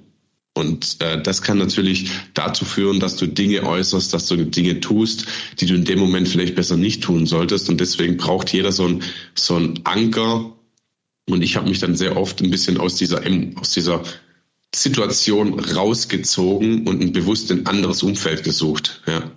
Und 0.56 1.02
äh, 1.02 1.22
das 1.22 1.42
kann 1.42 1.58
natürlich 1.58 2.10
dazu 2.34 2.64
führen, 2.64 3.02
dass 3.02 3.18
du 3.18 3.28
Dinge 3.28 3.64
äußerst, 3.64 4.14
dass 4.14 4.28
du 4.28 4.38
Dinge 4.38 4.80
tust, 4.80 5.26
die 5.60 5.66
du 5.66 5.76
in 5.76 5.84
dem 5.84 6.00
Moment 6.00 6.30
vielleicht 6.30 6.56
besser 6.56 6.78
nicht 6.78 7.04
tun 7.04 7.26
solltest. 7.26 7.70
Und 7.70 7.82
deswegen 7.82 8.16
braucht 8.16 8.54
jeder 8.54 8.72
so 8.72 8.88
ein, 8.88 9.04
so 9.36 9.58
ein 9.58 9.82
Anker. 9.84 10.54
Und 11.30 11.42
ich 11.42 11.58
habe 11.58 11.68
mich 11.68 11.80
dann 11.80 11.98
sehr 11.98 12.16
oft 12.16 12.42
ein 12.42 12.52
bisschen 12.52 12.78
aus 12.78 12.96
dieser, 12.96 13.22
aus 13.60 13.72
dieser 13.72 14.02
Situation 14.74 15.60
rausgezogen 15.60 16.88
und 16.88 17.02
ein 17.02 17.12
bewusst 17.12 17.52
ein 17.52 17.66
anderes 17.66 18.02
Umfeld 18.02 18.46
gesucht. 18.46 19.02
Ja. 19.08 19.30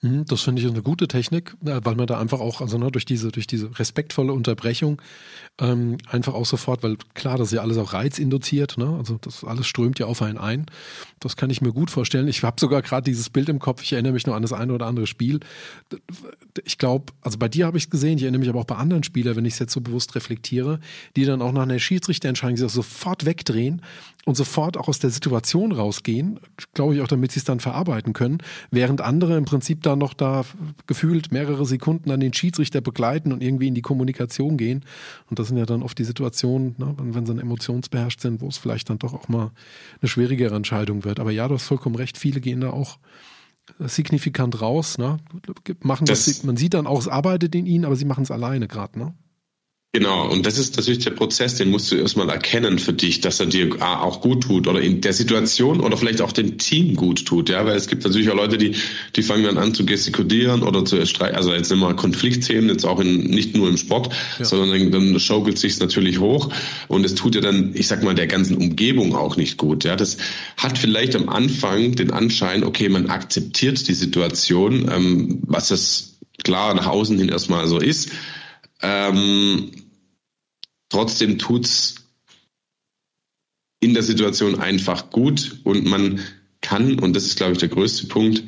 Mhm, 0.00 0.26
das 0.26 0.42
finde 0.42 0.62
ich 0.62 0.68
eine 0.68 0.82
gute 0.82 1.08
Technik, 1.08 1.56
äh, 1.64 1.80
weil 1.82 1.96
man 1.96 2.06
da 2.06 2.20
einfach 2.20 2.38
auch, 2.38 2.60
also 2.60 2.78
ne, 2.78 2.90
durch 2.92 3.04
diese, 3.04 3.32
durch 3.32 3.48
diese 3.48 3.76
respektvolle 3.80 4.32
Unterbrechung 4.32 5.02
ähm, 5.60 5.98
einfach 6.08 6.34
auch 6.34 6.46
sofort, 6.46 6.84
weil 6.84 6.96
klar, 7.14 7.36
das 7.36 7.48
ist 7.48 7.54
ja 7.54 7.62
alles 7.62 7.78
auch 7.78 7.92
reizinduziert, 7.92 8.78
ne? 8.78 8.94
Also 8.96 9.18
das 9.20 9.42
alles 9.42 9.66
strömt 9.66 9.98
ja 9.98 10.06
auf 10.06 10.22
einen 10.22 10.38
ein. 10.38 10.66
Das 11.18 11.36
kann 11.36 11.50
ich 11.50 11.62
mir 11.62 11.72
gut 11.72 11.90
vorstellen. 11.90 12.28
Ich 12.28 12.44
habe 12.44 12.60
sogar 12.60 12.80
gerade 12.82 13.02
dieses 13.02 13.28
Bild 13.28 13.48
im 13.48 13.58
Kopf, 13.58 13.82
ich 13.82 13.92
erinnere 13.92 14.12
mich 14.12 14.24
noch 14.24 14.34
an 14.34 14.42
das 14.42 14.52
eine 14.52 14.72
oder 14.72 14.86
andere 14.86 15.08
Spiel. 15.08 15.40
Ich 16.64 16.78
glaube, 16.78 17.12
also 17.22 17.38
bei 17.38 17.48
dir 17.48 17.66
habe 17.66 17.76
ich 17.76 17.84
es 17.84 17.90
gesehen, 17.90 18.18
ich 18.18 18.22
erinnere 18.22 18.38
mich 18.38 18.48
aber 18.48 18.60
auch 18.60 18.66
bei 18.66 18.76
anderen 18.76 19.02
Spielern, 19.02 19.34
wenn 19.34 19.46
ich 19.46 19.54
es 19.54 19.58
jetzt 19.58 19.72
so 19.72 19.80
bewusst 19.80 20.14
reflektiere, 20.14 20.78
die 21.16 21.24
dann 21.24 21.42
auch 21.42 21.50
nach 21.50 21.62
einer 21.62 21.80
Schiedsrichterentscheidung 21.80 22.56
sich 22.56 22.70
sofort 22.70 23.24
wegdrehen 23.24 23.82
und 24.28 24.34
sofort 24.34 24.76
auch 24.76 24.88
aus 24.88 24.98
der 24.98 25.08
Situation 25.08 25.72
rausgehen, 25.72 26.38
glaube 26.74 26.94
ich 26.94 27.00
auch, 27.00 27.08
damit 27.08 27.32
sie 27.32 27.38
es 27.38 27.44
dann 27.44 27.60
verarbeiten 27.60 28.12
können, 28.12 28.38
während 28.70 29.00
andere 29.00 29.38
im 29.38 29.46
Prinzip 29.46 29.82
dann 29.82 29.98
noch 29.98 30.12
da 30.12 30.44
gefühlt 30.86 31.32
mehrere 31.32 31.64
Sekunden 31.64 32.10
an 32.10 32.20
den 32.20 32.34
Schiedsrichter 32.34 32.82
begleiten 32.82 33.32
und 33.32 33.42
irgendwie 33.42 33.68
in 33.68 33.74
die 33.74 33.80
Kommunikation 33.80 34.58
gehen. 34.58 34.84
Und 35.30 35.38
das 35.38 35.48
sind 35.48 35.56
ja 35.56 35.64
dann 35.64 35.82
oft 35.82 35.98
die 35.98 36.04
Situationen, 36.04 36.74
ne, 36.76 36.94
wenn 36.98 37.24
sie 37.24 37.32
dann 37.32 37.42
emotionsbeherrscht 37.42 38.20
sind, 38.20 38.42
wo 38.42 38.48
es 38.48 38.58
vielleicht 38.58 38.90
dann 38.90 38.98
doch 38.98 39.14
auch 39.14 39.28
mal 39.28 39.50
eine 40.02 40.08
schwierigere 40.10 40.54
Entscheidung 40.54 41.04
wird. 41.04 41.20
Aber 41.20 41.30
ja, 41.30 41.48
du 41.48 41.54
hast 41.54 41.64
vollkommen 41.64 41.96
recht, 41.96 42.18
viele 42.18 42.42
gehen 42.42 42.60
da 42.60 42.68
auch 42.68 42.98
signifikant 43.78 44.60
raus, 44.60 44.98
ne? 44.98 45.18
Machen 45.82 46.04
das, 46.04 46.26
das 46.26 46.44
man 46.44 46.58
sieht 46.58 46.74
dann 46.74 46.86
auch, 46.86 47.00
es 47.00 47.08
arbeitet 47.08 47.54
in 47.54 47.64
ihnen, 47.64 47.86
aber 47.86 47.96
sie 47.96 48.04
machen 48.04 48.24
es 48.24 48.30
alleine 48.30 48.68
gerade, 48.68 48.98
ne? 48.98 49.14
Genau, 49.92 50.30
und 50.30 50.44
das 50.44 50.58
ist 50.58 50.76
natürlich 50.76 51.02
der 51.02 51.12
Prozess, 51.12 51.54
den 51.54 51.70
musst 51.70 51.90
du 51.90 51.96
erstmal 51.96 52.28
erkennen 52.28 52.78
für 52.78 52.92
dich, 52.92 53.22
dass 53.22 53.40
er 53.40 53.46
dir 53.46 53.74
auch 53.80 54.20
gut 54.20 54.42
tut 54.42 54.66
oder 54.66 54.82
in 54.82 55.00
der 55.00 55.14
Situation 55.14 55.80
oder 55.80 55.96
vielleicht 55.96 56.20
auch 56.20 56.32
dem 56.32 56.58
Team 56.58 56.94
gut 56.94 57.24
tut, 57.24 57.48
ja, 57.48 57.64
weil 57.64 57.74
es 57.74 57.88
gibt 57.88 58.04
natürlich 58.04 58.28
auch 58.28 58.36
Leute, 58.36 58.58
die, 58.58 58.74
die 59.16 59.22
fangen 59.22 59.44
dann 59.44 59.56
an 59.56 59.72
zu 59.72 59.86
gestikulieren 59.86 60.62
oder 60.62 60.84
zu 60.84 61.06
streiten, 61.06 61.36
also 61.36 61.54
jetzt 61.54 61.72
immer 61.72 61.94
Konfliktthemen, 61.94 62.68
jetzt 62.68 62.84
auch 62.84 63.00
in, 63.00 63.30
nicht 63.30 63.56
nur 63.56 63.66
im 63.66 63.78
Sport, 63.78 64.14
ja. 64.38 64.44
sondern 64.44 64.78
dann, 64.78 64.92
dann 64.92 65.20
schaukelt 65.20 65.58
sich's 65.58 65.80
natürlich 65.80 66.18
hoch 66.18 66.52
und 66.88 67.06
es 67.06 67.14
tut 67.14 67.34
ja 67.34 67.40
dann, 67.40 67.70
ich 67.72 67.86
sag 67.86 68.02
mal, 68.02 68.14
der 68.14 68.26
ganzen 68.26 68.58
Umgebung 68.58 69.16
auch 69.16 69.38
nicht 69.38 69.56
gut, 69.56 69.84
ja, 69.84 69.96
das 69.96 70.18
hat 70.58 70.76
vielleicht 70.76 71.16
am 71.16 71.30
Anfang 71.30 71.94
den 71.94 72.10
Anschein, 72.10 72.62
okay, 72.62 72.90
man 72.90 73.06
akzeptiert 73.08 73.88
die 73.88 73.94
Situation, 73.94 74.90
ähm, 74.94 75.38
was 75.46 75.70
es 75.70 76.18
klar 76.44 76.74
nach 76.74 76.88
außen 76.88 77.18
hin 77.18 77.30
erstmal 77.30 77.66
so 77.66 77.78
ist, 77.78 78.10
ähm, 78.82 79.70
trotzdem 80.88 81.38
tut's 81.38 82.06
in 83.80 83.94
der 83.94 84.02
Situation 84.02 84.58
einfach 84.58 85.10
gut 85.10 85.60
und 85.64 85.86
man 85.86 86.20
kann, 86.60 86.98
und 86.98 87.14
das 87.14 87.24
ist, 87.24 87.36
glaube 87.36 87.52
ich, 87.52 87.58
der 87.58 87.68
größte 87.68 88.06
Punkt, 88.08 88.44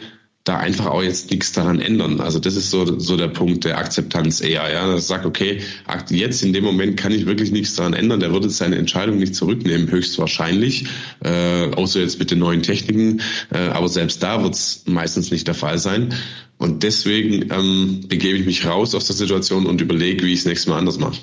da 0.51 0.59
einfach 0.59 0.87
auch 0.87 1.03
jetzt 1.03 1.31
nichts 1.31 1.53
daran 1.53 1.81
ändern. 1.81 2.21
Also 2.21 2.41
das 2.41 2.57
ist 2.57 2.71
so, 2.71 2.99
so 2.99 3.17
der 3.17 3.29
Punkt 3.29 3.65
der 3.65 3.79
Akzeptanz 3.79 4.41
eher, 4.41 4.69
ja. 4.73 4.93
Das 4.93 5.07
sagt, 5.07 5.25
okay, 5.25 5.63
jetzt 6.09 6.43
in 6.43 6.53
dem 6.53 6.65
Moment 6.65 6.97
kann 6.97 7.13
ich 7.13 7.25
wirklich 7.25 7.53
nichts 7.53 7.77
daran 7.77 7.95
ändern. 7.95 8.19
Der 8.19 8.33
würde 8.33 8.51
seine 8.51 8.77
Entscheidung 8.77 9.19
nicht 9.19 9.37
zurücknehmen, 9.37 9.89
höchstwahrscheinlich, 9.89 10.87
äh, 11.23 11.71
außer 11.71 12.01
jetzt 12.01 12.19
mit 12.19 12.33
den 12.33 12.41
neuen 12.41 12.63
Techniken. 12.63 13.23
Äh, 13.55 13.59
aber 13.69 13.89
selbst 13.89 14.25
da 14.25 14.43
wird 14.43 14.55
es 14.55 14.83
meistens 14.87 15.31
nicht 15.31 15.47
der 15.47 15.55
Fall 15.55 15.79
sein. 15.79 16.15
Und 16.59 16.83
deswegen 16.83 17.49
ähm, 17.53 18.01
begebe 18.09 18.37
ich 18.37 18.45
mich 18.45 18.67
raus 18.67 18.97
aus 18.97 19.07
der 19.07 19.15
Situation 19.15 19.67
und 19.67 19.81
überlege, 19.81 20.27
wie 20.27 20.33
ich 20.33 20.41
es 20.41 20.47
nächstes 20.47 20.67
Mal 20.67 20.79
anders 20.79 20.99
mache. 20.99 21.21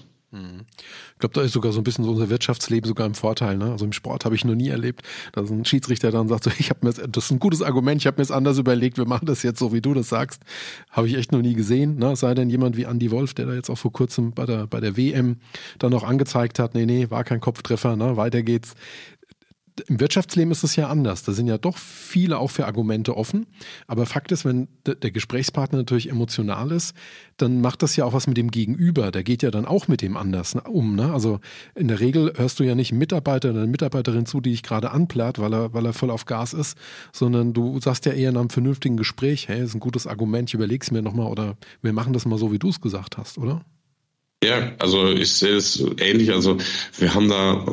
Ich 1.17 1.19
glaube, 1.19 1.33
da 1.33 1.41
ist 1.41 1.53
sogar 1.53 1.71
so 1.71 1.81
ein 1.81 1.83
bisschen 1.83 2.05
so 2.05 2.11
unser 2.11 2.29
Wirtschaftsleben 2.29 2.87
sogar 2.87 3.07
im 3.07 3.15
Vorteil. 3.15 3.57
Ne? 3.57 3.71
Also 3.71 3.85
im 3.85 3.91
Sport 3.91 4.23
habe 4.23 4.35
ich 4.35 4.45
noch 4.45 4.53
nie 4.53 4.69
erlebt, 4.69 5.01
dass 5.31 5.49
ein 5.49 5.65
Schiedsrichter 5.65 6.11
dann 6.11 6.27
sagt, 6.27 6.43
so, 6.43 6.51
ich 6.59 6.69
habe 6.69 6.85
mir 6.85 6.93
das, 6.93 7.03
das 7.09 7.25
ist 7.25 7.31
ein 7.31 7.39
gutes 7.39 7.63
Argument, 7.63 7.99
ich 7.99 8.05
habe 8.05 8.17
mir 8.17 8.21
es 8.21 8.29
anders 8.29 8.59
überlegt, 8.59 8.99
wir 8.99 9.07
machen 9.07 9.25
das 9.25 9.41
jetzt 9.41 9.57
so, 9.57 9.73
wie 9.73 9.81
du 9.81 9.95
das 9.95 10.09
sagst. 10.09 10.43
Habe 10.91 11.07
ich 11.07 11.15
echt 11.15 11.31
noch 11.31 11.41
nie 11.41 11.55
gesehen. 11.55 11.97
Ne? 11.97 12.15
Sei 12.15 12.35
denn 12.35 12.51
jemand 12.51 12.77
wie 12.77 12.83
Andy 12.83 13.09
Wolf, 13.09 13.33
der 13.33 13.47
da 13.47 13.53
jetzt 13.55 13.71
auch 13.71 13.79
vor 13.79 13.91
kurzem 13.91 14.31
bei 14.31 14.45
der, 14.45 14.67
bei 14.67 14.79
der 14.79 14.95
WM 14.95 15.37
dann 15.79 15.89
noch 15.89 16.03
angezeigt 16.03 16.59
hat, 16.59 16.75
nee, 16.75 16.85
nee, 16.85 17.09
war 17.09 17.23
kein 17.23 17.39
Kopftreffer, 17.39 17.95
ne? 17.95 18.15
weiter 18.15 18.43
geht's 18.43 18.75
im 19.87 19.99
Wirtschaftsleben 19.99 20.51
ist 20.51 20.63
es 20.63 20.75
ja 20.75 20.87
anders. 20.87 21.23
Da 21.23 21.33
sind 21.33 21.47
ja 21.47 21.57
doch 21.57 21.77
viele 21.77 22.39
auch 22.39 22.49
für 22.49 22.65
Argumente 22.65 23.15
offen. 23.15 23.45
Aber 23.87 24.05
Fakt 24.05 24.31
ist, 24.31 24.45
wenn 24.45 24.67
der 24.85 25.11
Gesprächspartner 25.11 25.77
natürlich 25.77 26.09
emotional 26.09 26.71
ist, 26.71 26.95
dann 27.37 27.61
macht 27.61 27.83
das 27.83 27.95
ja 27.95 28.05
auch 28.05 28.13
was 28.13 28.27
mit 28.27 28.37
dem 28.37 28.51
Gegenüber. 28.51 29.11
Der 29.11 29.23
geht 29.23 29.43
ja 29.43 29.51
dann 29.51 29.65
auch 29.65 29.87
mit 29.87 30.01
dem 30.01 30.17
anders 30.17 30.55
um. 30.67 30.95
Ne? 30.95 31.13
Also 31.13 31.39
in 31.75 31.87
der 31.87 31.99
Regel 31.99 32.33
hörst 32.35 32.59
du 32.59 32.63
ja 32.63 32.75
nicht 32.75 32.91
Mitarbeiter 32.91 33.51
oder 33.51 33.67
Mitarbeiterin 33.67 34.25
zu, 34.25 34.41
die 34.41 34.51
dich 34.51 34.63
gerade 34.63 34.91
anplärt, 34.91 35.39
weil 35.39 35.53
er, 35.53 35.73
weil 35.73 35.85
er 35.85 35.93
voll 35.93 36.09
auf 36.09 36.25
Gas 36.25 36.53
ist, 36.53 36.77
sondern 37.11 37.53
du 37.53 37.79
sagst 37.79 38.05
ja 38.05 38.13
eher 38.13 38.29
in 38.29 38.37
einem 38.37 38.49
vernünftigen 38.49 38.97
Gespräch, 38.97 39.47
hey, 39.47 39.63
ist 39.63 39.75
ein 39.75 39.79
gutes 39.79 40.07
Argument, 40.07 40.49
ich 40.49 40.53
überleg's 40.53 40.91
mir 40.91 41.01
nochmal 41.01 41.27
oder 41.27 41.57
wir 41.81 41.93
machen 41.93 42.13
das 42.13 42.25
mal 42.25 42.37
so, 42.37 42.51
wie 42.51 42.59
du 42.59 42.69
es 42.69 42.81
gesagt 42.81 43.17
hast, 43.17 43.37
oder? 43.37 43.61
Ja, 44.43 44.71
also 44.77 45.09
ich 45.09 45.31
sehe 45.31 45.55
es 45.55 45.83
ähnlich. 45.99 46.31
Also 46.31 46.57
wir 46.99 47.15
haben 47.15 47.27
da 47.27 47.65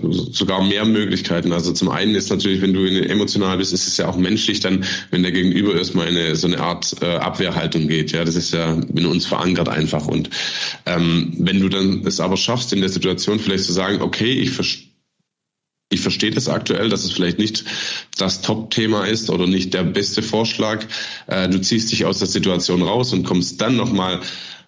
sogar 0.00 0.60
mehr 0.64 0.84
Möglichkeiten. 0.84 1.52
Also 1.52 1.72
zum 1.72 1.88
einen 1.88 2.16
ist 2.16 2.30
natürlich, 2.30 2.60
wenn 2.62 2.74
du 2.74 2.84
emotional 2.84 3.58
bist, 3.58 3.72
ist 3.72 3.86
es 3.86 3.96
ja 3.96 4.08
auch 4.08 4.16
menschlich 4.16 4.58
dann, 4.58 4.84
wenn 5.12 5.22
der 5.22 5.30
Gegenüber 5.30 5.76
erstmal 5.76 6.08
eine 6.08 6.34
so 6.34 6.48
eine 6.48 6.58
Art 6.58 6.96
äh, 7.00 7.06
Abwehrhaltung 7.06 7.86
geht. 7.86 8.10
Ja, 8.10 8.24
das 8.24 8.34
ist 8.34 8.52
ja 8.52 8.72
in 8.72 9.06
uns 9.06 9.24
verankert 9.24 9.68
einfach. 9.68 10.08
Und 10.08 10.30
ähm, 10.84 11.32
wenn 11.38 11.60
du 11.60 11.68
dann 11.68 12.04
es 12.04 12.18
aber 12.18 12.36
schaffst, 12.36 12.72
in 12.72 12.80
der 12.80 12.90
Situation 12.90 13.38
vielleicht 13.38 13.64
zu 13.64 13.72
sagen, 13.72 14.02
okay, 14.02 14.32
ich 14.32 14.50
verstehe 14.50 14.90
ich 15.92 16.00
verstehe 16.00 16.30
das 16.30 16.48
aktuell, 16.48 16.88
dass 16.88 17.02
es 17.02 17.10
vielleicht 17.10 17.40
nicht 17.40 17.64
das 18.16 18.42
Top-Thema 18.42 19.06
ist 19.06 19.28
oder 19.28 19.48
nicht 19.48 19.74
der 19.74 19.82
beste 19.82 20.22
Vorschlag. 20.22 20.86
Äh, 21.26 21.48
du 21.48 21.60
ziehst 21.60 21.90
dich 21.90 22.04
aus 22.04 22.18
der 22.18 22.28
Situation 22.28 22.82
raus 22.82 23.12
und 23.12 23.24
kommst 23.24 23.60
dann 23.60 23.76
nochmal 23.76 24.20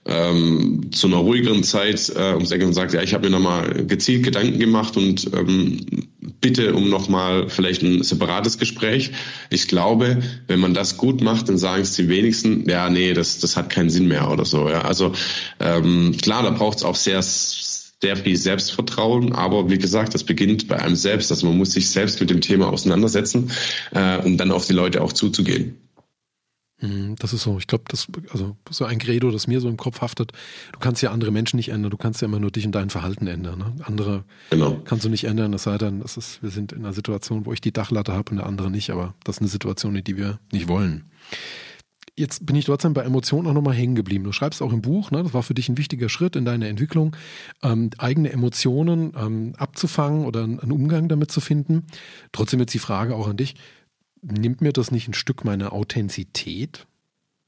ähm, 0.04 0.90
zu 0.92 1.06
einer 1.06 1.18
ruhigeren 1.18 1.62
Zeit 1.62 2.12
äh, 2.14 2.34
ums 2.34 2.50
Eck 2.50 2.62
und 2.64 2.72
sagt, 2.72 2.92
ja, 2.92 3.02
ich 3.02 3.14
habe 3.14 3.28
mir 3.28 3.30
nochmal 3.30 3.84
gezielt 3.86 4.24
Gedanken 4.24 4.58
gemacht 4.58 4.96
und 4.96 5.30
ähm, 5.32 6.08
bitte 6.40 6.74
um 6.74 6.90
nochmal 6.90 7.48
vielleicht 7.48 7.82
ein 7.82 8.02
separates 8.02 8.58
Gespräch. 8.58 9.12
Ich 9.50 9.68
glaube, 9.68 10.22
wenn 10.48 10.60
man 10.60 10.74
das 10.74 10.96
gut 10.96 11.20
macht, 11.20 11.48
dann 11.48 11.58
sagen 11.58 11.82
es 11.82 11.94
die 11.94 12.08
wenigsten, 12.08 12.68
ja, 12.68 12.90
nee, 12.90 13.14
das, 13.14 13.38
das 13.38 13.56
hat 13.56 13.70
keinen 13.70 13.90
Sinn 13.90 14.08
mehr 14.08 14.30
oder 14.30 14.44
so. 14.44 14.68
Ja. 14.68 14.82
Also 14.82 15.12
ähm, 15.60 16.16
klar, 16.20 16.42
da 16.42 16.50
braucht 16.50 16.78
es 16.78 16.84
auch 16.84 16.96
sehr 16.96 17.22
sehr 17.22 18.16
viel 18.16 18.36
Selbstvertrauen, 18.36 19.32
aber 19.32 19.70
wie 19.70 19.78
gesagt, 19.78 20.12
das 20.12 20.24
beginnt 20.24 20.66
bei 20.66 20.76
einem 20.76 20.96
selbst. 20.96 21.30
Also 21.30 21.46
man 21.46 21.56
muss 21.56 21.70
sich 21.70 21.88
selbst 21.88 22.18
mit 22.18 22.30
dem 22.30 22.40
Thema 22.40 22.68
auseinandersetzen, 22.68 23.52
äh, 23.92 24.18
um 24.18 24.36
dann 24.36 24.50
auf 24.50 24.66
die 24.66 24.72
Leute 24.72 25.02
auch 25.02 25.12
zuzugehen. 25.12 25.76
Mhm, 26.82 27.14
das 27.18 27.32
ist 27.32 27.42
so, 27.42 27.58
ich 27.58 27.68
glaube, 27.68 27.84
das 27.88 28.08
also 28.32 28.56
so 28.68 28.84
ein 28.84 28.98
Credo, 28.98 29.30
das 29.30 29.46
mir 29.46 29.60
so 29.60 29.68
im 29.68 29.76
Kopf 29.76 30.00
haftet. 30.00 30.32
Du 30.72 30.80
kannst 30.80 31.00
ja 31.00 31.12
andere 31.12 31.30
Menschen 31.30 31.56
nicht 31.56 31.68
ändern, 31.68 31.90
du 31.90 31.96
kannst 31.96 32.20
ja 32.20 32.26
immer 32.26 32.40
nur 32.40 32.50
dich 32.50 32.66
und 32.66 32.72
dein 32.72 32.90
Verhalten 32.90 33.26
ändern. 33.28 33.58
Ne? 33.58 33.72
Andere 33.84 34.24
genau. 34.50 34.80
kannst 34.84 35.04
du 35.04 35.08
nicht 35.08 35.24
ändern, 35.24 35.54
es 35.54 35.62
sei 35.62 35.78
denn, 35.78 36.00
das 36.00 36.16
ist, 36.16 36.42
wir 36.42 36.50
sind 36.50 36.72
in 36.72 36.80
einer 36.80 36.92
Situation, 36.92 37.46
wo 37.46 37.52
ich 37.52 37.60
die 37.60 37.72
Dachlatte 37.72 38.12
habe 38.12 38.30
und 38.30 38.38
der 38.38 38.46
andere 38.46 38.70
nicht, 38.70 38.90
aber 38.90 39.14
das 39.24 39.36
ist 39.36 39.42
eine 39.42 39.48
Situation, 39.48 39.94
in 39.94 40.04
die 40.04 40.16
wir 40.16 40.40
nicht 40.50 40.68
wollen. 40.68 41.04
Jetzt 42.14 42.44
bin 42.44 42.56
ich 42.56 42.66
trotzdem 42.66 42.92
bei 42.92 43.04
Emotionen 43.04 43.48
auch 43.48 43.54
nochmal 43.54 43.74
hängen 43.74 43.94
geblieben. 43.94 44.24
Du 44.24 44.32
schreibst 44.32 44.60
auch 44.60 44.72
im 44.72 44.82
Buch, 44.82 45.10
ne, 45.10 45.22
das 45.22 45.32
war 45.32 45.42
für 45.42 45.54
dich 45.54 45.70
ein 45.70 45.78
wichtiger 45.78 46.10
Schritt 46.10 46.36
in 46.36 46.44
deiner 46.44 46.66
Entwicklung, 46.66 47.16
ähm, 47.62 47.88
eigene 47.96 48.30
Emotionen 48.30 49.14
ähm, 49.16 49.54
abzufangen 49.56 50.26
oder 50.26 50.42
einen 50.42 50.72
Umgang 50.72 51.08
damit 51.08 51.30
zu 51.30 51.40
finden. 51.40 51.86
Trotzdem 52.32 52.60
jetzt 52.60 52.74
die 52.74 52.80
Frage 52.80 53.14
auch 53.14 53.28
an 53.28 53.38
dich, 53.38 53.54
nimmt 54.22 54.60
mir 54.60 54.72
das 54.72 54.90
nicht 54.90 55.08
ein 55.08 55.14
Stück 55.14 55.44
meine 55.44 55.72
Authentizität? 55.72 56.86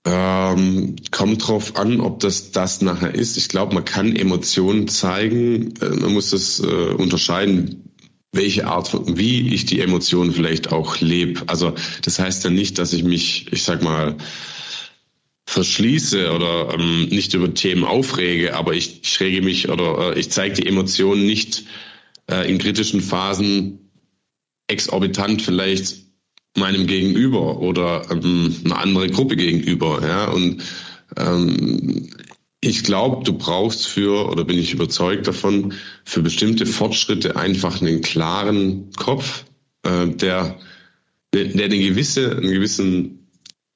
Ähm, 0.07 0.97
kommt 1.11 1.49
drauf 1.49 1.77
an, 1.77 2.01
ob 2.01 2.21
das 2.21 2.51
das 2.53 2.83
nachher 2.83 3.15
ist. 3.15 3.39
Ich 3.39 3.49
glaube, 3.49 3.75
man 3.75 3.87
kann 3.87 4.15
Emotionen 4.15 4.87
zeigen. 4.87 5.75
Äh, 5.81 5.89
man 5.89 6.13
muss 6.13 6.31
das 6.31 6.61
äh, 6.61 6.67
unterscheiden, 6.67 7.91
welche 8.33 8.67
Art, 8.67 8.93
wie 9.17 9.55
ich 9.55 9.65
die 9.65 9.81
Emotionen 9.81 10.33
vielleicht 10.33 10.73
auch 10.73 11.01
lebe. 11.01 11.43
Also 11.47 11.75
das 12.03 12.19
heißt 12.19 12.45
ja 12.45 12.51
nicht, 12.51 12.79
dass 12.79 12.93
ich 12.93 13.05
mich, 13.05 13.51
ich 13.53 13.63
sag 13.63 13.83
mal, 13.83 14.17
verschließe 15.47 16.33
oder 16.33 16.75
ähm, 16.75 17.09
nicht 17.09 17.33
über 17.33 17.55
Themen 17.55 17.85
aufrege, 17.85 18.57
aber 18.57 18.75
ich, 18.75 19.01
ich 19.05 19.21
rege 19.21 19.41
mich 19.41 19.69
oder 19.69 20.17
äh, 20.17 20.19
ich 20.19 20.31
zeige 20.31 20.57
die 20.57 20.67
Emotionen 20.67 21.25
nicht 21.25 21.65
äh, 22.31 22.51
in 22.51 22.59
kritischen 22.59 23.01
Phasen 23.01 23.91
exorbitant 24.67 25.43
vielleicht 25.43 26.04
meinem 26.57 26.87
Gegenüber 26.87 27.59
oder 27.61 28.11
ähm, 28.11 28.55
eine 28.65 28.77
andere 28.77 29.09
Gruppe 29.11 29.37
gegenüber. 29.37 30.01
Ja? 30.07 30.29
Und 30.31 30.63
ähm, 31.17 32.11
ich 32.61 32.85
glaube, 32.85 33.25
du 33.25 33.35
brauchst 33.35 33.87
für, 33.87 34.31
oder 34.31 34.45
bin 34.45 34.59
ich 34.59 34.73
überzeugt 34.73 35.27
davon, 35.27 35.75
für 36.05 36.23
bestimmte 36.23 36.67
Fortschritte 36.67 37.37
einfach 37.37 37.81
einen 37.83 38.01
klaren 38.01 38.91
Kopf, 38.97 39.45
äh, 39.83 40.09
der, 40.09 40.59
der 41.35 41.65
eine 41.65 41.79
gewisse, 41.79 42.31
einen 42.31 42.53
gewissen 42.53 43.24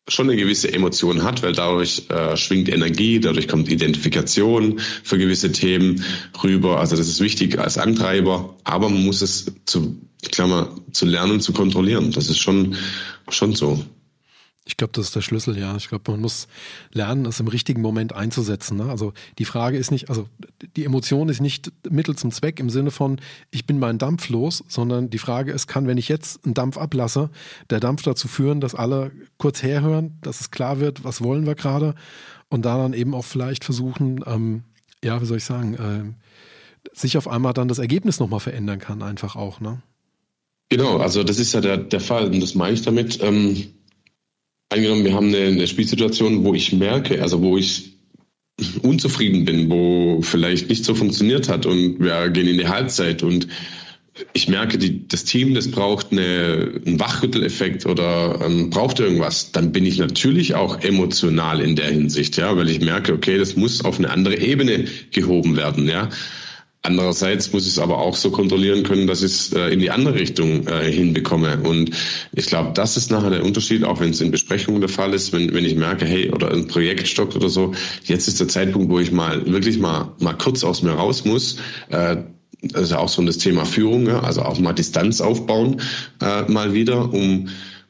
schon 0.08 0.28
eine 0.28 0.40
gewisse 0.40 0.72
Emotion 0.72 1.22
hat, 1.22 1.42
weil 1.42 1.52
dadurch 1.52 2.04
äh, 2.08 2.36
schwingt 2.36 2.68
Energie, 2.68 3.20
dadurch 3.20 3.46
kommt 3.46 3.70
Identifikation 3.70 4.80
für 5.04 5.18
gewisse 5.18 5.52
Themen 5.52 6.04
rüber. 6.42 6.80
Also 6.80 6.96
das 6.96 7.08
ist 7.08 7.20
wichtig 7.20 7.58
als 7.58 7.78
Antreiber, 7.78 8.56
aber 8.64 8.88
man 8.88 9.04
muss 9.04 9.22
es 9.22 9.52
zu, 9.66 10.00
ich 10.22 10.30
Klammer, 10.30 10.74
zu 10.92 11.06
lernen, 11.06 11.40
zu 11.40 11.52
kontrollieren. 11.52 12.10
Das 12.12 12.28
ist 12.28 12.38
schon, 12.38 12.76
schon 13.28 13.54
so. 13.54 13.84
Ich 14.68 14.76
glaube, 14.76 14.92
das 14.92 15.06
ist 15.06 15.16
der 15.16 15.22
Schlüssel, 15.22 15.58
ja. 15.58 15.74
Ich 15.76 15.88
glaube, 15.88 16.10
man 16.10 16.20
muss 16.20 16.46
lernen, 16.92 17.24
es 17.24 17.40
im 17.40 17.48
richtigen 17.48 17.80
Moment 17.80 18.12
einzusetzen. 18.12 18.76
Ne? 18.76 18.90
Also 18.90 19.14
die 19.38 19.46
Frage 19.46 19.78
ist 19.78 19.90
nicht, 19.90 20.10
also 20.10 20.28
die 20.76 20.84
Emotion 20.84 21.30
ist 21.30 21.40
nicht 21.40 21.72
Mittel 21.88 22.16
zum 22.16 22.30
Zweck 22.32 22.60
im 22.60 22.68
Sinne 22.68 22.90
von, 22.90 23.18
ich 23.50 23.64
bin 23.64 23.78
mein 23.78 23.96
Dampf 23.96 24.28
los, 24.28 24.62
sondern 24.68 25.08
die 25.08 25.16
Frage 25.16 25.52
ist, 25.52 25.68
kann, 25.68 25.86
wenn 25.86 25.96
ich 25.96 26.08
jetzt 26.08 26.44
einen 26.44 26.52
Dampf 26.52 26.76
ablasse, 26.76 27.30
der 27.70 27.80
Dampf 27.80 28.02
dazu 28.02 28.28
führen, 28.28 28.60
dass 28.60 28.74
alle 28.74 29.10
kurz 29.38 29.62
herhören, 29.62 30.18
dass 30.20 30.42
es 30.42 30.50
klar 30.50 30.80
wird, 30.80 31.02
was 31.02 31.22
wollen 31.22 31.46
wir 31.46 31.54
gerade 31.54 31.94
und 32.50 32.66
da 32.66 32.76
dann 32.76 32.92
eben 32.92 33.14
auch 33.14 33.24
vielleicht 33.24 33.64
versuchen, 33.64 34.22
ähm, 34.26 34.64
ja, 35.02 35.22
wie 35.22 35.26
soll 35.26 35.38
ich 35.38 35.44
sagen, 35.44 35.74
äh, 35.74 36.92
sich 36.92 37.16
auf 37.16 37.26
einmal 37.26 37.54
dann 37.54 37.68
das 37.68 37.78
Ergebnis 37.78 38.20
nochmal 38.20 38.40
verändern 38.40 38.80
kann, 38.80 39.02
einfach 39.02 39.34
auch, 39.34 39.60
ne? 39.60 39.80
Genau, 40.68 40.98
also 40.98 41.24
das 41.24 41.38
ist 41.38 41.54
ja 41.54 41.62
der, 41.62 41.78
der 41.78 42.00
Fall 42.00 42.26
und 42.26 42.42
das 42.42 42.54
meine 42.54 42.74
ich 42.74 42.82
damit. 42.82 43.22
Ähm 43.22 43.72
Angenommen, 44.70 45.04
wir 45.04 45.14
haben 45.14 45.28
eine, 45.28 45.46
eine 45.46 45.66
Spielsituation, 45.66 46.44
wo 46.44 46.54
ich 46.54 46.72
merke, 46.72 47.22
also 47.22 47.40
wo 47.42 47.56
ich 47.56 47.94
unzufrieden 48.82 49.44
bin, 49.44 49.70
wo 49.70 50.20
vielleicht 50.22 50.68
nicht 50.68 50.84
so 50.84 50.94
funktioniert 50.94 51.48
hat 51.48 51.64
und 51.64 52.00
wir 52.00 52.28
gehen 52.30 52.48
in 52.48 52.58
die 52.58 52.68
Halbzeit 52.68 53.22
und 53.22 53.48
ich 54.32 54.48
merke, 54.48 54.78
die, 54.78 55.06
das 55.06 55.24
Team, 55.24 55.54
das 55.54 55.70
braucht 55.70 56.12
eine, 56.12 56.80
einen 56.84 56.98
Wachrütteleffekt 56.98 57.86
oder 57.86 58.40
ähm, 58.44 58.68
braucht 58.70 58.98
irgendwas, 58.98 59.52
dann 59.52 59.72
bin 59.72 59.86
ich 59.86 59.98
natürlich 59.98 60.54
auch 60.54 60.80
emotional 60.80 61.60
in 61.60 61.76
der 61.76 61.86
Hinsicht, 61.86 62.36
ja, 62.36 62.56
weil 62.56 62.68
ich 62.68 62.80
merke, 62.80 63.12
okay, 63.12 63.38
das 63.38 63.56
muss 63.56 63.84
auf 63.84 63.98
eine 63.98 64.10
andere 64.10 64.38
Ebene 64.38 64.86
gehoben 65.12 65.56
werden, 65.56 65.88
ja. 65.88 66.08
Andererseits 66.82 67.52
muss 67.52 67.64
ich 67.66 67.72
es 67.72 67.78
aber 67.78 67.98
auch 67.98 68.14
so 68.14 68.30
kontrollieren 68.30 68.84
können, 68.84 69.06
dass 69.06 69.22
ich 69.22 69.32
es 69.32 69.52
äh, 69.52 69.68
in 69.68 69.80
die 69.80 69.90
andere 69.90 70.14
Richtung 70.14 70.66
äh, 70.68 70.90
hinbekomme. 70.90 71.60
Und 71.60 71.90
ich 72.32 72.46
glaube, 72.46 72.70
das 72.72 72.96
ist 72.96 73.10
nachher 73.10 73.30
der 73.30 73.44
Unterschied, 73.44 73.84
auch 73.84 74.00
wenn 74.00 74.10
es 74.10 74.20
in 74.20 74.30
Besprechungen 74.30 74.80
der 74.80 74.88
Fall 74.88 75.12
ist, 75.12 75.32
wenn, 75.32 75.52
wenn 75.52 75.64
ich 75.64 75.74
merke, 75.74 76.06
hey, 76.06 76.30
oder 76.30 76.52
ein 76.52 76.68
Projekt 76.68 77.08
stockt 77.08 77.34
oder 77.34 77.48
so, 77.48 77.74
jetzt 78.04 78.28
ist 78.28 78.38
der 78.40 78.48
Zeitpunkt, 78.48 78.90
wo 78.90 79.00
ich 79.00 79.10
mal 79.10 79.44
wirklich 79.50 79.78
mal, 79.78 80.12
mal 80.20 80.34
kurz 80.34 80.62
aus 80.62 80.82
mir 80.82 80.92
raus 80.92 81.24
muss. 81.24 81.56
Äh, 81.88 82.18
das 82.62 82.82
ist 82.82 82.90
ja 82.90 82.98
auch 82.98 83.08
so 83.08 83.22
das 83.24 83.38
Thema 83.38 83.64
Führung, 83.64 84.06
ja? 84.06 84.20
also 84.20 84.42
auch 84.42 84.58
mal 84.58 84.72
Distanz 84.72 85.20
aufbauen, 85.20 85.80
äh, 86.20 86.42
mal 86.50 86.74
wieder, 86.74 87.12
um 87.12 87.48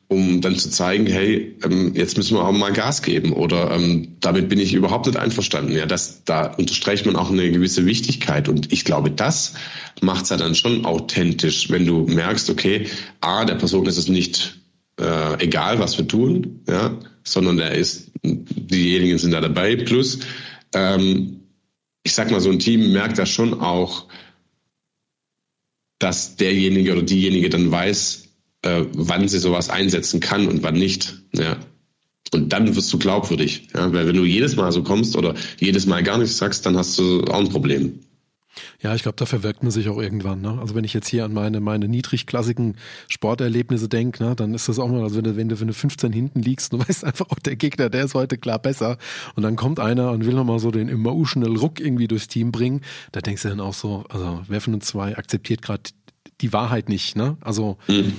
um 0.08 0.40
dann 0.40 0.56
zu 0.56 0.70
zeigen, 0.70 1.06
hey, 1.06 1.56
ähm, 1.62 1.94
jetzt 1.94 2.16
müssen 2.16 2.36
wir 2.36 2.44
auch 2.44 2.52
mal 2.52 2.72
Gas 2.72 3.02
geben 3.02 3.32
oder 3.32 3.70
ähm, 3.70 4.16
damit 4.20 4.48
bin 4.48 4.58
ich 4.58 4.72
überhaupt 4.72 5.06
nicht 5.06 5.18
einverstanden. 5.18 5.72
Ja, 5.72 5.84
das, 5.84 6.24
da 6.24 6.54
unterstreicht 6.54 7.04
man 7.04 7.14
auch 7.14 7.30
eine 7.30 7.50
gewisse 7.50 7.84
Wichtigkeit 7.84 8.48
und 8.48 8.72
ich 8.72 8.86
glaube, 8.86 9.10
das 9.10 9.54
macht 10.00 10.24
es 10.24 10.30
ja 10.30 10.38
dann 10.38 10.54
schon 10.54 10.86
authentisch, 10.86 11.70
wenn 11.70 11.84
du 11.86 12.06
merkst, 12.06 12.48
okay, 12.48 12.86
a, 13.20 13.44
der 13.44 13.56
Person 13.56 13.84
ist 13.84 13.98
es 13.98 14.08
nicht 14.08 14.58
äh, 14.98 15.44
egal, 15.44 15.78
was 15.78 15.98
wir 15.98 16.08
tun, 16.08 16.62
ja, 16.66 16.98
sondern 17.22 17.58
der 17.58 17.72
ist, 17.72 18.10
diejenigen 18.24 19.18
sind 19.18 19.32
da 19.32 19.42
dabei, 19.42 19.76
plus 19.76 20.20
ähm, 20.74 21.40
ich 22.02 22.14
sag 22.14 22.30
mal, 22.30 22.40
so 22.40 22.50
ein 22.50 22.58
Team 22.58 22.92
merkt 22.92 23.18
da 23.18 23.26
schon 23.26 23.60
auch, 23.60 24.06
dass 25.98 26.36
derjenige 26.36 26.92
oder 26.92 27.02
diejenige 27.02 27.50
dann 27.50 27.70
weiß, 27.70 28.27
äh, 28.62 28.84
wann 28.92 29.28
sie 29.28 29.38
sowas 29.38 29.70
einsetzen 29.70 30.20
kann 30.20 30.48
und 30.48 30.62
wann 30.62 30.74
nicht. 30.74 31.22
Ja. 31.32 31.56
Und 32.32 32.52
dann 32.52 32.74
wirst 32.76 32.92
du 32.92 32.98
glaubwürdig. 32.98 33.68
Ja? 33.74 33.92
Weil 33.92 34.06
wenn 34.06 34.16
du 34.16 34.24
jedes 34.24 34.56
Mal 34.56 34.72
so 34.72 34.82
kommst 34.82 35.16
oder 35.16 35.34
jedes 35.58 35.86
Mal 35.86 36.02
gar 36.02 36.18
nichts 36.18 36.38
sagst, 36.38 36.66
dann 36.66 36.76
hast 36.76 36.98
du 36.98 37.24
auch 37.24 37.38
ein 37.38 37.48
Problem. 37.48 38.00
Ja, 38.80 38.94
ich 38.94 39.02
glaube, 39.02 39.16
da 39.16 39.26
verwirkt 39.26 39.62
man 39.62 39.70
sich 39.70 39.88
auch 39.88 39.98
irgendwann. 39.98 40.40
Ne? 40.40 40.58
Also 40.60 40.74
wenn 40.74 40.84
ich 40.84 40.94
jetzt 40.94 41.08
hier 41.08 41.24
an 41.24 41.32
meine, 41.32 41.60
meine 41.60 41.88
niedrigklassigen 41.88 42.76
Sporterlebnisse 43.06 43.88
denke, 43.88 44.24
ne, 44.24 44.34
dann 44.36 44.54
ist 44.54 44.68
das 44.68 44.78
auch 44.78 44.88
mal, 44.88 45.02
also 45.02 45.16
wenn 45.16 45.24
du, 45.24 45.36
wenn 45.36 45.48
du, 45.48 45.60
wenn 45.60 45.68
du 45.68 45.74
15 45.74 46.12
hinten 46.12 46.42
liegst, 46.42 46.72
du 46.72 46.78
weißt 46.78 47.04
einfach, 47.04 47.26
auch 47.30 47.38
der 47.38 47.56
Gegner, 47.56 47.88
der 47.88 48.04
ist 48.04 48.14
heute 48.14 48.38
klar 48.38 48.58
besser. 48.58 48.98
Und 49.36 49.42
dann 49.42 49.56
kommt 49.56 49.80
einer 49.80 50.10
und 50.10 50.26
will 50.26 50.34
nochmal 50.34 50.58
so 50.58 50.70
den 50.70 50.88
emotional 50.88 51.56
Ruck 51.56 51.80
irgendwie 51.80 52.08
durchs 52.08 52.28
Team 52.28 52.52
bringen. 52.52 52.82
Da 53.12 53.20
denkst 53.20 53.42
du 53.42 53.48
dann 53.48 53.60
auch 53.60 53.74
so, 53.74 54.04
also 54.08 54.42
wer 54.48 54.60
von 54.60 54.74
uns 54.74 54.86
zwei 54.86 55.16
akzeptiert 55.16 55.62
gerade 55.62 55.82
die 56.40 56.52
Wahrheit 56.52 56.88
nicht, 56.88 57.16
ne? 57.16 57.36
Also 57.40 57.78
mhm. 57.88 58.14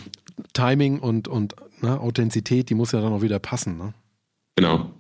Timing 0.54 1.00
und, 1.00 1.28
und 1.28 1.56
ne, 1.82 2.00
Authentizität, 2.00 2.70
die 2.70 2.76
muss 2.76 2.92
ja 2.92 3.02
dann 3.02 3.14
auch 3.14 3.22
wieder 3.22 3.40
passen, 3.40 3.78
ne? 3.78 3.94
Genau. 4.56 4.92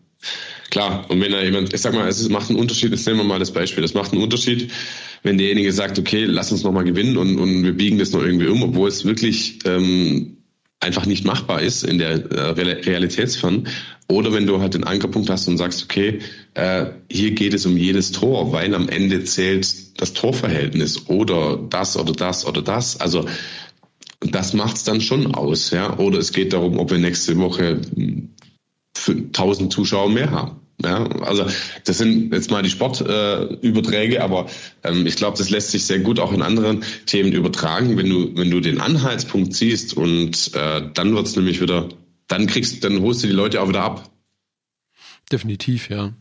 Klar, 0.70 1.10
und 1.10 1.22
wenn 1.22 1.32
da 1.32 1.42
jemand, 1.42 1.74
ich 1.74 1.82
sag 1.82 1.94
mal, 1.94 2.08
es 2.08 2.30
macht 2.30 2.50
einen 2.50 2.60
Unterschied, 2.60 2.92
jetzt 2.92 3.08
nehmen 3.08 3.20
wir 3.20 3.24
mal 3.24 3.40
das 3.40 3.52
Beispiel, 3.52 3.82
das 3.82 3.94
macht 3.94 4.12
einen 4.12 4.22
Unterschied, 4.22 4.72
wenn 5.24 5.38
derjenige 5.38 5.72
sagt, 5.72 5.98
okay, 5.98 6.26
lass 6.26 6.52
uns 6.52 6.64
nochmal 6.64 6.84
gewinnen 6.84 7.18
und, 7.18 7.38
und 7.40 7.64
wir 7.64 7.74
biegen 7.74 7.98
das 7.98 8.12
noch 8.12 8.22
irgendwie 8.22 8.48
um, 8.48 8.62
obwohl 8.64 8.88
es 8.90 9.06
wirklich 9.06 9.60
ähm, 9.66 10.38
einfach 10.80 11.06
nicht 11.06 11.26
machbar 11.26 11.62
ist 11.62 11.84
in 11.84 11.98
der 11.98 12.32
äh, 12.32 12.52
Realitätsfern. 12.52 13.68
Oder 14.08 14.34
wenn 14.34 14.48
du 14.48 14.60
halt 14.60 14.74
den 14.74 14.84
Ankerpunkt 14.86 15.30
hast 15.30 15.48
und 15.48 15.58
sagst, 15.58 15.84
okay, 15.84 16.20
äh, 16.56 16.88
hier 17.12 17.32
geht 17.32 17.54
es 17.54 17.66
um 17.66 17.78
jedes 17.78 18.12
Tor, 18.12 18.52
weil 18.52 18.74
am 18.74 18.90
Ende 18.90 19.24
zählt 19.24 20.02
das 20.02 20.14
Torverhältnis 20.14 21.08
oder 21.08 21.58
das 21.58 21.96
oder 21.96 22.14
das 22.14 22.46
oder 22.46 22.62
das. 22.62 23.00
Also 23.00 23.26
das 24.22 24.54
macht's 24.54 24.84
dann 24.84 25.02
schon 25.02 25.34
aus, 25.34 25.72
ja. 25.72 25.98
Oder 25.98 26.20
es 26.20 26.34
geht 26.34 26.54
darum, 26.54 26.78
ob 26.80 26.92
wir 26.92 26.98
nächste 26.98 27.38
Woche 27.38 27.82
1000 29.08 29.72
Zuschauer 29.72 30.10
mehr 30.10 30.32
haben. 30.32 30.60
Ja, 30.82 31.04
also 31.22 31.46
das 31.84 31.98
sind 31.98 32.34
jetzt 32.34 32.52
mal 32.52 32.64
die 32.64 32.70
Sportüberträge, 32.70 34.16
äh, 34.16 34.20
aber 34.20 34.48
ähm, 34.84 35.06
ich 35.06 35.18
glaube, 35.18 35.38
das 35.38 35.50
lässt 35.50 35.72
sich 35.72 35.84
sehr 35.86 36.00
gut 36.00 36.22
auch 36.22 36.32
in 36.32 36.42
anderen 36.42 36.86
Themen 37.06 37.34
übertragen, 37.34 37.98
wenn 37.98 38.10
du 38.10 38.38
wenn 38.38 38.50
du 38.50 38.62
den 38.62 38.80
Anhaltspunkt 38.80 39.54
siehst 39.54 39.98
und 39.98 40.52
äh, 40.56 40.90
dann 40.94 41.14
wird's 41.16 41.36
nämlich 41.36 41.60
wieder, 41.60 41.90
dann 42.28 42.48
kriegst, 42.48 42.82
dann 42.86 43.02
holst 43.02 43.24
du 43.24 43.28
die 43.28 43.34
Leute 43.34 43.62
auch 43.62 43.68
wieder 43.68 43.84
ab. 43.84 44.10
Definitiv, 45.30 45.90
ja 45.90 46.14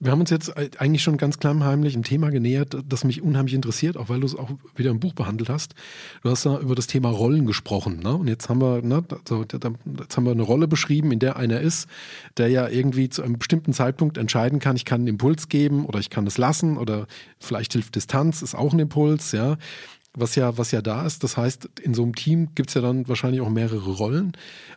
wir 0.00 0.12
haben 0.12 0.20
uns 0.20 0.30
jetzt 0.30 0.56
eigentlich 0.80 1.02
schon 1.02 1.16
ganz 1.16 1.38
klammheimlich 1.38 1.96
ein 1.96 2.04
Thema 2.04 2.30
genähert, 2.30 2.76
das 2.88 3.04
mich 3.04 3.22
unheimlich 3.22 3.54
interessiert, 3.54 3.96
auch 3.96 4.08
weil 4.08 4.20
du 4.20 4.26
es 4.26 4.36
auch 4.36 4.50
wieder 4.76 4.90
im 4.90 5.00
Buch 5.00 5.12
behandelt 5.12 5.48
hast. 5.48 5.74
Du 6.22 6.30
hast 6.30 6.46
da 6.46 6.58
über 6.58 6.74
das 6.74 6.86
Thema 6.86 7.08
Rollen 7.10 7.46
gesprochen, 7.46 8.00
ne? 8.00 8.14
Und 8.14 8.28
jetzt 8.28 8.48
haben 8.48 8.60
wir, 8.60 8.82
ne, 8.82 9.04
also, 9.10 9.42
jetzt 9.42 10.16
haben 10.16 10.24
wir 10.24 10.32
eine 10.32 10.42
Rolle 10.42 10.68
beschrieben, 10.68 11.10
in 11.10 11.18
der 11.18 11.36
einer 11.36 11.60
ist, 11.60 11.88
der 12.36 12.48
ja 12.48 12.68
irgendwie 12.68 13.08
zu 13.08 13.22
einem 13.22 13.38
bestimmten 13.38 13.72
Zeitpunkt 13.72 14.18
entscheiden 14.18 14.60
kann, 14.60 14.76
ich 14.76 14.84
kann 14.84 15.00
einen 15.00 15.08
Impuls 15.08 15.48
geben 15.48 15.84
oder 15.84 15.98
ich 15.98 16.10
kann 16.10 16.26
es 16.26 16.38
lassen 16.38 16.76
oder 16.76 17.06
vielleicht 17.40 17.72
hilft 17.72 17.96
Distanz, 17.96 18.42
ist 18.42 18.54
auch 18.54 18.72
ein 18.72 18.78
Impuls, 18.78 19.32
ja 19.32 19.56
was 20.20 20.34
ja, 20.34 20.58
was 20.58 20.70
ja 20.72 20.82
da 20.82 21.06
ist. 21.06 21.24
Das 21.24 21.36
heißt, 21.36 21.68
in 21.82 21.94
so 21.94 22.02
einem 22.02 22.14
Team 22.14 22.54
gibt 22.54 22.70
es 22.70 22.74
ja 22.74 22.80
dann 22.80 23.08
wahrscheinlich 23.08 23.40
auch 23.40 23.50
mehrere 23.50 23.90
Rollen. 23.90 24.32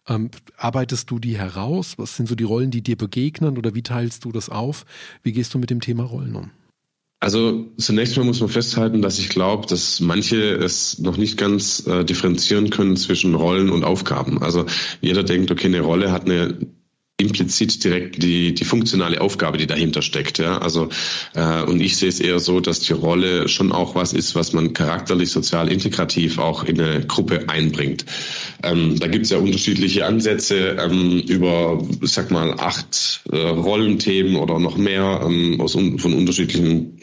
Ähm, 0.08 0.32
arbeitest 0.58 1.10
du 1.12 1.20
die 1.20 1.38
heraus? 1.38 1.96
Was 1.98 2.16
sind 2.16 2.28
so 2.28 2.36
die 2.36 2.44
Rollen, 2.44 2.72
die 2.72 2.82
dir 2.82 2.98
begegnen 2.98 3.58
oder 3.58 3.76
wie 3.76 3.84
teilst 3.84 4.26
du 4.26 4.32
das 4.32 4.50
auf? 4.50 4.86
Wie 5.24 5.32
gehst 5.32 5.54
du 5.54 5.60
mit 5.60 5.70
dem 5.70 5.82
Thema 5.82 6.04
Rollen 6.04 6.36
um? 6.36 6.52
Also 7.20 7.68
zunächst 7.78 8.18
mal 8.18 8.24
muss 8.24 8.40
man 8.40 8.50
festhalten, 8.50 9.04
dass 9.04 9.20
ich 9.20 9.30
glaube, 9.30 9.68
dass 9.68 10.00
manche 10.00 10.56
es 10.56 10.98
noch 10.98 11.18
nicht 11.18 11.38
ganz 11.38 11.86
äh, 11.86 12.04
differenzieren 12.04 12.72
können 12.72 12.98
zwischen 12.98 13.36
Rollen 13.36 13.70
und 13.70 13.84
Aufgaben. 13.84 14.42
Also 14.42 14.66
jeder 15.02 15.24
denkt, 15.24 15.52
okay, 15.52 15.68
eine 15.68 15.82
Rolle 15.82 16.12
hat 16.12 16.26
eine 16.26 16.58
implizit 17.22 17.84
direkt 17.84 18.22
die, 18.22 18.54
die 18.54 18.66
funktionale 18.66 19.22
Aufgabe, 19.22 19.58
die 19.58 19.68
dahinter 19.68 20.02
steckt. 20.02 20.40
Ja? 20.40 20.58
Also 20.58 20.90
äh, 21.36 21.64
und 21.64 21.82
ich 21.82 21.98
sehe 21.98 22.10
es 22.10 22.20
eher 22.20 22.40
so, 22.40 22.60
dass 22.60 22.80
die 22.80 22.94
Rolle 22.94 23.48
schon 23.48 23.72
auch 23.72 23.96
was 23.96 24.14
ist, 24.14 24.36
was 24.36 24.54
man 24.54 24.74
charakterlich, 24.74 25.32
sozial, 25.32 25.72
integrativ 25.72 26.40
auch 26.40 26.64
in 26.64 26.80
eine 26.80 27.06
Gruppe 27.06 27.48
einbringt. 27.48 28.06
Ähm, 28.64 29.00
da 29.00 29.08
gibt 29.08 29.26
es 29.26 29.32
ja 29.32 29.38
unterschiedliche 29.38 30.06
Ansätze 30.06 30.78
ähm, 30.80 31.20
über, 31.28 31.82
sag 32.02 32.32
mal, 32.32 32.54
acht 32.60 33.22
äh, 33.32 33.38
Rollenthemen 33.38 34.36
oder 34.36 34.60
noch 34.60 34.78
mehr 34.78 35.22
ähm, 35.24 35.60
aus 35.62 35.74
von 35.74 36.14
unterschiedlichen, 36.14 36.98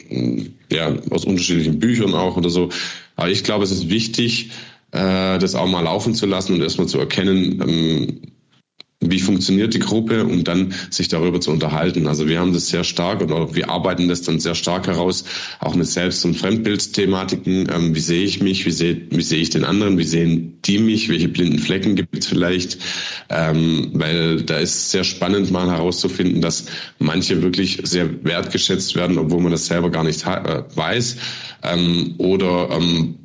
äh, 0.69 0.75
ja, 0.75 0.95
aus 1.09 1.25
unterschiedlichen 1.25 1.79
Büchern 1.79 2.13
auch 2.13 2.37
oder 2.37 2.49
so. 2.49 2.69
Aber 3.15 3.29
ich 3.29 3.43
glaube, 3.43 3.63
es 3.63 3.71
ist 3.71 3.89
wichtig, 3.89 4.51
äh, 4.91 5.37
das 5.37 5.55
auch 5.55 5.67
mal 5.67 5.81
laufen 5.81 6.15
zu 6.15 6.25
lassen 6.25 6.53
und 6.55 6.61
erstmal 6.61 6.87
zu 6.87 6.99
erkennen, 6.99 7.61
ähm, 7.67 8.21
wie 9.01 9.19
funktioniert 9.19 9.73
die 9.73 9.79
Gruppe, 9.79 10.25
um 10.25 10.43
dann 10.43 10.73
sich 10.89 11.07
darüber 11.07 11.39
zu 11.39 11.51
unterhalten. 11.51 12.07
Also 12.07 12.27
wir 12.27 12.39
haben 12.39 12.53
das 12.53 12.67
sehr 12.67 12.83
stark 12.83 13.21
oder 13.21 13.55
wir 13.55 13.69
arbeiten 13.69 14.09
das 14.09 14.23
dann 14.23 14.41
sehr 14.41 14.55
stark 14.55 14.87
heraus, 14.87 15.23
auch 15.59 15.73
mit 15.73 15.87
Selbst- 15.87 16.25
und 16.25 16.35
Fremdbildthematiken. 16.35 17.69
Ähm, 17.73 17.95
wie 17.95 17.99
sehe 18.01 18.23
ich 18.23 18.41
mich, 18.41 18.65
wie 18.65 18.71
sehe, 18.71 19.01
wie 19.09 19.21
sehe 19.21 19.39
ich 19.39 19.51
den 19.51 19.63
anderen, 19.63 19.97
wie 19.97 20.03
sehen 20.03 20.59
die 20.65 20.79
mich, 20.79 21.07
welche 21.07 21.29
blinden 21.29 21.59
Flecken 21.59 21.95
gibt 21.95 22.17
es 22.17 22.27
vielleicht, 22.27 22.77
ähm, 23.29 23.91
weil 23.93 24.41
da 24.41 24.57
ist 24.57 24.91
sehr 24.91 25.05
spannend 25.05 25.49
mal 25.49 25.69
herauszufinden, 25.69 26.41
dass 26.41 26.65
manche 26.97 27.41
wirklich 27.41 27.79
sehr 27.83 28.25
wertgeschätzt 28.25 28.95
werden, 28.95 29.17
obwohl 29.17 29.41
man 29.41 29.53
das 29.53 29.67
selber 29.67 29.89
gar 29.91 30.03
nicht 30.03 30.25
äh, 30.25 30.63
weiß. 30.75 31.15
Ähm, 31.63 32.15
oder 32.17 32.69
ähm, 32.71 33.18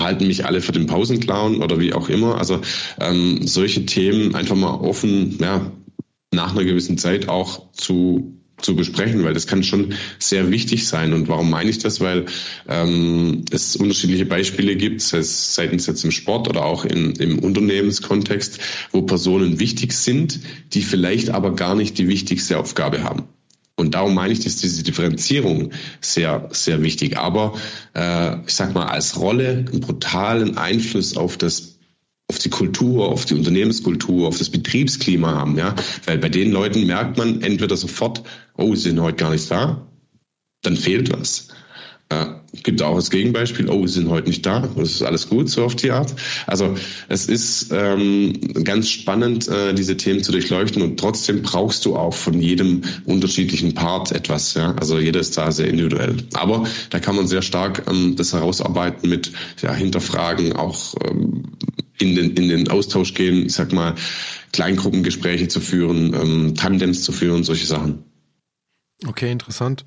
halten 0.00 0.26
mich 0.26 0.46
alle 0.46 0.60
für 0.60 0.72
den 0.72 0.86
Pausenclown 0.86 1.62
oder 1.62 1.78
wie 1.80 1.92
auch 1.92 2.08
immer. 2.08 2.38
Also 2.38 2.60
ähm, 3.00 3.46
solche 3.46 3.86
Themen 3.86 4.34
einfach 4.34 4.56
mal 4.56 4.74
offen, 4.74 5.38
ja, 5.40 5.70
nach 6.32 6.52
einer 6.52 6.64
gewissen 6.64 6.98
Zeit 6.98 7.28
auch 7.28 7.72
zu 7.72 8.34
zu 8.60 8.76
besprechen, 8.76 9.24
weil 9.24 9.34
das 9.34 9.46
kann 9.46 9.62
schon 9.62 9.94
sehr 10.18 10.50
wichtig 10.50 10.86
sein. 10.86 11.12
Und 11.12 11.28
warum 11.28 11.50
meine 11.50 11.70
ich 11.70 11.78
das? 11.78 12.00
Weil 12.00 12.26
ähm, 12.68 13.44
es 13.50 13.76
unterschiedliche 13.76 14.26
Beispiele 14.26 14.76
gibt, 14.76 15.00
sei 15.02 15.18
es 15.18 15.54
seitens 15.54 15.86
jetzt 15.86 16.04
im 16.04 16.10
Sport 16.10 16.48
oder 16.48 16.64
auch 16.64 16.84
in, 16.84 17.12
im 17.16 17.40
Unternehmenskontext, 17.40 18.58
wo 18.92 19.02
Personen 19.02 19.58
wichtig 19.58 19.92
sind, 19.92 20.40
die 20.72 20.82
vielleicht 20.82 21.30
aber 21.30 21.54
gar 21.54 21.74
nicht 21.74 21.98
die 21.98 22.08
wichtigste 22.08 22.58
Aufgabe 22.58 23.02
haben. 23.02 23.24
Und 23.76 23.94
darum 23.94 24.14
meine 24.14 24.32
ich, 24.32 24.40
dass 24.40 24.56
diese 24.56 24.82
Differenzierung 24.82 25.72
sehr, 26.00 26.48
sehr 26.52 26.82
wichtig. 26.82 27.18
Aber 27.18 27.58
äh, 27.94 28.36
ich 28.46 28.54
sag 28.54 28.72
mal, 28.74 28.86
als 28.86 29.18
Rolle 29.18 29.66
einen 29.70 29.80
brutalen 29.80 30.56
Einfluss 30.56 31.16
auf 31.16 31.36
das 31.36 31.74
auf 32.26 32.38
die 32.38 32.50
Kultur, 32.50 33.10
auf 33.10 33.26
die 33.26 33.34
Unternehmenskultur, 33.34 34.26
auf 34.26 34.38
das 34.38 34.48
Betriebsklima 34.48 35.32
haben, 35.32 35.58
ja. 35.58 35.74
Weil 36.06 36.18
bei 36.18 36.30
den 36.30 36.52
Leuten 36.52 36.86
merkt 36.86 37.18
man 37.18 37.42
entweder 37.42 37.76
sofort, 37.76 38.22
oh, 38.56 38.74
sie 38.74 38.88
sind 38.88 39.00
heute 39.00 39.16
gar 39.16 39.30
nicht 39.30 39.50
da, 39.50 39.86
dann 40.62 40.76
fehlt 40.76 41.12
was. 41.12 41.48
Äh, 42.08 42.26
gibt 42.62 42.82
auch 42.82 42.96
das 42.96 43.10
Gegenbeispiel, 43.10 43.68
oh, 43.68 43.80
wir 43.80 43.88
sind 43.88 44.08
heute 44.08 44.28
nicht 44.28 44.46
da, 44.46 44.60
das 44.60 44.90
ist 44.92 45.02
alles 45.02 45.28
gut, 45.28 45.48
so 45.48 45.64
auf 45.64 45.74
die 45.74 45.90
Art. 45.90 46.14
Also 46.46 46.74
es 47.08 47.26
ist 47.26 47.70
ähm, 47.72 48.32
ganz 48.64 48.90
spannend, 48.90 49.48
äh, 49.48 49.74
diese 49.74 49.96
Themen 49.96 50.22
zu 50.22 50.32
durchleuchten 50.32 50.82
und 50.82 50.98
trotzdem 51.00 51.42
brauchst 51.42 51.84
du 51.84 51.96
auch 51.96 52.14
von 52.14 52.40
jedem 52.40 52.82
unterschiedlichen 53.04 53.74
Part 53.74 54.12
etwas. 54.12 54.54
Ja? 54.54 54.74
Also 54.76 54.98
jeder 54.98 55.20
ist 55.20 55.36
da 55.36 55.50
sehr 55.50 55.68
individuell. 55.68 56.16
Aber 56.34 56.64
da 56.90 57.00
kann 57.00 57.16
man 57.16 57.26
sehr 57.26 57.42
stark 57.42 57.84
ähm, 57.88 58.16
das 58.16 58.32
herausarbeiten 58.32 59.08
mit 59.08 59.32
ja, 59.62 59.72
Hinterfragen, 59.72 60.54
auch 60.54 60.94
ähm, 61.04 61.44
in, 61.98 62.14
den, 62.14 62.36
in 62.36 62.48
den 62.48 62.68
Austausch 62.68 63.14
gehen, 63.14 63.46
ich 63.46 63.54
sag 63.54 63.72
mal, 63.72 63.94
Kleingruppengespräche 64.52 65.48
zu 65.48 65.60
führen, 65.60 66.14
ähm, 66.14 66.54
Tandems 66.54 67.02
zu 67.02 67.12
führen, 67.12 67.42
solche 67.44 67.66
Sachen. 67.66 68.04
Okay, 69.06 69.30
interessant 69.30 69.84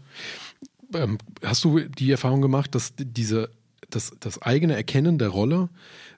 ähm, 0.93 1.17
hast 1.43 1.63
du 1.63 1.79
die 1.79 2.11
Erfahrung 2.11 2.41
gemacht, 2.41 2.75
dass 2.75 2.93
diese, 2.97 3.49
das, 3.89 4.11
das 4.19 4.41
eigene 4.41 4.75
Erkennen 4.75 5.17
der 5.17 5.29
Rolle, 5.29 5.69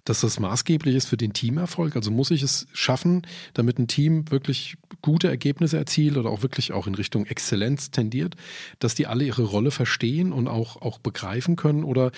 dass 0.06 0.22
das 0.22 0.40
maßgeblich 0.40 0.96
ist 0.96 1.08
für 1.08 1.18
den 1.18 1.34
Teamerfolg? 1.34 1.96
Also 1.96 2.12
muss 2.12 2.32
ich 2.32 2.42
es 2.42 2.68
schaffen, 2.74 3.24
damit 3.54 3.80
ein 3.80 3.88
Team 3.88 4.30
wirklich 4.32 4.78
gute 5.02 5.28
Ergebnisse 5.28 5.78
erzielt 5.78 6.18
oder 6.18 6.30
auch 6.30 6.42
wirklich 6.42 6.72
auch 6.72 6.88
in 6.88 6.96
Richtung 6.96 7.26
Exzellenz 7.26 7.92
tendiert, 7.92 8.36
dass 8.80 8.96
die 8.96 9.08
alle 9.08 9.26
ihre 9.26 9.44
Rolle 9.44 9.72
verstehen 9.72 10.34
und 10.34 10.48
auch, 10.48 10.82
auch 10.82 11.00
begreifen 11.00 11.56
können? 11.56 11.84
Oder 11.84 12.12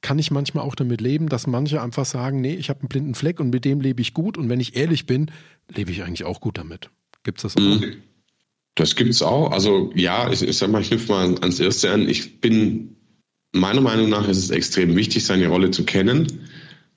kann 0.00 0.18
ich 0.18 0.30
manchmal 0.30 0.64
auch 0.64 0.74
damit 0.74 1.00
leben, 1.00 1.28
dass 1.28 1.46
manche 1.46 1.82
einfach 1.82 2.04
sagen, 2.04 2.40
nee, 2.40 2.54
ich 2.54 2.70
habe 2.70 2.80
einen 2.80 2.88
blinden 2.88 3.14
Fleck 3.14 3.40
und 3.40 3.50
mit 3.50 3.64
dem 3.64 3.80
lebe 3.80 4.00
ich 4.00 4.14
gut 4.14 4.38
und 4.38 4.48
wenn 4.48 4.60
ich 4.60 4.76
ehrlich 4.76 5.06
bin, 5.06 5.30
lebe 5.68 5.90
ich 5.90 6.02
eigentlich 6.02 6.24
auch 6.24 6.40
gut 6.40 6.58
damit. 6.58 6.90
Gibt 7.24 7.38
es 7.38 7.42
das 7.42 7.56
auch? 7.56 7.80
Mhm. 7.80 8.02
Das 8.78 8.94
gibt's 8.94 9.22
auch. 9.22 9.50
Also 9.50 9.90
ja, 9.96 10.30
ich, 10.30 10.40
ich 10.40 10.56
sag 10.56 10.70
mal, 10.70 10.80
ich 10.80 10.88
knüpfe 10.88 11.12
mal 11.12 11.34
ans 11.40 11.58
Erste 11.58 11.90
an. 11.90 12.08
Ich 12.08 12.40
bin 12.40 12.96
meiner 13.52 13.80
Meinung 13.80 14.08
nach 14.08 14.28
ist 14.28 14.38
es 14.38 14.50
extrem 14.50 14.94
wichtig, 14.94 15.24
seine 15.24 15.48
Rolle 15.48 15.72
zu 15.72 15.84
kennen 15.84 16.48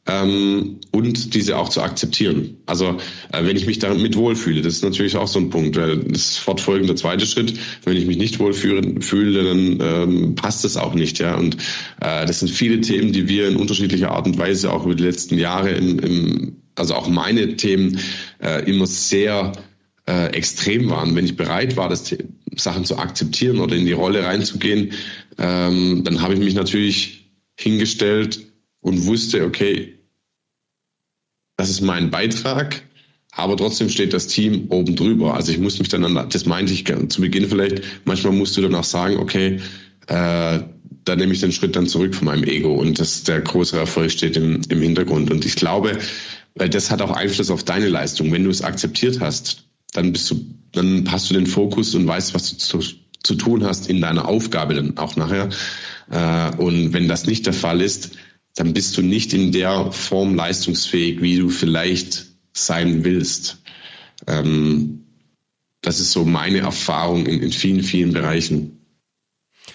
ähm, 0.06 0.80
und 0.92 1.34
diese 1.34 1.58
auch 1.58 1.70
zu 1.70 1.82
akzeptieren. 1.82 2.58
Also 2.68 2.98
äh, 3.32 3.46
wenn 3.46 3.58
ich 3.58 3.66
mich 3.66 3.80
damit 3.80 4.16
wohlfühle, 4.16 4.62
das 4.62 4.76
ist 4.76 4.84
natürlich 4.84 5.18
auch 5.18 5.28
so 5.28 5.40
ein 5.40 5.50
Punkt. 5.50 5.76
Weil 5.76 5.98
das 6.04 6.38
fortfolgende 6.38 6.94
zweite 6.94 7.26
Schritt, 7.26 7.56
wenn 7.84 7.98
ich 7.98 8.06
mich 8.06 8.18
nicht 8.18 8.38
wohlfühle, 8.38 9.02
fühle, 9.02 9.44
dann 9.44 9.80
ähm, 9.82 10.36
passt 10.36 10.64
es 10.66 10.78
auch 10.78 10.94
nicht. 10.94 11.18
Ja, 11.18 11.36
und 11.36 11.56
äh, 12.00 12.28
das 12.28 12.42
sind 12.42 12.52
viele 12.52 12.82
Themen, 12.82 13.12
die 13.12 13.28
wir 13.28 13.48
in 13.48 13.56
unterschiedlicher 13.56 14.12
Art 14.12 14.28
und 14.28 14.38
Weise 14.38 14.72
auch 14.72 14.86
über 14.86 14.94
die 14.94 15.04
letzten 15.04 15.40
Jahre, 15.40 15.72
im, 15.72 15.98
im, 15.98 16.58
also 16.76 16.94
auch 16.94 17.08
meine 17.08 17.56
Themen, 17.56 18.00
äh, 18.40 18.70
immer 18.70 18.86
sehr 18.86 19.54
äh, 20.08 20.28
extrem 20.34 20.90
waren, 20.90 21.16
wenn 21.16 21.26
ich 21.26 21.38
bereit 21.38 21.78
war, 21.78 21.90
das 21.90 22.16
Sachen 22.56 22.86
zu 22.86 22.98
akzeptieren 22.98 23.60
oder 23.60 23.76
in 23.76 23.86
die 23.86 23.92
Rolle 23.92 24.24
reinzugehen, 24.24 24.94
ähm, 25.38 26.04
dann 26.04 26.22
habe 26.22 26.34
ich 26.34 26.40
mich 26.40 26.54
natürlich 26.54 27.32
hingestellt 27.58 28.40
und 28.82 29.06
wusste, 29.06 29.46
okay, 29.46 30.00
das 31.58 31.70
ist 31.70 31.82
mein 31.82 32.10
Beitrag, 32.10 32.82
aber 33.32 33.56
trotzdem 33.56 33.90
steht 33.90 34.14
das 34.14 34.28
Team 34.28 34.66
oben 34.70 34.96
drüber. 34.96 35.36
Also 35.36 35.52
ich 35.52 35.60
muss 35.60 35.80
mich 35.80 35.90
dann, 35.90 36.04
an, 36.04 36.30
das 36.30 36.46
meinte 36.46 36.74
ich 36.74 36.86
zu 37.10 37.22
Beginn 37.22 37.48
vielleicht, 37.48 37.84
manchmal 38.06 38.34
musst 38.34 38.58
du 38.58 38.62
dann 38.62 38.76
auch 38.76 38.84
sagen, 38.84 39.18
okay, 39.18 39.60
äh, 40.08 40.60
da 41.04 41.16
nehme 41.16 41.34
ich 41.34 41.40
den 41.40 41.52
Schritt 41.52 41.76
dann 41.76 41.88
zurück 41.88 42.16
von 42.16 42.26
meinem 42.26 42.44
Ego 42.44 42.74
und 42.74 43.00
das, 43.00 43.24
der 43.24 43.42
größere 43.42 43.80
Erfolg 43.80 44.12
steht 44.12 44.38
im, 44.38 44.62
im 44.70 44.82
Hintergrund. 44.82 45.32
Und 45.32 45.46
ich 45.46 45.56
glaube, 45.56 45.98
weil 46.56 46.70
das 46.70 46.92
hat 46.92 47.02
auch 47.02 47.12
Einfluss 47.12 47.50
auf 47.50 47.64
deine 47.64 47.88
Leistung. 47.88 48.32
Wenn 48.32 48.44
du 48.44 48.50
es 48.50 48.62
akzeptiert 48.62 49.20
hast, 49.20 49.64
dann 49.92 50.12
bist 50.12 50.30
du, 50.32 50.46
dann 50.72 51.12
hast 51.12 51.30
du 51.30 51.34
den 51.34 51.48
Fokus 51.48 51.96
und 51.96 52.08
weißt, 52.08 52.34
was 52.34 52.52
du 52.52 52.58
zu, 52.58 52.80
zu 53.24 53.36
tun 53.36 53.64
hast 53.64 53.90
in 53.90 54.02
deiner 54.02 54.28
Aufgabe 54.28 54.74
dann 54.74 54.98
auch 54.98 55.16
nachher. 55.16 55.50
Äh, 56.10 56.56
und 56.58 56.94
wenn 56.94 57.08
das 57.08 57.26
nicht 57.26 57.46
der 57.46 57.54
Fall 57.54 57.82
ist, 57.82 58.12
dann 58.56 58.74
bist 58.74 58.98
du 58.98 59.02
nicht 59.02 59.34
in 59.34 59.52
der 59.52 59.92
Form 59.92 60.36
leistungsfähig, 60.36 61.22
wie 61.22 61.38
du 61.38 61.50
vielleicht 61.50 62.26
sein 62.54 63.04
willst. 63.04 63.62
Ähm, 64.28 65.06
das 65.82 66.00
ist 66.00 66.12
so 66.12 66.26
meine 66.26 66.60
Erfahrung 66.60 67.26
in, 67.26 67.42
in 67.42 67.52
vielen, 67.52 67.84
vielen 67.84 68.14
Bereichen. 68.14 68.81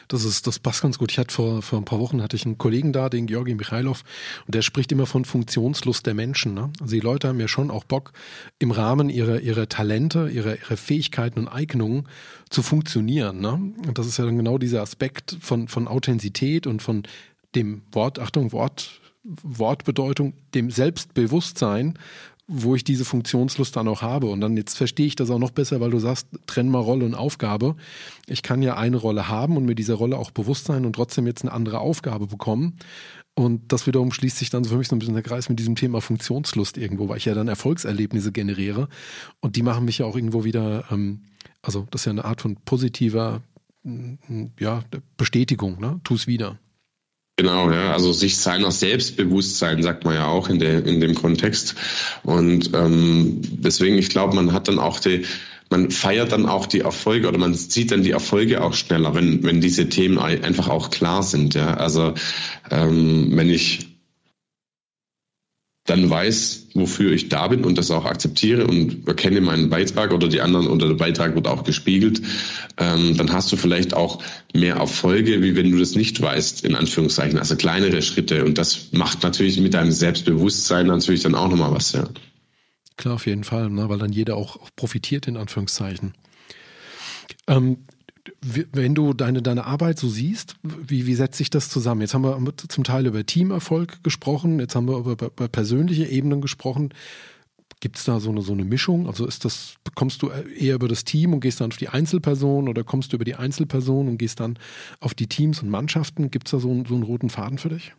Das 0.08 0.24
ist, 0.24 0.46
das 0.46 0.58
passt 0.58 0.82
ganz 0.82 0.98
gut. 0.98 1.12
Ich 1.12 1.18
hatte 1.18 1.34
vor, 1.34 1.62
vor 1.62 1.78
ein 1.78 1.84
paar 1.84 2.00
Wochen 2.00 2.22
hatte 2.22 2.36
ich 2.36 2.44
einen 2.44 2.58
Kollegen 2.58 2.92
da, 2.92 3.08
den 3.08 3.26
Georgi 3.26 3.54
Michailov, 3.54 4.02
und 4.46 4.54
der 4.54 4.62
spricht 4.62 4.92
immer 4.92 5.06
von 5.06 5.24
Funktionslust 5.24 6.06
der 6.06 6.14
Menschen. 6.14 6.54
Ne? 6.54 6.70
Also 6.80 6.94
die 6.94 7.00
Leute 7.00 7.28
haben 7.28 7.40
ja 7.40 7.48
schon 7.48 7.70
auch 7.70 7.84
Bock, 7.84 8.12
im 8.58 8.70
Rahmen 8.70 9.10
ihrer, 9.10 9.40
ihrer 9.40 9.68
Talente, 9.68 10.28
ihrer, 10.28 10.56
ihrer 10.56 10.76
Fähigkeiten 10.76 11.40
und 11.40 11.48
Eignungen 11.48 12.08
zu 12.50 12.62
funktionieren. 12.62 13.40
Ne? 13.40 13.52
Und 13.52 13.98
das 13.98 14.06
ist 14.06 14.18
ja 14.18 14.24
dann 14.24 14.36
genau 14.36 14.58
dieser 14.58 14.82
Aspekt 14.82 15.36
von, 15.40 15.68
von 15.68 15.88
Authentizität 15.88 16.66
und 16.66 16.82
von 16.82 17.04
dem 17.54 17.82
Wort, 17.92 18.18
Achtung, 18.18 18.52
Wort, 18.52 19.00
Wortbedeutung, 19.24 20.34
dem 20.54 20.70
Selbstbewusstsein, 20.70 21.98
wo 22.48 22.74
ich 22.76 22.84
diese 22.84 23.04
Funktionslust 23.04 23.74
dann 23.76 23.88
auch 23.88 24.02
habe. 24.02 24.26
Und 24.28 24.40
dann 24.40 24.56
jetzt 24.56 24.76
verstehe 24.76 25.06
ich 25.06 25.16
das 25.16 25.30
auch 25.30 25.38
noch 25.38 25.50
besser, 25.50 25.80
weil 25.80 25.90
du 25.90 25.98
sagst, 25.98 26.28
trenn 26.46 26.68
mal 26.68 26.80
Rolle 26.80 27.04
und 27.04 27.14
Aufgabe. 27.14 27.76
Ich 28.26 28.42
kann 28.42 28.62
ja 28.62 28.76
eine 28.76 28.96
Rolle 28.96 29.28
haben 29.28 29.56
und 29.56 29.64
mir 29.64 29.74
dieser 29.74 29.94
Rolle 29.94 30.16
auch 30.16 30.30
bewusst 30.30 30.66
sein 30.66 30.86
und 30.86 30.94
trotzdem 30.94 31.26
jetzt 31.26 31.42
eine 31.42 31.52
andere 31.52 31.80
Aufgabe 31.80 32.26
bekommen. 32.26 32.78
Und 33.34 33.72
das 33.72 33.86
wiederum 33.86 34.12
schließt 34.12 34.38
sich 34.38 34.48
dann 34.48 34.64
für 34.64 34.76
mich 34.76 34.88
so 34.88 34.96
ein 34.96 34.98
bisschen 34.98 35.14
der 35.14 35.22
Kreis 35.22 35.48
mit 35.48 35.58
diesem 35.58 35.74
Thema 35.74 36.00
Funktionslust 36.00 36.78
irgendwo, 36.78 37.08
weil 37.08 37.18
ich 37.18 37.26
ja 37.26 37.34
dann 37.34 37.48
Erfolgserlebnisse 37.48 38.32
generiere. 38.32 38.88
Und 39.40 39.56
die 39.56 39.62
machen 39.62 39.84
mich 39.84 39.98
ja 39.98 40.06
auch 40.06 40.16
irgendwo 40.16 40.44
wieder, 40.44 40.84
ähm, 40.90 41.22
also 41.62 41.86
das 41.90 42.02
ist 42.02 42.06
ja 42.06 42.12
eine 42.12 42.24
Art 42.24 42.40
von 42.40 42.56
positiver 42.64 43.42
ja, 44.58 44.82
Bestätigung, 45.16 45.80
ne? 45.80 46.00
Tu 46.02 46.14
es 46.14 46.26
wieder. 46.26 46.58
Genau, 47.38 47.70
ja, 47.70 47.92
also 47.92 48.14
sich 48.14 48.38
seiner 48.38 48.70
Selbstbewusstsein 48.70 49.82
sagt 49.82 50.04
man 50.04 50.14
ja 50.14 50.26
auch 50.26 50.48
in, 50.48 50.58
der, 50.58 50.86
in 50.86 51.02
dem 51.02 51.14
Kontext. 51.14 51.74
Und 52.22 52.70
ähm, 52.72 53.42
deswegen, 53.42 53.98
ich 53.98 54.08
glaube, 54.08 54.34
man 54.34 54.54
hat 54.54 54.68
dann 54.68 54.78
auch 54.78 54.98
die, 55.00 55.26
man 55.68 55.90
feiert 55.90 56.32
dann 56.32 56.46
auch 56.46 56.64
die 56.64 56.80
Erfolge 56.80 57.28
oder 57.28 57.36
man 57.36 57.52
sieht 57.52 57.90
dann 57.90 58.02
die 58.02 58.12
Erfolge 58.12 58.62
auch 58.62 58.72
schneller, 58.72 59.14
wenn, 59.14 59.42
wenn 59.44 59.60
diese 59.60 59.90
Themen 59.90 60.18
einfach 60.18 60.68
auch 60.68 60.88
klar 60.88 61.22
sind. 61.22 61.54
Ja, 61.54 61.74
also 61.74 62.14
ähm, 62.70 63.32
wenn 63.32 63.50
ich 63.50 63.95
dann 65.86 66.10
weiß, 66.10 66.68
wofür 66.74 67.12
ich 67.12 67.28
da 67.28 67.48
bin 67.48 67.64
und 67.64 67.78
das 67.78 67.90
auch 67.90 68.04
akzeptiere 68.04 68.66
und 68.66 69.06
erkenne 69.06 69.40
meinen 69.40 69.70
Beitrag 69.70 70.12
oder 70.12 70.28
die 70.28 70.40
anderen 70.40 70.66
oder 70.66 70.88
der 70.88 70.94
Beitrag 70.94 71.34
wird 71.34 71.46
auch 71.46 71.64
gespiegelt, 71.64 72.20
ähm, 72.76 73.16
dann 73.16 73.32
hast 73.32 73.50
du 73.52 73.56
vielleicht 73.56 73.94
auch 73.94 74.22
mehr 74.52 74.76
Erfolge, 74.76 75.42
wie 75.42 75.56
wenn 75.56 75.70
du 75.70 75.78
das 75.78 75.94
nicht 75.94 76.20
weißt, 76.20 76.64
in 76.64 76.74
Anführungszeichen, 76.74 77.38
also 77.38 77.56
kleinere 77.56 78.02
Schritte. 78.02 78.44
Und 78.44 78.58
das 78.58 78.92
macht 78.92 79.22
natürlich 79.22 79.58
mit 79.60 79.74
deinem 79.74 79.92
Selbstbewusstsein 79.92 80.86
natürlich 80.86 81.22
dann 81.22 81.34
auch 81.34 81.48
nochmal 81.48 81.72
was, 81.72 81.92
ja. 81.92 82.08
Klar, 82.96 83.14
auf 83.14 83.26
jeden 83.26 83.44
Fall, 83.44 83.68
ne? 83.70 83.88
weil 83.88 83.98
dann 83.98 84.12
jeder 84.12 84.36
auch 84.36 84.58
profitiert, 84.74 85.28
in 85.28 85.36
Anführungszeichen. 85.36 86.14
Ähm, 87.46 87.78
wenn 88.42 88.94
du 88.94 89.12
deine, 89.12 89.42
deine 89.42 89.64
Arbeit 89.64 89.98
so 89.98 90.08
siehst, 90.08 90.56
wie, 90.62 91.06
wie 91.06 91.14
setzt 91.14 91.38
sich 91.38 91.50
das 91.50 91.68
zusammen? 91.68 92.00
Jetzt 92.00 92.14
haben 92.14 92.22
wir 92.22 92.56
zum 92.56 92.84
Teil 92.84 93.06
über 93.06 93.24
Teamerfolg 93.24 94.02
gesprochen, 94.02 94.60
jetzt 94.60 94.74
haben 94.74 94.88
wir 94.88 94.98
über, 94.98 95.12
über 95.12 95.48
persönliche 95.48 96.06
Ebenen 96.06 96.40
gesprochen. 96.40 96.90
Gibt 97.80 97.98
es 97.98 98.04
da 98.04 98.20
so 98.20 98.30
eine, 98.30 98.40
so 98.42 98.52
eine 98.52 98.64
Mischung? 98.64 99.06
Also 99.06 99.26
ist 99.26 99.44
das, 99.44 99.74
kommst 99.94 100.22
du 100.22 100.30
eher 100.30 100.76
über 100.76 100.88
das 100.88 101.04
Team 101.04 101.34
und 101.34 101.40
gehst 101.40 101.60
dann 101.60 101.70
auf 101.70 101.76
die 101.76 101.88
Einzelperson 101.88 102.68
oder 102.68 102.84
kommst 102.84 103.12
du 103.12 103.16
über 103.16 103.24
die 103.24 103.34
Einzelperson 103.34 104.08
und 104.08 104.18
gehst 104.18 104.40
dann 104.40 104.58
auf 105.00 105.12
die 105.14 105.26
Teams 105.26 105.62
und 105.62 105.68
Mannschaften? 105.68 106.30
Gibt 106.30 106.48
es 106.48 106.52
da 106.52 106.58
so, 106.58 106.84
so 106.88 106.94
einen 106.94 107.02
roten 107.02 107.28
Faden 107.28 107.58
für 107.58 107.68
dich? 107.68 107.92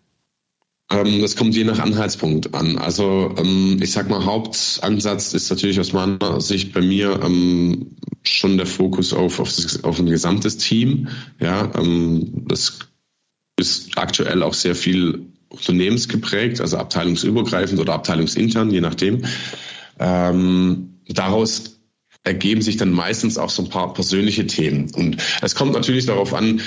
Ähm, 0.90 1.22
das 1.22 1.36
kommt 1.36 1.56
je 1.56 1.66
nach 1.66 1.80
Anhaltspunkt 1.80 2.54
an. 2.54 2.78
Also 2.78 3.34
ähm, 3.38 3.80
ich 3.82 3.92
sag 3.92 4.10
mal, 4.10 4.24
Hauptansatz 4.26 5.34
ist 5.34 5.50
natürlich 5.50 5.80
aus 5.80 5.94
meiner 5.94 6.40
Sicht 6.40 6.74
bei 6.74 6.82
mir 6.82 7.20
ähm, 7.24 7.98
schon 8.24 8.58
der 8.58 8.68
Fokus 8.68 9.14
auf, 9.14 9.40
auf, 9.40 9.54
das, 9.54 9.84
auf 9.84 10.00
ein 10.00 10.06
gesamtes 10.06 10.58
Team. 10.58 11.10
Ja, 11.40 11.72
das 12.48 12.80
ist 13.60 13.98
aktuell 13.98 14.44
auch 14.44 14.54
sehr 14.54 14.76
viel 14.76 15.28
unternehmensgeprägt, 15.50 16.60
also 16.62 16.78
abteilungsübergreifend 16.78 17.80
oder 17.80 17.94
abteilungsintern, 17.94 18.70
je 18.70 18.82
nachdem. 18.82 19.24
daraus 19.98 21.78
ergeben 22.28 22.62
sich 22.62 22.78
dann 22.78 22.92
meistens 22.92 23.38
auch 23.38 23.50
so 23.50 23.64
ein 23.64 23.70
paar 23.70 23.94
persönliche 23.94 24.46
Themen. 24.46 24.92
Und 24.94 25.18
es 25.42 25.56
kommt 25.56 25.74
natürlich 25.74 26.06
darauf 26.06 26.34
an, 26.34 26.62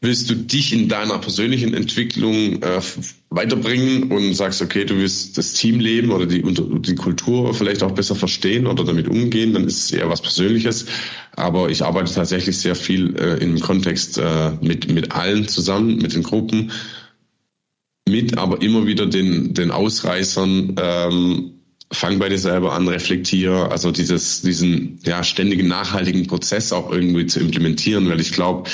willst 0.00 0.30
du 0.30 0.34
dich 0.34 0.72
in 0.72 0.88
deiner 0.88 1.18
persönlichen 1.18 1.74
Entwicklung 1.74 2.62
äh, 2.62 2.80
weiterbringen 3.28 4.10
und 4.10 4.32
sagst, 4.32 4.62
okay, 4.62 4.84
du 4.84 4.96
willst 4.96 5.36
das 5.36 5.52
Team 5.52 5.78
leben 5.78 6.10
oder 6.10 6.24
die, 6.24 6.42
die 6.42 6.94
Kultur 6.94 7.52
vielleicht 7.52 7.82
auch 7.82 7.92
besser 7.92 8.14
verstehen 8.14 8.66
oder 8.66 8.84
damit 8.84 9.08
umgehen, 9.08 9.52
dann 9.52 9.64
ist 9.64 9.84
es 9.84 9.92
eher 9.92 10.08
was 10.08 10.22
Persönliches. 10.22 10.86
Aber 11.36 11.68
ich 11.68 11.84
arbeite 11.84 12.14
tatsächlich 12.14 12.58
sehr 12.58 12.74
viel 12.74 13.14
äh, 13.16 13.42
im 13.42 13.60
Kontext 13.60 14.16
äh, 14.16 14.52
mit, 14.62 14.90
mit 14.90 15.12
allen 15.12 15.46
zusammen, 15.48 15.98
mit 15.98 16.14
den 16.14 16.22
Gruppen, 16.22 16.72
mit 18.08 18.38
aber 18.38 18.62
immer 18.62 18.86
wieder 18.86 19.06
den, 19.06 19.52
den 19.52 19.70
Ausreißern, 19.70 20.76
ähm, 20.80 21.52
fang 21.92 22.18
bei 22.18 22.28
dir 22.28 22.38
selber 22.38 22.72
an, 22.72 22.88
reflektier, 22.88 23.68
also 23.70 23.90
dieses, 23.90 24.42
diesen 24.42 25.00
ja, 25.04 25.22
ständigen 25.24 25.68
nachhaltigen 25.68 26.26
Prozess 26.26 26.72
auch 26.72 26.90
irgendwie 26.90 27.26
zu 27.26 27.40
implementieren, 27.40 28.08
weil 28.08 28.20
ich 28.20 28.32
glaube, 28.32 28.70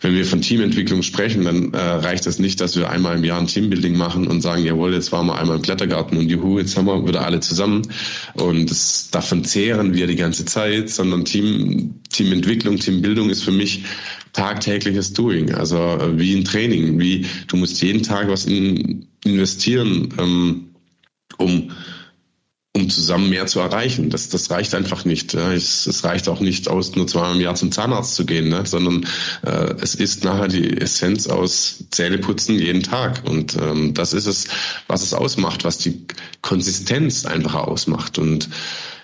wenn 0.00 0.14
wir 0.14 0.24
von 0.24 0.40
Teamentwicklung 0.40 1.02
sprechen, 1.02 1.44
dann 1.44 1.74
äh, 1.74 1.78
reicht 1.78 2.26
es 2.26 2.38
nicht, 2.38 2.60
dass 2.60 2.76
wir 2.76 2.90
einmal 2.90 3.16
im 3.16 3.24
Jahr 3.24 3.38
ein 3.38 3.46
Teambuilding 3.46 3.96
machen 3.96 4.26
und 4.26 4.40
sagen, 4.40 4.64
jawohl, 4.64 4.94
jetzt 4.94 5.12
waren 5.12 5.26
wir 5.26 5.38
einmal 5.38 5.56
im 5.56 5.62
Klettergarten 5.62 6.16
und 6.16 6.28
juhu, 6.28 6.58
jetzt 6.58 6.76
haben 6.76 6.86
wir 6.86 7.06
wieder 7.06 7.24
alle 7.24 7.40
zusammen. 7.40 7.82
Und 8.34 8.70
das, 8.70 9.10
davon 9.10 9.44
zehren 9.44 9.94
wir 9.94 10.06
die 10.06 10.16
ganze 10.16 10.46
Zeit, 10.46 10.88
sondern 10.88 11.26
Team, 11.26 12.00
Teamentwicklung, 12.08 12.78
Teambildung 12.78 13.28
ist 13.28 13.42
für 13.42 13.52
mich 13.52 13.84
tagtägliches 14.32 15.12
Doing, 15.12 15.52
also 15.52 15.76
äh, 15.76 16.18
wie 16.18 16.34
ein 16.34 16.44
Training, 16.44 16.98
wie 16.98 17.26
du 17.48 17.56
musst 17.56 17.82
jeden 17.82 18.02
Tag 18.02 18.28
was 18.28 18.46
in, 18.46 19.06
investieren, 19.24 20.14
ähm, 20.18 20.70
um 21.36 21.70
um 22.72 22.88
zusammen 22.88 23.30
mehr 23.30 23.46
zu 23.46 23.58
erreichen. 23.58 24.10
Das, 24.10 24.28
das 24.28 24.50
reicht 24.50 24.74
einfach 24.74 25.04
nicht. 25.04 25.34
Es, 25.34 25.86
es 25.86 26.04
reicht 26.04 26.28
auch 26.28 26.40
nicht 26.40 26.68
aus, 26.68 26.94
nur 26.94 27.06
zweimal 27.06 27.34
im 27.34 27.40
Jahr 27.40 27.56
zum 27.56 27.72
Zahnarzt 27.72 28.14
zu 28.14 28.24
gehen, 28.24 28.48
ne? 28.48 28.64
sondern 28.64 29.06
äh, 29.42 29.74
es 29.80 29.96
ist 29.96 30.24
nachher 30.24 30.46
die 30.48 30.78
Essenz 30.78 31.26
aus 31.26 31.84
Zähneputzen 31.90 32.58
jeden 32.58 32.84
Tag. 32.84 33.22
Und 33.28 33.56
ähm, 33.56 33.92
das 33.94 34.12
ist 34.12 34.26
es, 34.26 34.46
was 34.86 35.02
es 35.02 35.14
ausmacht, 35.14 35.64
was 35.64 35.78
die 35.78 36.06
Konsistenz 36.42 37.26
einfach 37.26 37.54
ausmacht. 37.54 38.18
Und 38.18 38.48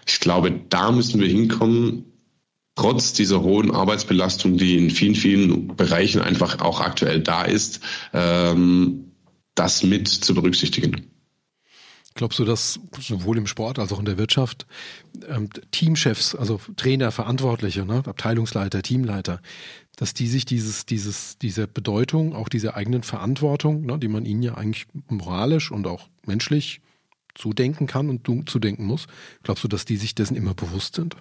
ich 0.07 0.21
glaube, 0.21 0.53
da 0.69 0.93
müssen 0.93 1.21
wir 1.21 1.29
hinkommen, 1.29 2.05
trotz 2.77 3.15
dieser 3.15 3.43
hohen 3.43 3.73
Arbeitsbelastung, 3.73 4.59
die 4.59 4.77
in 4.77 4.91
vielen, 4.91 5.17
vielen 5.17 5.77
Bereichen 5.77 6.21
einfach 6.21 6.61
auch 6.61 6.81
aktuell 6.81 7.21
da 7.21 7.43
ist, 7.43 7.81
ähm, 8.13 9.13
das 9.57 9.83
mit 9.83 10.07
zu 10.07 10.35
berücksichtigen. 10.35 11.16
Glaubst 12.17 12.39
du, 12.39 12.47
dass 12.47 12.81
sowohl 12.99 13.37
im 13.37 13.47
Sport 13.47 13.79
als 13.79 13.93
auch 13.93 13.99
in 13.99 14.07
der 14.07 14.17
Wirtschaft 14.17 14.67
ähm, 15.29 15.51
Teamchefs, 15.71 16.35
also 16.35 16.59
Trainer, 16.77 17.13
Verantwortliche, 17.13 17.85
ne, 17.85 18.03
Abteilungsleiter, 18.07 18.81
Teamleiter, 18.83 19.41
dass 19.97 20.15
die 20.15 20.27
sich 20.27 20.47
dieses, 20.47 20.87
dieses, 20.87 21.37
diese 21.37 21.69
Bedeutung, 21.69 22.35
auch 22.35 22.49
diese 22.49 22.75
eigenen 22.75 23.03
Verantwortung, 23.03 23.85
ne, 23.85 23.99
die 23.99 24.09
man 24.09 24.25
ihnen 24.25 24.43
ja 24.43 24.55
eigentlich 24.55 24.87
moralisch 25.09 25.71
und 25.71 25.87
auch 25.87 26.09
menschlich 26.25 26.81
zudenken 27.35 27.87
kann 27.87 28.09
und 28.09 28.49
zudenken 28.49 28.87
muss, 28.87 29.09
glaubst 29.43 29.63
du, 29.65 29.69
dass 29.69 29.85
die 29.85 29.99
sich 29.99 30.15
dessen 30.15 30.37
immer 30.37 30.55
bewusst 30.55 30.95
sind? 30.95 31.17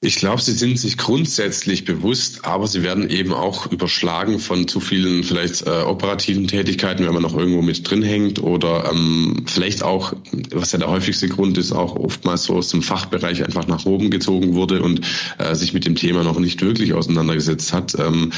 Ich 0.00 0.14
glaube, 0.14 0.40
sie 0.40 0.52
sind 0.52 0.78
sich 0.78 0.96
grundsätzlich 0.96 1.84
bewusst, 1.84 2.44
aber 2.44 2.68
sie 2.68 2.84
werden 2.84 3.10
eben 3.10 3.32
auch 3.32 3.66
überschlagen 3.72 4.38
von 4.38 4.68
zu 4.68 4.78
vielen 4.78 5.24
vielleicht 5.24 5.66
äh, 5.66 5.70
operativen 5.70 6.46
Tätigkeiten, 6.46 7.04
wenn 7.04 7.14
man 7.14 7.24
noch 7.24 7.36
irgendwo 7.36 7.62
mit 7.62 7.90
drin 7.90 8.04
hängt 8.04 8.40
oder 8.40 8.92
ähm, 8.92 9.44
vielleicht 9.46 9.82
auch, 9.82 10.12
was 10.52 10.70
ja 10.70 10.78
der 10.78 10.88
häufigste 10.88 11.28
Grund 11.28 11.58
ist, 11.58 11.72
auch 11.72 11.96
oftmals 11.96 12.44
so 12.44 12.54
aus 12.54 12.68
dem 12.68 12.82
Fachbereich 12.82 13.42
einfach 13.42 13.66
nach 13.66 13.86
oben 13.86 14.08
gezogen 14.10 14.54
wurde 14.54 14.82
und 14.82 15.00
äh, 15.38 15.56
sich 15.56 15.72
mit 15.72 15.84
dem 15.84 15.96
Thema 15.96 16.22
noch 16.22 16.38
nicht 16.38 16.62
wirklich 16.62 16.92
auseinandergesetzt 16.94 17.72
hat. 17.72 17.96
Ähm, 17.98 18.32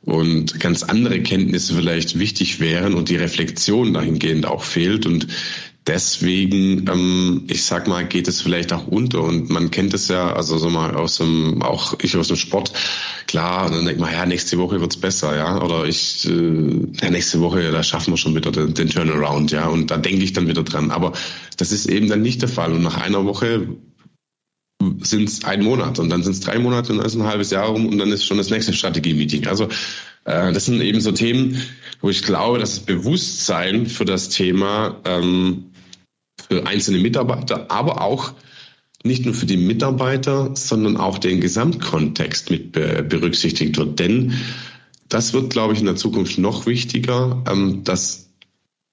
und 0.00 0.60
ganz 0.60 0.82
andere 0.82 1.20
Kenntnisse 1.20 1.74
vielleicht 1.74 2.18
wichtig 2.18 2.60
wären 2.60 2.94
und 2.94 3.10
die 3.10 3.16
Reflexion 3.16 3.92
dahingehend 3.92 4.46
auch 4.46 4.62
fehlt. 4.62 5.04
Und 5.04 5.26
deswegen, 5.86 6.86
ähm, 6.88 7.44
ich 7.48 7.64
sag 7.64 7.86
mal, 7.86 8.06
geht 8.06 8.28
es 8.28 8.40
vielleicht 8.40 8.72
auch 8.72 8.86
unter. 8.86 9.22
Und 9.22 9.50
man 9.50 9.70
kennt 9.70 9.94
es 9.94 10.08
ja, 10.08 10.32
also 10.32 10.58
so 10.58 10.70
mal 10.70 10.94
aus 10.96 11.18
dem, 11.18 11.62
auch 11.62 11.94
ich 12.02 12.16
aus 12.16 12.28
dem 12.28 12.36
Sport, 12.36 12.72
klar, 13.26 13.70
dann 13.70 13.84
denkt 13.84 14.00
man, 14.00 14.12
ja, 14.12 14.26
nächste 14.26 14.58
Woche 14.58 14.80
wird's 14.80 14.96
besser, 14.96 15.36
ja. 15.36 15.62
Oder 15.62 15.84
ich, 15.84 16.26
äh, 16.26 16.86
ja, 17.00 17.10
nächste 17.10 17.40
Woche, 17.40 17.70
da 17.70 17.82
schaffen 17.82 18.12
wir 18.12 18.18
schon 18.18 18.34
wieder 18.34 18.50
den, 18.50 18.74
den 18.74 18.88
Turnaround, 18.88 19.52
ja. 19.52 19.68
Und 19.68 19.90
da 19.90 19.96
denke 19.96 20.22
ich 20.22 20.32
dann 20.32 20.48
wieder 20.48 20.62
dran. 20.62 20.90
Aber 20.90 21.12
das 21.56 21.72
ist 21.72 21.86
eben 21.86 22.08
dann 22.08 22.22
nicht 22.22 22.42
der 22.42 22.48
Fall. 22.48 22.72
Und 22.72 22.82
nach 22.82 22.96
einer 22.96 23.24
Woche 23.24 23.68
sind 25.02 25.28
es 25.28 25.44
ein 25.44 25.62
Monat 25.62 25.98
und 25.98 26.10
dann 26.10 26.22
sind 26.22 26.32
es 26.32 26.40
drei 26.40 26.58
Monate 26.58 26.92
und 26.92 26.98
dann 26.98 27.06
ist 27.06 27.14
ein 27.14 27.24
halbes 27.24 27.50
Jahr 27.50 27.66
rum 27.66 27.86
und 27.86 27.98
dann 27.98 28.12
ist 28.12 28.24
schon 28.24 28.36
das 28.36 28.50
nächste 28.50 28.72
Strategie-Meeting. 28.72 29.46
Also 29.46 29.64
äh, 30.24 30.52
das 30.52 30.66
sind 30.66 30.80
eben 30.80 31.00
so 31.00 31.12
Themen, 31.12 31.60
wo 32.00 32.10
ich 32.10 32.22
glaube, 32.22 32.58
dass 32.58 32.74
das 32.74 32.80
Bewusstsein 32.80 33.86
für 33.86 34.04
das 34.04 34.28
Thema 34.28 35.00
ähm, 35.04 35.70
für 36.48 36.66
einzelne 36.66 36.98
Mitarbeiter, 36.98 37.70
aber 37.70 38.00
auch 38.02 38.32
nicht 39.04 39.24
nur 39.24 39.34
für 39.34 39.46
die 39.46 39.56
Mitarbeiter, 39.56 40.50
sondern 40.54 40.96
auch 40.96 41.18
den 41.18 41.40
Gesamtkontext 41.40 42.50
mit 42.50 42.72
berücksichtigt 42.72 43.76
wird. 43.76 43.98
Denn 43.98 44.34
das 45.08 45.32
wird, 45.32 45.50
glaube 45.50 45.74
ich, 45.74 45.80
in 45.80 45.86
der 45.86 45.96
Zukunft 45.96 46.38
noch 46.38 46.66
wichtiger, 46.66 47.42
ähm, 47.48 47.84
das 47.84 48.30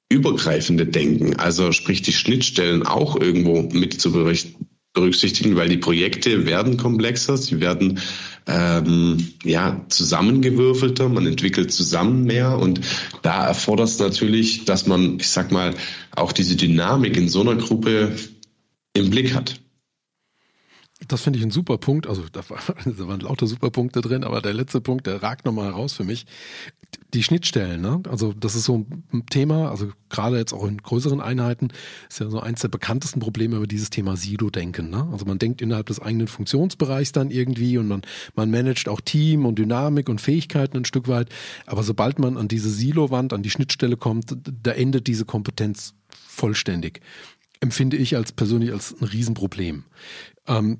übergreifende 0.10 0.86
Denken, 0.86 1.38
also 1.38 1.72
sprich 1.72 2.04
die 2.04 2.14
Schnittstellen 2.14 2.86
auch 2.86 3.20
irgendwo 3.20 3.64
mit 3.64 4.00
zu 4.00 4.12
berücksichtigen, 4.12 4.68
weil 4.96 5.70
die 5.70 5.78
Projekte 5.78 6.46
werden 6.46 6.78
komplexer, 6.78 7.36
sie 7.38 7.60
werden 7.60 8.00
ähm, 8.46 9.34
ja 9.44 9.84
zusammengewürfelter, 9.90 11.10
man 11.10 11.26
entwickelt 11.26 11.72
zusammen 11.72 12.26
mehr 12.26 12.60
und 12.60 12.82
da 13.24 13.48
erfordert 13.48 13.88
es 13.88 14.00
natürlich, 14.00 14.66
dass 14.66 14.86
man, 14.86 15.18
ich 15.20 15.30
sag 15.30 15.52
mal, 15.52 15.74
auch 16.16 16.32
diese 16.32 16.56
Dynamik 16.56 17.18
in 17.18 17.28
so 17.28 17.42
einer 17.42 17.56
Gruppe 17.56 18.16
im 18.94 19.10
Blick 19.10 19.34
hat. 19.34 19.63
Das 21.08 21.22
finde 21.22 21.40
ich 21.40 21.46
ein 21.46 21.52
super 21.52 21.78
Punkt. 21.78 22.08
Also 22.08 22.24
da, 22.32 22.42
waren 22.50 23.20
lauter 23.20 23.48
super 23.48 23.72
Punkte 23.72 24.02
drin, 24.02 24.24
aber 24.24 24.42
der 24.42 24.54
letzte 24.54 24.82
Punkt, 24.82 25.08
der 25.08 25.22
ragt 25.22 25.46
nochmal 25.46 25.66
heraus 25.66 25.94
für 25.94 26.04
mich. 26.04 26.26
Die 27.14 27.24
Schnittstellen, 27.24 27.82
ne? 27.82 28.02
Also 28.10 28.34
das 28.34 28.56
ist 28.56 28.66
so 28.66 28.86
ein 29.14 29.26
Thema, 29.30 29.70
also 29.70 29.92
gerade 30.10 30.38
jetzt 30.38 30.54
auch 30.54 30.66
in 30.66 30.78
größeren 30.78 31.22
Einheiten, 31.22 31.70
ist 32.10 32.20
ja 32.20 32.30
so 32.30 32.40
eins 32.40 32.62
der 32.62 32.68
bekanntesten 32.70 33.20
Probleme 33.20 33.56
über 33.56 33.68
dieses 33.68 33.90
Thema 33.90 34.16
Silo-Denken. 34.16 34.90
Ne? 34.90 35.08
Also 35.12 35.26
man 35.26 35.40
denkt 35.40 35.62
innerhalb 35.62 35.88
des 35.88 36.00
eigenen 36.00 36.28
Funktionsbereichs 36.28 37.12
dann 37.12 37.32
irgendwie 37.32 37.78
und 37.78 37.88
man, 37.88 38.02
man 38.36 38.50
managt 38.50 38.90
auch 38.90 39.02
Team 39.02 39.46
und 39.46 39.58
Dynamik 39.58 40.10
und 40.10 40.22
Fähigkeiten 40.22 40.78
ein 40.78 40.86
Stück 40.86 41.08
weit. 41.08 41.30
Aber 41.66 41.84
sobald 41.84 42.20
man 42.20 42.38
an 42.38 42.48
diese 42.48 42.70
Silo-Wand, 42.70 43.34
an 43.34 43.44
die 43.44 43.52
Schnittstelle 43.52 43.98
kommt, 43.98 44.36
da 44.64 44.72
endet 44.72 45.08
diese 45.08 45.26
Kompetenz 45.26 45.94
vollständig 46.10 47.02
empfinde 47.64 47.96
ich 47.96 48.16
als 48.18 48.34
persönlich 48.34 48.74
als 48.74 48.94
ein 49.00 49.06
Riesenproblem. 49.06 49.86
Ähm, 50.48 50.80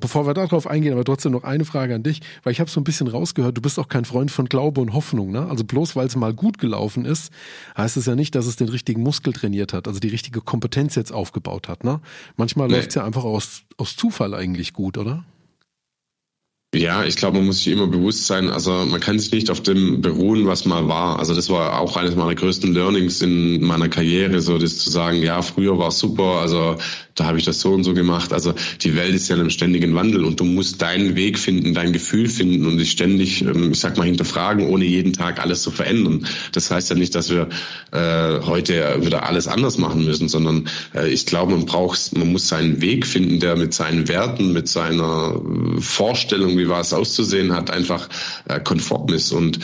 bevor 0.00 0.26
wir 0.26 0.34
darauf 0.34 0.66
eingehen, 0.66 0.92
aber 0.92 1.04
trotzdem 1.04 1.32
noch 1.32 1.44
eine 1.44 1.64
Frage 1.64 1.94
an 1.94 2.02
dich, 2.02 2.20
weil 2.42 2.52
ich 2.52 2.60
habe 2.60 2.70
so 2.70 2.80
ein 2.80 2.84
bisschen 2.84 3.08
rausgehört, 3.08 3.56
du 3.56 3.62
bist 3.62 3.78
auch 3.78 3.88
kein 3.88 4.04
Freund 4.04 4.30
von 4.30 4.46
Glaube 4.46 4.80
und 4.80 4.92
Hoffnung, 4.92 5.30
ne? 5.30 5.46
Also 5.48 5.64
bloß 5.64 5.96
weil 5.96 6.06
es 6.06 6.16
mal 6.16 6.34
gut 6.34 6.58
gelaufen 6.58 7.04
ist, 7.04 7.32
heißt 7.76 7.96
es 7.96 8.06
ja 8.06 8.14
nicht, 8.14 8.34
dass 8.34 8.46
es 8.46 8.56
den 8.56 8.68
richtigen 8.68 9.02
Muskel 9.02 9.32
trainiert 9.32 9.72
hat, 9.72 9.88
also 9.88 10.00
die 10.00 10.08
richtige 10.08 10.40
Kompetenz 10.40 10.94
jetzt 10.94 11.12
aufgebaut 11.12 11.68
hat, 11.68 11.84
ne? 11.84 12.00
Manchmal 12.36 12.68
nee. 12.68 12.74
läuft 12.74 12.90
es 12.90 12.94
ja 12.94 13.04
einfach 13.04 13.24
aus, 13.24 13.62
aus 13.76 13.96
Zufall 13.96 14.34
eigentlich 14.34 14.72
gut, 14.72 14.98
oder? 14.98 15.24
Ja, 16.74 17.04
ich 17.04 17.14
glaube, 17.14 17.36
man 17.36 17.46
muss 17.46 17.58
sich 17.58 17.68
immer 17.68 17.86
bewusst 17.86 18.26
sein, 18.26 18.50
also 18.50 18.72
man 18.72 19.00
kann 19.00 19.18
sich 19.18 19.30
nicht 19.30 19.48
auf 19.48 19.60
dem 19.60 20.00
beruhen, 20.00 20.46
was 20.46 20.64
mal 20.64 20.88
war. 20.88 21.20
Also 21.20 21.34
das 21.34 21.48
war 21.48 21.78
auch 21.78 21.96
eines 21.96 22.16
meiner 22.16 22.34
größten 22.34 22.74
Learnings 22.74 23.22
in 23.22 23.62
meiner 23.62 23.88
Karriere, 23.88 24.40
so 24.40 24.58
das 24.58 24.78
zu 24.78 24.90
sagen, 24.90 25.22
ja, 25.22 25.40
früher 25.42 25.78
war 25.78 25.88
es 25.88 25.98
super, 25.98 26.40
also 26.40 26.76
da 27.14 27.26
habe 27.26 27.38
ich 27.38 27.44
das 27.44 27.60
so 27.60 27.72
und 27.72 27.84
so 27.84 27.94
gemacht. 27.94 28.32
Also 28.32 28.54
die 28.82 28.96
Welt 28.96 29.14
ist 29.14 29.28
ja 29.28 29.36
in 29.36 29.40
einem 29.40 29.50
ständigen 29.50 29.94
Wandel 29.94 30.24
und 30.24 30.40
du 30.40 30.44
musst 30.44 30.82
deinen 30.82 31.14
Weg 31.14 31.38
finden, 31.38 31.74
dein 31.74 31.92
Gefühl 31.92 32.28
finden 32.28 32.66
und 32.66 32.78
dich 32.78 32.90
ständig, 32.90 33.42
ähm, 33.42 33.72
ich 33.72 33.80
sag 33.80 33.96
mal, 33.96 34.04
hinterfragen, 34.04 34.66
ohne 34.66 34.84
jeden 34.84 35.12
Tag 35.12 35.40
alles 35.40 35.62
zu 35.62 35.70
verändern. 35.70 36.26
Das 36.52 36.70
heißt 36.70 36.90
ja 36.90 36.96
nicht, 36.96 37.14
dass 37.14 37.30
wir 37.30 37.48
äh, 37.92 38.40
heute 38.44 38.98
wieder 39.02 39.26
alles 39.28 39.46
anders 39.46 39.78
machen 39.78 40.04
müssen, 40.04 40.28
sondern 40.28 40.68
äh, 40.94 41.08
ich 41.08 41.26
glaube, 41.26 41.52
man 41.52 41.66
braucht, 41.66 42.16
man 42.16 42.32
muss 42.32 42.48
seinen 42.48 42.80
Weg 42.80 43.06
finden, 43.06 43.38
der 43.38 43.56
mit 43.56 43.74
seinen 43.74 44.08
Werten, 44.08 44.52
mit 44.52 44.68
seiner 44.68 45.40
äh, 45.40 45.80
Vorstellung, 45.80 46.58
wie 46.58 46.68
was 46.68 46.92
auszusehen 46.92 47.52
hat, 47.52 47.70
einfach 47.70 48.08
äh, 48.48 48.58
konform 48.58 49.12
ist. 49.12 49.32
Und 49.32 49.60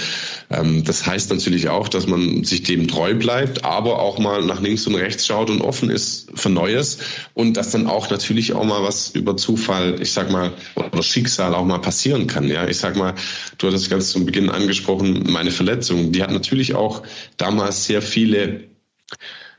ähm, 0.50 0.84
das 0.84 1.06
heißt 1.06 1.30
natürlich 1.30 1.68
auch, 1.68 1.88
dass 1.88 2.06
man 2.06 2.44
sich 2.44 2.62
dem 2.62 2.86
treu 2.86 3.14
bleibt, 3.14 3.64
aber 3.64 3.98
auch 3.98 4.18
mal 4.18 4.44
nach 4.44 4.60
links 4.60 4.86
und 4.86 4.94
rechts 4.94 5.26
schaut 5.26 5.50
und 5.50 5.62
offen 5.62 5.90
ist 5.90 6.28
für 6.34 6.50
Neues 6.50 6.98
und 7.40 7.56
dass 7.56 7.70
dann 7.70 7.86
auch 7.86 8.10
natürlich 8.10 8.52
auch 8.52 8.64
mal 8.64 8.82
was 8.82 9.10
über 9.10 9.36
Zufall, 9.36 9.96
ich 10.00 10.12
sag 10.12 10.30
mal, 10.30 10.52
oder 10.74 11.02
Schicksal 11.02 11.54
auch 11.54 11.64
mal 11.64 11.80
passieren 11.80 12.26
kann. 12.26 12.48
Ja, 12.48 12.68
ich 12.68 12.76
sag 12.76 12.96
mal, 12.96 13.14
du 13.56 13.66
hattest 13.66 13.88
ganz 13.88 14.10
zu 14.10 14.24
Beginn 14.26 14.50
angesprochen, 14.50 15.24
meine 15.30 15.50
Verletzung, 15.50 16.12
die 16.12 16.22
hat 16.22 16.30
natürlich 16.30 16.74
auch 16.74 17.02
damals 17.38 17.86
sehr 17.86 18.02
viele 18.02 18.64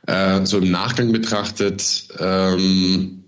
äh, 0.06 0.46
so 0.46 0.60
im 0.60 0.70
Nachgang 0.70 1.12
betrachtet 1.12 2.08
ähm, 2.20 3.24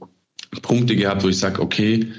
Punkte 0.61 0.95
gehabt, 0.95 1.23
wo 1.23 1.29
ich 1.29 1.39
sage, 1.39 1.59
okay, 1.59 2.11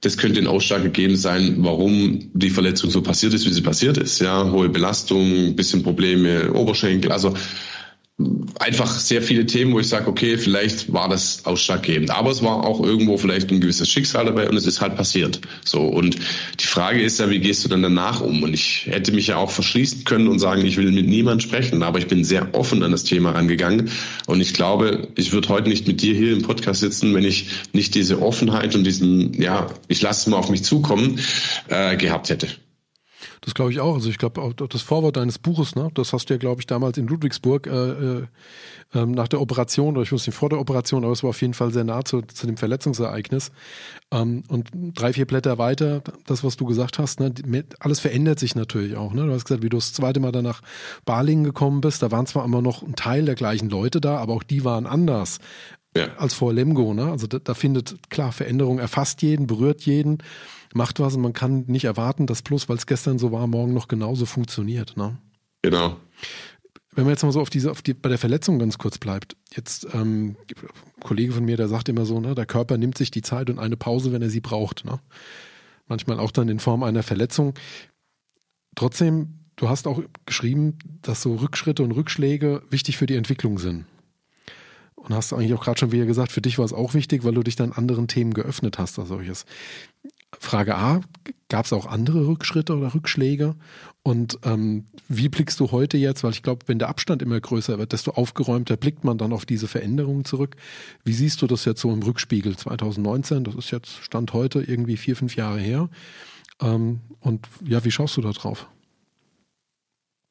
das 0.00 0.18
könnte 0.18 0.40
ein 0.40 0.48
Ausschlag 0.48 0.82
gegeben 0.82 1.16
sein, 1.16 1.56
warum 1.58 2.30
die 2.34 2.50
Verletzung 2.50 2.90
so 2.90 3.00
passiert 3.00 3.32
ist, 3.32 3.46
wie 3.46 3.52
sie 3.52 3.62
passiert 3.62 3.96
ist. 3.96 4.20
Ja, 4.20 4.50
hohe 4.50 4.68
Belastung, 4.68 5.54
bisschen 5.54 5.84
Probleme, 5.84 6.52
Oberschenkel. 6.52 7.12
Also 7.12 7.34
einfach 8.58 8.98
sehr 8.98 9.20
viele 9.20 9.44
Themen, 9.44 9.74
wo 9.74 9.80
ich 9.80 9.88
sage, 9.88 10.08
okay, 10.08 10.38
vielleicht 10.38 10.90
war 10.90 11.08
das 11.08 11.44
ausschlaggebend. 11.44 12.10
Aber 12.10 12.30
es 12.30 12.42
war 12.42 12.64
auch 12.64 12.80
irgendwo 12.82 13.18
vielleicht 13.18 13.50
ein 13.50 13.60
gewisses 13.60 13.90
Schicksal 13.90 14.24
dabei 14.24 14.48
und 14.48 14.56
es 14.56 14.66
ist 14.66 14.80
halt 14.80 14.96
passiert. 14.96 15.40
So. 15.64 15.82
Und 15.82 16.16
die 16.58 16.66
Frage 16.66 17.02
ist 17.02 17.20
ja, 17.20 17.28
wie 17.28 17.40
gehst 17.40 17.64
du 17.64 17.68
dann 17.68 17.82
danach 17.82 18.22
um? 18.22 18.42
Und 18.42 18.54
ich 18.54 18.86
hätte 18.86 19.12
mich 19.12 19.26
ja 19.26 19.36
auch 19.36 19.50
verschließen 19.50 20.04
können 20.04 20.28
und 20.28 20.38
sagen, 20.38 20.64
ich 20.64 20.78
will 20.78 20.90
mit 20.92 21.06
niemand 21.06 21.42
sprechen, 21.42 21.82
aber 21.82 21.98
ich 21.98 22.06
bin 22.06 22.24
sehr 22.24 22.54
offen 22.54 22.82
an 22.82 22.90
das 22.90 23.04
Thema 23.04 23.32
rangegangen. 23.32 23.90
Und 24.26 24.40
ich 24.40 24.54
glaube, 24.54 25.08
ich 25.16 25.32
würde 25.32 25.50
heute 25.50 25.68
nicht 25.68 25.86
mit 25.86 26.00
dir 26.00 26.14
hier 26.14 26.32
im 26.32 26.42
Podcast 26.42 26.80
sitzen, 26.80 27.14
wenn 27.14 27.24
ich 27.24 27.50
nicht 27.74 27.94
diese 27.94 28.22
Offenheit 28.22 28.74
und 28.74 28.84
diesen, 28.84 29.34
ja, 29.40 29.66
ich 29.88 30.00
lasse 30.00 30.22
es 30.22 30.26
mal 30.28 30.38
auf 30.38 30.48
mich 30.48 30.64
zukommen, 30.64 31.20
äh, 31.68 31.96
gehabt 31.96 32.30
hätte. 32.30 32.48
Das 33.40 33.54
glaube 33.54 33.72
ich 33.72 33.80
auch. 33.80 33.94
Also 33.94 34.08
ich 34.08 34.18
glaube 34.18 34.40
auch 34.40 34.52
das 34.52 34.82
Vorwort 34.82 35.16
deines 35.16 35.38
Buches, 35.38 35.74
ne, 35.74 35.90
das 35.94 36.12
hast 36.12 36.28
du 36.28 36.34
ja, 36.34 36.38
glaube 36.38 36.60
ich, 36.60 36.66
damals 36.66 36.98
in 36.98 37.06
Ludwigsburg 37.06 37.66
äh, 37.66 37.70
äh, 37.70 38.26
ähm, 38.94 39.12
nach 39.12 39.28
der 39.28 39.40
Operation, 39.40 39.94
oder 39.94 40.02
ich 40.02 40.12
wusste 40.12 40.30
nicht 40.30 40.38
vor 40.38 40.48
der 40.48 40.60
Operation, 40.60 41.04
aber 41.04 41.12
es 41.12 41.22
war 41.22 41.30
auf 41.30 41.40
jeden 41.40 41.54
Fall 41.54 41.72
sehr 41.72 41.84
nah 41.84 42.04
zu, 42.04 42.22
zu 42.22 42.46
dem 42.46 42.56
Verletzungsereignis. 42.56 43.50
Ähm, 44.12 44.44
und 44.48 44.70
drei, 44.72 45.12
vier 45.12 45.26
Blätter 45.26 45.58
weiter, 45.58 46.02
das, 46.26 46.44
was 46.44 46.56
du 46.56 46.66
gesagt 46.66 46.98
hast, 46.98 47.20
ne, 47.20 47.32
alles 47.80 48.00
verändert 48.00 48.38
sich 48.38 48.54
natürlich 48.54 48.96
auch. 48.96 49.12
Ne? 49.12 49.26
Du 49.26 49.32
hast 49.32 49.44
gesagt, 49.44 49.62
wie 49.62 49.68
du 49.68 49.76
das 49.76 49.92
zweite 49.92 50.20
Mal 50.20 50.32
dann 50.32 50.44
nach 50.44 50.62
Balingen 51.04 51.44
gekommen 51.44 51.80
bist, 51.80 52.02
da 52.02 52.10
waren 52.10 52.26
zwar 52.26 52.44
immer 52.44 52.62
noch 52.62 52.82
ein 52.82 52.96
Teil 52.96 53.24
der 53.24 53.34
gleichen 53.34 53.68
Leute 53.68 54.00
da, 54.00 54.18
aber 54.18 54.34
auch 54.34 54.42
die 54.42 54.64
waren 54.64 54.86
anders. 54.86 55.38
Ja. 55.96 56.08
Als 56.18 56.34
vor 56.34 56.52
Lemgo, 56.52 56.92
ne? 56.92 57.10
Also 57.10 57.26
da, 57.26 57.38
da 57.38 57.54
findet 57.54 57.96
klar 58.10 58.30
Veränderung 58.30 58.78
erfasst 58.78 59.22
jeden, 59.22 59.46
berührt 59.46 59.82
jeden 59.82 60.18
macht 60.76 61.00
was 61.00 61.16
und 61.16 61.22
man 61.22 61.32
kann 61.32 61.64
nicht 61.66 61.84
erwarten, 61.84 62.26
dass 62.26 62.42
bloß, 62.42 62.68
weil 62.68 62.76
es 62.76 62.86
gestern 62.86 63.18
so 63.18 63.32
war, 63.32 63.46
morgen 63.46 63.74
noch 63.74 63.88
genauso 63.88 64.26
funktioniert. 64.26 64.96
Ne? 64.96 65.18
Genau. 65.62 65.96
Wenn 66.92 67.04
man 67.04 67.12
jetzt 67.12 67.24
mal 67.24 67.32
so 67.32 67.40
auf 67.40 67.50
diese, 67.50 67.70
auf 67.70 67.82
die, 67.82 67.94
bei 67.94 68.08
der 68.08 68.18
Verletzung 68.18 68.58
ganz 68.58 68.78
kurz 68.78 68.98
bleibt. 68.98 69.36
Jetzt, 69.54 69.86
ähm, 69.92 70.36
ein 70.48 71.00
Kollege 71.00 71.32
von 71.32 71.44
mir, 71.44 71.56
der 71.56 71.68
sagt 71.68 71.88
immer 71.88 72.06
so, 72.06 72.20
ne, 72.20 72.34
der 72.34 72.46
Körper 72.46 72.78
nimmt 72.78 72.96
sich 72.96 73.10
die 73.10 73.22
Zeit 73.22 73.50
und 73.50 73.58
eine 73.58 73.76
Pause, 73.76 74.12
wenn 74.12 74.22
er 74.22 74.30
sie 74.30 74.40
braucht. 74.40 74.84
Ne? 74.84 74.98
Manchmal 75.88 76.18
auch 76.18 76.30
dann 76.30 76.48
in 76.48 76.58
Form 76.58 76.82
einer 76.82 77.02
Verletzung. 77.02 77.54
Trotzdem, 78.76 79.40
du 79.56 79.68
hast 79.68 79.86
auch 79.86 80.00
geschrieben, 80.24 80.78
dass 81.02 81.22
so 81.22 81.36
Rückschritte 81.36 81.82
und 81.82 81.92
Rückschläge 81.92 82.62
wichtig 82.70 82.96
für 82.96 83.06
die 83.06 83.16
Entwicklung 83.16 83.58
sind. 83.58 83.84
Und 84.94 85.14
hast 85.14 85.32
eigentlich 85.32 85.54
auch 85.54 85.62
gerade 85.62 85.78
schon 85.78 85.92
wieder 85.92 86.06
gesagt, 86.06 86.32
für 86.32 86.40
dich 86.40 86.58
war 86.58 86.64
es 86.64 86.72
auch 86.72 86.94
wichtig, 86.94 87.24
weil 87.24 87.34
du 87.34 87.42
dich 87.42 87.56
dann 87.56 87.72
anderen 87.72 88.08
Themen 88.08 88.34
geöffnet 88.34 88.78
hast 88.78 88.98
als 88.98 89.08
solches. 89.08 89.44
Frage 90.38 90.76
A, 90.76 91.00
gab 91.48 91.64
es 91.64 91.72
auch 91.72 91.86
andere 91.86 92.26
Rückschritte 92.26 92.76
oder 92.76 92.94
Rückschläge? 92.94 93.54
Und 94.02 94.38
ähm, 94.44 94.84
wie 95.08 95.28
blickst 95.28 95.58
du 95.58 95.72
heute 95.72 95.96
jetzt, 95.96 96.22
weil 96.22 96.32
ich 96.32 96.42
glaube, 96.42 96.66
wenn 96.66 96.78
der 96.78 96.88
Abstand 96.88 97.22
immer 97.22 97.40
größer 97.40 97.78
wird, 97.78 97.92
desto 97.92 98.12
aufgeräumter 98.12 98.76
blickt 98.76 99.04
man 99.04 99.18
dann 99.18 99.32
auf 99.32 99.46
diese 99.46 99.66
Veränderungen 99.66 100.24
zurück. 100.24 100.56
Wie 101.04 101.12
siehst 101.12 101.42
du 101.42 101.46
das 101.46 101.64
jetzt 101.64 101.80
so 101.80 101.92
im 101.92 102.02
Rückspiegel 102.02 102.56
2019? 102.56 103.44
Das 103.44 103.54
ist 103.54 103.70
jetzt 103.70 104.04
Stand 104.04 104.32
heute 104.32 104.62
irgendwie 104.62 104.96
vier, 104.96 105.16
fünf 105.16 105.34
Jahre 105.36 105.58
her. 105.58 105.88
Ähm, 106.60 107.00
und 107.20 107.48
ja, 107.66 107.84
wie 107.84 107.90
schaust 107.90 108.16
du 108.16 108.20
da 108.20 108.30
drauf? 108.30 108.68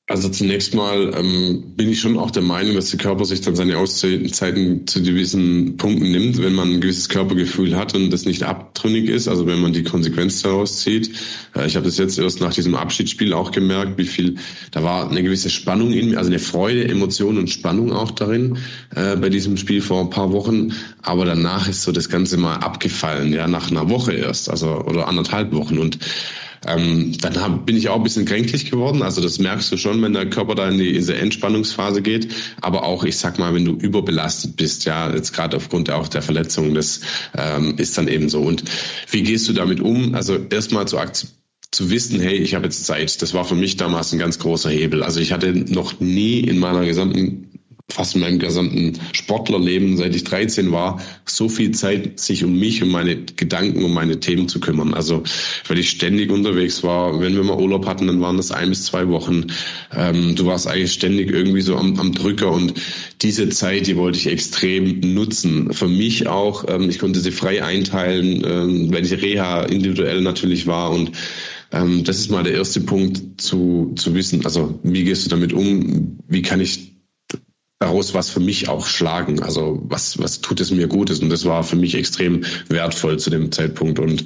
Also 0.07 0.29
zunächst 0.29 0.75
mal 0.75 1.15
ähm, 1.17 1.73
bin 1.75 1.89
ich 1.89 1.99
schon 1.99 2.19
auch 2.19 2.29
der 2.29 2.43
Meinung, 2.43 2.75
dass 2.75 2.91
der 2.91 2.99
Körper 2.99 3.25
sich 3.25 3.41
dann 3.41 3.55
seine 3.55 3.79
Auszeiten 3.79 4.85
zu 4.85 5.01
gewissen 5.01 5.77
Punkten 5.77 6.11
nimmt, 6.11 6.37
wenn 6.43 6.53
man 6.53 6.73
ein 6.73 6.81
gewisses 6.81 7.09
Körpergefühl 7.09 7.75
hat 7.75 7.95
und 7.95 8.11
das 8.11 8.25
nicht 8.25 8.43
abtrünnig 8.43 9.09
ist, 9.09 9.27
also 9.27 9.47
wenn 9.47 9.59
man 9.59 9.73
die 9.73 9.81
Konsequenz 9.81 10.43
daraus 10.43 10.81
zieht. 10.81 11.09
Äh, 11.55 11.65
ich 11.65 11.75
habe 11.75 11.87
das 11.87 11.97
jetzt 11.97 12.19
erst 12.19 12.39
nach 12.39 12.53
diesem 12.53 12.75
Abschiedsspiel 12.75 13.33
auch 13.33 13.49
gemerkt, 13.49 13.97
wie 13.97 14.05
viel, 14.05 14.35
da 14.69 14.83
war 14.83 15.09
eine 15.09 15.23
gewisse 15.23 15.49
Spannung 15.49 15.91
in 15.91 16.11
mir, 16.11 16.19
also 16.19 16.29
eine 16.29 16.37
Freude, 16.37 16.87
Emotion 16.87 17.39
und 17.39 17.49
Spannung 17.49 17.91
auch 17.91 18.11
darin 18.11 18.59
äh, 18.95 19.15
bei 19.15 19.29
diesem 19.29 19.57
Spiel 19.57 19.81
vor 19.81 20.01
ein 20.01 20.11
paar 20.11 20.31
Wochen. 20.31 20.73
Aber 21.01 21.25
danach 21.25 21.67
ist 21.67 21.81
so 21.81 21.91
das 21.91 22.09
Ganze 22.09 22.37
mal 22.37 22.57
abgefallen, 22.57 23.33
ja, 23.33 23.47
nach 23.47 23.71
einer 23.71 23.89
Woche 23.89 24.13
erst, 24.13 24.51
also 24.51 24.83
oder 24.83 25.07
anderthalb 25.07 25.51
Wochen. 25.51 25.79
Und 25.79 25.97
ähm, 26.68 27.18
dann 27.20 27.41
hab, 27.41 27.66
bin 27.66 27.76
ich 27.76 27.89
auch 27.89 27.97
ein 27.97 28.03
bisschen 28.03 28.26
kränklich 28.26 28.70
geworden. 28.70 29.01
Also 29.01 29.22
das 29.22 29.39
merkst 29.39 29.72
du 29.72 29.78
schon, 29.78 30.01
wenn 30.01 30.13
der 30.13 30.30
Körper 30.30 30.55
da 30.55 30.70
in, 30.70 30.78
die, 30.78 30.89
in 30.89 30.95
diese 30.95 31.16
Entspannungsphase 31.16 32.01
geht. 32.01 32.34
Aber 32.61 32.84
auch, 32.84 33.03
ich 33.03 33.18
sag 33.18 33.39
mal, 33.39 33.53
wenn 33.53 33.66
du 33.66 33.74
überbelastet 33.74 34.55
bist, 34.55 34.86
ja, 34.86 35.13
jetzt 35.13 35.34
gerade 35.34 35.57
aufgrund 35.57 35.89
auch 35.89 36.07
der 36.07 36.22
Verletzung, 36.22 36.74
das 36.74 37.01
ähm, 37.38 37.76
ist 37.78 37.97
dann 37.97 38.07
eben 38.07 38.30
so. 38.30 38.41
Und 38.41 38.63
wie 39.09 39.24
gehst 39.24 39.47
du 39.47 39.53
damit 39.53 39.80
um? 39.80 40.16
Also 40.16 40.38
erstmal 40.49 40.88
zu 40.88 40.97
akzeptieren, 40.97 41.39
zu 41.72 41.89
wissen, 41.89 42.22
hey, 42.22 42.36
ich 42.36 42.55
habe 42.55 42.66
jetzt 42.66 42.86
Zeit, 42.86 43.22
das 43.22 43.34
war 43.34 43.43
für 43.43 43.55
mich 43.55 43.76
damals 43.76 44.13
ein 44.13 44.20
ganz 44.20 44.39
großer 44.39 44.70
Hebel. 44.70 45.03
Also 45.03 45.20
ich 45.20 45.34
hatte 45.34 45.51
noch 45.53 45.99
nie 45.99 46.39
in 46.39 46.57
meiner 46.57 46.86
gesamten 46.86 47.54
fast 47.89 48.15
in 48.15 48.21
meinem 48.21 48.39
gesamten 48.39 48.99
Sportlerleben, 49.13 49.95
seit 49.95 50.15
ich 50.15 50.23
13 50.23 50.71
war, 50.71 51.01
so 51.23 51.47
viel 51.47 51.71
Zeit, 51.71 52.19
sich 52.19 52.43
um 52.43 52.57
mich, 52.57 52.81
um 52.81 52.89
meine 52.89 53.15
Gedanken, 53.15 53.83
um 53.83 53.93
meine 53.93 54.19
Themen 54.19 54.49
zu 54.49 54.59
kümmern. 54.59 54.93
Also, 54.93 55.23
weil 55.67 55.77
ich 55.77 55.91
ständig 55.91 56.31
unterwegs 56.31 56.83
war. 56.83 57.19
Wenn 57.21 57.36
wir 57.36 57.43
mal 57.43 57.57
Urlaub 57.57 57.86
hatten, 57.86 58.07
dann 58.07 58.21
waren 58.21 58.38
das 58.38 58.51
ein 58.51 58.69
bis 58.69 58.86
zwei 58.86 59.07
Wochen. 59.09 59.47
Ähm, 59.95 60.36
du 60.36 60.47
warst 60.47 60.67
eigentlich 60.67 60.93
ständig 60.93 61.31
irgendwie 61.31 61.61
so 61.61 61.77
am, 61.77 61.99
am 61.99 62.11
Drücker 62.11 62.51
und 62.51 62.73
diese 63.21 63.49
Zeit, 63.49 63.86
die 63.86 63.95
wollte 63.95 64.17
ich 64.17 64.27
extrem 64.27 64.99
nutzen. 65.13 65.71
Für 65.71 65.88
mich 65.88 66.27
auch. 66.27 66.65
Ähm, 66.67 66.89
ich 66.89 66.97
konnte 66.97 67.19
sie 67.19 67.31
frei 67.31 67.63
einteilen, 67.63 68.43
ähm, 68.45 68.93
weil 68.93 69.05
ich 69.05 69.21
Reha 69.21 69.61
individuell 69.63 70.21
natürlich 70.21 70.65
war 70.65 70.91
und 70.91 71.11
ähm, 71.71 72.03
das 72.03 72.17
ist 72.17 72.31
mal 72.31 72.43
der 72.43 72.53
erste 72.53 72.81
Punkt 72.81 73.41
zu, 73.41 73.93
zu 73.95 74.15
wissen. 74.15 74.43
Also, 74.43 74.79
wie 74.83 75.03
gehst 75.03 75.25
du 75.25 75.29
damit 75.29 75.53
um? 75.53 76.19
Wie 76.27 76.41
kann 76.41 76.59
ich 76.61 76.94
daraus 77.86 78.15
was 78.15 78.29
für 78.31 78.39
mich 78.39 78.67
auch 78.67 78.88
schlagen. 78.88 79.43
Also 79.43 79.79
was, 79.83 80.17
was 80.19 80.41
tut 80.41 80.59
es 80.59 80.71
mir 80.71 80.88
Gutes? 80.88 81.19
Und 81.19 81.29
das 81.29 81.45
war 81.45 81.63
für 81.63 81.75
mich 81.75 81.95
extrem 81.95 82.43
wertvoll 82.67 83.19
zu 83.19 83.29
dem 83.29 83.51
Zeitpunkt. 83.51 83.99
Und 83.99 84.25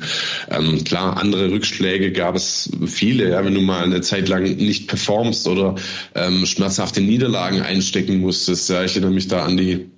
ähm, 0.49 0.83
klar, 0.85 1.17
andere 1.17 1.51
Rückschläge 1.51 2.13
gab 2.13 2.35
es 2.35 2.71
viele. 2.85 3.29
Ja, 3.29 3.43
wenn 3.43 3.53
du 3.53 3.61
mal 3.61 3.83
eine 3.83 4.01
Zeit 4.01 4.29
lang 4.29 4.43
nicht 4.43 4.87
performst 4.87 5.47
oder 5.47 5.75
ähm, 6.15 6.45
schmerzhafte 6.45 7.01
Niederlagen 7.01 7.61
einstecken 7.61 8.21
musstest. 8.21 8.69
Ja, 8.69 8.83
ich 8.83 8.91
erinnere 8.93 9.11
mich 9.11 9.27
da 9.27 9.43
an 9.43 9.57
die 9.57 9.89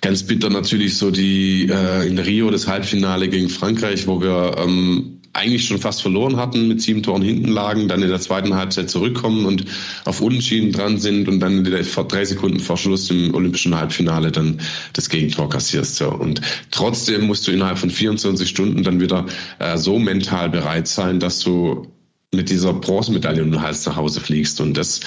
ganz 0.00 0.22
bitter 0.22 0.48
natürlich 0.48 0.96
so 0.96 1.10
die 1.10 1.68
äh, 1.70 2.06
in 2.06 2.18
Rio 2.18 2.50
das 2.50 2.68
Halbfinale 2.68 3.28
gegen 3.28 3.50
Frankreich, 3.50 4.06
wo 4.06 4.22
wir 4.22 4.56
ähm, 4.56 5.17
eigentlich 5.38 5.66
schon 5.66 5.78
fast 5.78 6.02
verloren 6.02 6.36
hatten, 6.36 6.68
mit 6.68 6.82
sieben 6.82 7.02
Toren 7.02 7.22
hinten 7.22 7.48
lagen, 7.48 7.88
dann 7.88 8.02
in 8.02 8.08
der 8.08 8.20
zweiten 8.20 8.54
Halbzeit 8.54 8.90
zurückkommen 8.90 9.46
und 9.46 9.64
auf 10.04 10.20
Unentschieden 10.20 10.72
dran 10.72 10.98
sind 10.98 11.28
und 11.28 11.40
dann 11.40 11.64
drei 11.64 12.24
Sekunden 12.24 12.60
vor 12.60 12.76
Schluss 12.76 13.10
im 13.10 13.34
olympischen 13.34 13.74
Halbfinale 13.74 14.32
dann 14.32 14.60
das 14.92 15.08
Gegentor 15.08 15.48
kassierst. 15.48 16.02
Und 16.02 16.40
trotzdem 16.70 17.26
musst 17.26 17.46
du 17.46 17.52
innerhalb 17.52 17.78
von 17.78 17.90
24 17.90 18.48
Stunden 18.48 18.82
dann 18.82 19.00
wieder 19.00 19.26
äh, 19.58 19.78
so 19.78 19.98
mental 19.98 20.50
bereit 20.50 20.88
sein, 20.88 21.20
dass 21.20 21.40
du 21.40 21.86
mit 22.32 22.50
dieser 22.50 22.74
Bronzemedaille 22.74 23.42
um 23.42 23.50
den 23.50 23.62
Hals 23.62 23.86
nach 23.86 23.96
Hause 23.96 24.20
fliegst. 24.20 24.60
Und 24.60 24.76
das 24.76 25.00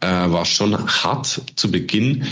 äh, 0.00 0.06
war 0.06 0.44
schon 0.44 0.76
hart 0.76 1.42
zu 1.54 1.70
Beginn. 1.70 2.26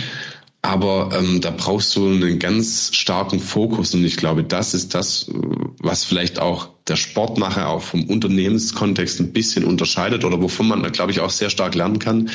Aber 0.64 1.10
ähm, 1.12 1.42
da 1.42 1.50
brauchst 1.50 1.94
du 1.94 2.08
einen 2.08 2.38
ganz 2.38 2.88
starken 2.94 3.38
Fokus. 3.38 3.92
Und 3.92 4.02
ich 4.02 4.16
glaube, 4.16 4.42
das 4.42 4.72
ist 4.72 4.94
das, 4.94 5.30
was 5.78 6.04
vielleicht 6.04 6.38
auch 6.38 6.70
der 6.88 6.96
Sport 6.96 7.36
nachher 7.36 7.68
auch 7.68 7.82
vom 7.82 8.04
Unternehmenskontext 8.04 9.20
ein 9.20 9.34
bisschen 9.34 9.64
unterscheidet 9.64 10.24
oder 10.24 10.40
wovon 10.40 10.68
man, 10.68 10.90
glaube 10.90 11.12
ich, 11.12 11.20
auch 11.20 11.28
sehr 11.28 11.50
stark 11.50 11.74
lernen 11.74 11.98
kann, 11.98 12.30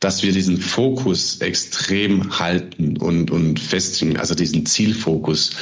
dass 0.00 0.22
wir 0.22 0.32
diesen 0.32 0.58
Fokus 0.58 1.38
extrem 1.38 2.38
halten 2.38 2.98
und, 2.98 3.30
und 3.30 3.58
festigen, 3.58 4.18
also 4.18 4.34
diesen 4.34 4.66
Zielfokus 4.66 5.52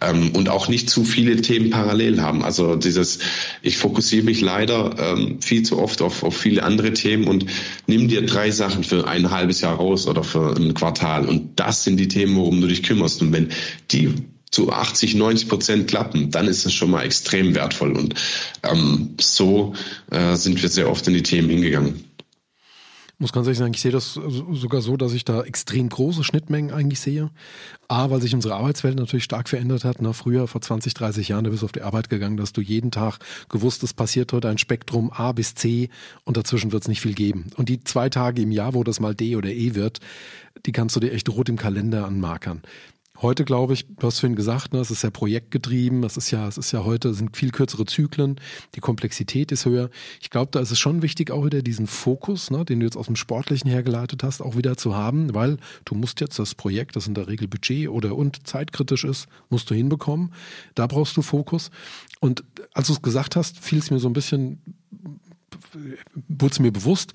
ähm, 0.00 0.30
und 0.34 0.48
auch 0.48 0.68
nicht 0.68 0.88
zu 0.88 1.04
viele 1.04 1.40
Themen 1.42 1.70
parallel 1.70 2.22
haben. 2.22 2.42
Also 2.42 2.76
dieses, 2.76 3.18
ich 3.60 3.76
fokussiere 3.76 4.24
mich 4.24 4.40
leider 4.40 4.96
ähm, 4.98 5.42
viel 5.42 5.62
zu 5.62 5.78
oft 5.78 6.00
auf, 6.00 6.22
auf 6.22 6.36
viele 6.36 6.62
andere 6.62 6.94
Themen 6.94 7.24
und 7.24 7.46
nimm 7.86 8.08
dir 8.08 8.24
drei 8.24 8.50
Sachen 8.50 8.82
für 8.82 9.06
ein 9.06 9.30
halbes 9.30 9.60
Jahr 9.60 9.76
raus 9.76 10.06
oder 10.06 10.24
für 10.24 10.56
ein 10.56 10.72
Quartal 10.72 11.26
und 11.26 11.60
das 11.60 11.84
sind 11.84 11.98
die 11.98 12.08
Themen, 12.08 12.36
worum 12.36 12.62
du 12.62 12.68
dich 12.68 12.82
kümmerst. 12.82 13.20
Und 13.20 13.32
wenn 13.32 13.50
die 13.90 14.14
zu 14.50 14.70
80, 14.70 15.14
90 15.14 15.48
Prozent 15.48 15.88
klappen, 15.88 16.30
dann 16.30 16.46
ist 16.46 16.66
es 16.66 16.74
schon 16.74 16.90
mal 16.90 17.04
extrem 17.04 17.54
wertvoll. 17.54 17.92
Und 17.92 18.14
ähm, 18.62 19.14
so 19.18 19.74
äh, 20.10 20.36
sind 20.36 20.60
wir 20.62 20.68
sehr 20.68 20.90
oft 20.90 21.06
in 21.08 21.14
die 21.14 21.22
Themen 21.22 21.48
hingegangen 21.48 22.11
muss 23.22 23.32
ganz 23.32 23.46
ehrlich 23.46 23.58
sagen, 23.58 23.72
ich 23.72 23.80
sehe 23.80 23.92
das 23.92 24.14
sogar 24.14 24.82
so, 24.82 24.96
dass 24.96 25.12
ich 25.12 25.24
da 25.24 25.42
extrem 25.42 25.88
große 25.88 26.24
Schnittmengen 26.24 26.74
eigentlich 26.74 27.00
sehe. 27.00 27.30
A, 27.86 28.10
weil 28.10 28.20
sich 28.20 28.34
unsere 28.34 28.54
Arbeitswelt 28.54 28.96
natürlich 28.96 29.24
stark 29.24 29.48
verändert 29.48 29.84
hat. 29.84 30.02
Na, 30.02 30.12
früher, 30.12 30.48
vor 30.48 30.60
20, 30.60 30.92
30 30.92 31.28
Jahren, 31.28 31.44
da 31.44 31.50
bist 31.50 31.62
du 31.62 31.66
auf 31.66 31.72
die 31.72 31.82
Arbeit 31.82 32.10
gegangen, 32.10 32.36
dass 32.36 32.52
du 32.52 32.60
jeden 32.60 32.90
Tag 32.90 33.18
gewusst, 33.48 33.82
es 33.84 33.94
passiert 33.94 34.32
heute 34.32 34.48
ein 34.48 34.58
Spektrum 34.58 35.12
A 35.12 35.32
bis 35.32 35.54
C 35.54 35.88
und 36.24 36.36
dazwischen 36.36 36.72
wird 36.72 36.82
es 36.82 36.88
nicht 36.88 37.00
viel 37.00 37.14
geben. 37.14 37.46
Und 37.56 37.68
die 37.68 37.84
zwei 37.84 38.08
Tage 38.08 38.42
im 38.42 38.50
Jahr, 38.50 38.74
wo 38.74 38.82
das 38.82 38.98
mal 38.98 39.14
D 39.14 39.36
oder 39.36 39.50
E 39.50 39.74
wird, 39.74 40.00
die 40.66 40.72
kannst 40.72 40.96
du 40.96 41.00
dir 41.00 41.12
echt 41.12 41.28
rot 41.28 41.48
im 41.48 41.56
Kalender 41.56 42.06
anmarkern. 42.06 42.62
Heute 43.22 43.44
glaube 43.44 43.72
ich, 43.72 43.86
du 43.86 44.04
hast 44.08 44.18
vorhin 44.18 44.34
gesagt, 44.34 44.72
ne, 44.72 44.80
es 44.80 44.90
ist 44.90 45.02
ja 45.02 45.10
projektgetrieben, 45.10 46.02
es 46.02 46.16
ist 46.16 46.32
ja, 46.32 46.48
es 46.48 46.58
ist 46.58 46.72
ja 46.72 46.82
heute, 46.84 47.14
sind 47.14 47.36
viel 47.36 47.52
kürzere 47.52 47.86
Zyklen, 47.86 48.40
die 48.74 48.80
Komplexität 48.80 49.52
ist 49.52 49.64
höher. 49.64 49.90
Ich 50.20 50.28
glaube, 50.28 50.50
da 50.50 50.58
ist 50.58 50.72
es 50.72 50.80
schon 50.80 51.02
wichtig, 51.02 51.30
auch 51.30 51.44
wieder 51.44 51.62
diesen 51.62 51.86
Fokus, 51.86 52.50
ne, 52.50 52.64
den 52.64 52.80
du 52.80 52.86
jetzt 52.86 52.96
aus 52.96 53.06
dem 53.06 53.14
Sportlichen 53.14 53.70
hergeleitet 53.70 54.24
hast, 54.24 54.40
auch 54.40 54.56
wieder 54.56 54.76
zu 54.76 54.96
haben, 54.96 55.36
weil 55.36 55.58
du 55.84 55.94
musst 55.94 56.20
jetzt 56.20 56.40
das 56.40 56.56
Projekt, 56.56 56.96
das 56.96 57.06
in 57.06 57.14
der 57.14 57.28
Regel 57.28 57.46
Budget 57.46 57.88
oder 57.88 58.16
und 58.16 58.44
zeitkritisch 58.44 59.04
ist, 59.04 59.28
musst 59.50 59.70
du 59.70 59.74
hinbekommen. 59.76 60.34
Da 60.74 60.88
brauchst 60.88 61.16
du 61.16 61.22
Fokus. 61.22 61.70
Und 62.18 62.42
als 62.74 62.88
du 62.88 62.94
es 62.94 63.02
gesagt 63.02 63.36
hast, 63.36 63.60
fiel 63.60 63.78
es 63.78 63.92
mir 63.92 64.00
so 64.00 64.08
ein 64.08 64.14
bisschen, 64.14 64.60
wurde 66.28 66.52
es 66.52 66.58
mir 66.58 66.72
bewusst, 66.72 67.12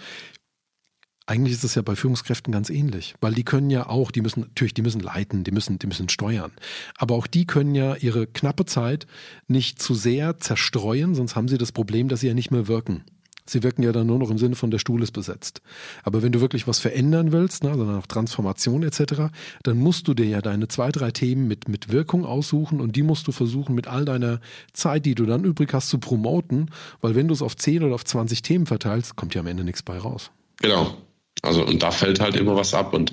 eigentlich 1.28 1.54
ist 1.54 1.66
es 1.66 1.76
ja 1.76 1.82
bei 1.82 1.96
Führungskräften 1.96 2.54
ganz 2.54 2.70
ähnlich, 2.70 3.14
weil 3.20 3.34
die 3.34 3.44
können 3.44 3.70
ja 3.70 3.88
auch, 3.88 4.12
die 4.12 4.22
müssen 4.22 4.42
natürlich, 4.42 4.74
die 4.74 4.82
müssen 4.82 5.02
leiten, 5.02 5.44
die 5.44 5.52
müssen, 5.52 5.78
die 5.78 5.88
müssen 5.88 6.10
steuern. 6.10 6.54
Aber 6.98 7.16
auch 7.16 7.28
die 7.28 7.46
können 7.46 7.76
ja 7.76 7.96
ihre 7.96 8.26
knappe 8.26 8.66
Zeit 8.66 9.08
nicht 9.48 9.82
zu 9.82 9.94
sehr 9.94 10.40
zerstreuen, 10.40 11.16
sonst 11.16 11.36
haben 11.36 11.50
sie 11.50 11.58
das 11.58 11.74
Problem, 11.74 12.08
dass 12.08 12.22
sie 12.22 12.28
ja 12.28 12.34
nicht 12.34 12.52
mehr 12.52 12.68
wirken. 12.68 13.04
Sie 13.50 13.64
wirken 13.64 13.84
ja 13.84 13.92
dann 13.94 14.08
nur 14.08 14.20
noch 14.20 14.30
im 14.30 14.38
Sinne 14.38 14.56
von 14.56 14.72
der 14.72 14.80
Stuhl 14.80 15.02
ist 15.04 15.12
besetzt. 15.12 15.62
Aber 16.04 16.22
wenn 16.22 16.34
du 16.34 16.42
wirklich 16.42 16.68
was 16.68 16.80
verändern 16.80 17.32
willst, 17.32 17.64
ne, 17.64 17.72
also 17.72 17.86
nach 17.86 18.08
Transformation 18.08 18.84
etc., 18.84 19.32
dann 19.64 19.78
musst 19.78 20.08
du 20.08 20.14
dir 20.14 20.26
ja 20.26 20.42
deine 20.42 20.68
zwei, 20.68 20.92
drei 20.92 21.12
Themen 21.12 21.48
mit, 21.48 21.70
mit 21.70 21.90
Wirkung 21.92 22.26
aussuchen 22.26 22.82
und 22.82 22.96
die 22.96 23.04
musst 23.04 23.28
du 23.28 23.32
versuchen 23.32 23.74
mit 23.74 23.88
all 23.88 24.04
deiner 24.04 24.42
Zeit, 24.74 25.06
die 25.06 25.16
du 25.16 25.26
dann 25.26 25.46
übrig 25.46 25.74
hast, 25.74 25.90
zu 25.90 25.98
promoten, 25.98 26.72
weil 27.00 27.16
wenn 27.16 27.30
du 27.30 27.34
es 27.34 27.42
auf 27.42 27.56
10 27.56 27.84
oder 27.84 27.96
auf 27.96 28.04
20 28.04 28.42
Themen 28.42 28.66
verteilst, 28.66 29.16
kommt 29.16 29.34
ja 29.34 29.42
am 29.42 29.48
Ende 29.48 29.64
nichts 29.64 29.82
bei 29.82 29.98
raus. 29.98 30.32
Genau, 30.60 30.98
also 31.42 31.66
und 31.66 31.84
da 31.84 31.92
fällt 31.92 32.20
halt 32.20 32.36
immer 32.36 32.56
was 32.56 32.74
ab 32.74 32.94
und 32.94 33.12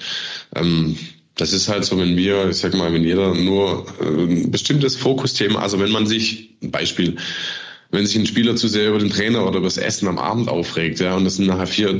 ähm, 0.55 0.97
das 1.37 1.53
ist 1.53 1.69
halt 1.69 1.85
so, 1.85 1.99
wenn 1.99 2.17
wir, 2.17 2.49
ich 2.49 2.59
sag 2.59 2.75
mal, 2.75 2.93
wenn 2.93 3.03
jeder 3.03 3.35
nur 3.35 3.87
äh, 4.01 4.05
ein 4.05 4.51
bestimmtes 4.51 4.97
Fokusthema, 4.97 5.61
also 5.61 5.81
wenn 5.81 5.91
man 5.91 6.07
sich, 6.07 6.51
ein 6.63 6.71
Beispiel, 6.71 7.17
wenn 7.91 8.07
sich 8.07 8.17
ein 8.17 8.27
Spieler 8.27 8.57
zu 8.57 8.69
sehr 8.69 8.89
über 8.89 8.99
den 8.99 9.11
Trainer 9.11 9.47
oder 9.47 9.59
über 9.59 9.67
das 9.67 9.79
Essen 9.79 10.09
am 10.09 10.19
Abend 10.19 10.49
aufregt, 10.49 11.01
ja, 11.01 11.15
und 11.15 11.25
das 11.25 11.37
sind 11.37 11.47
nachher 11.47 11.67
vier, 11.67 11.97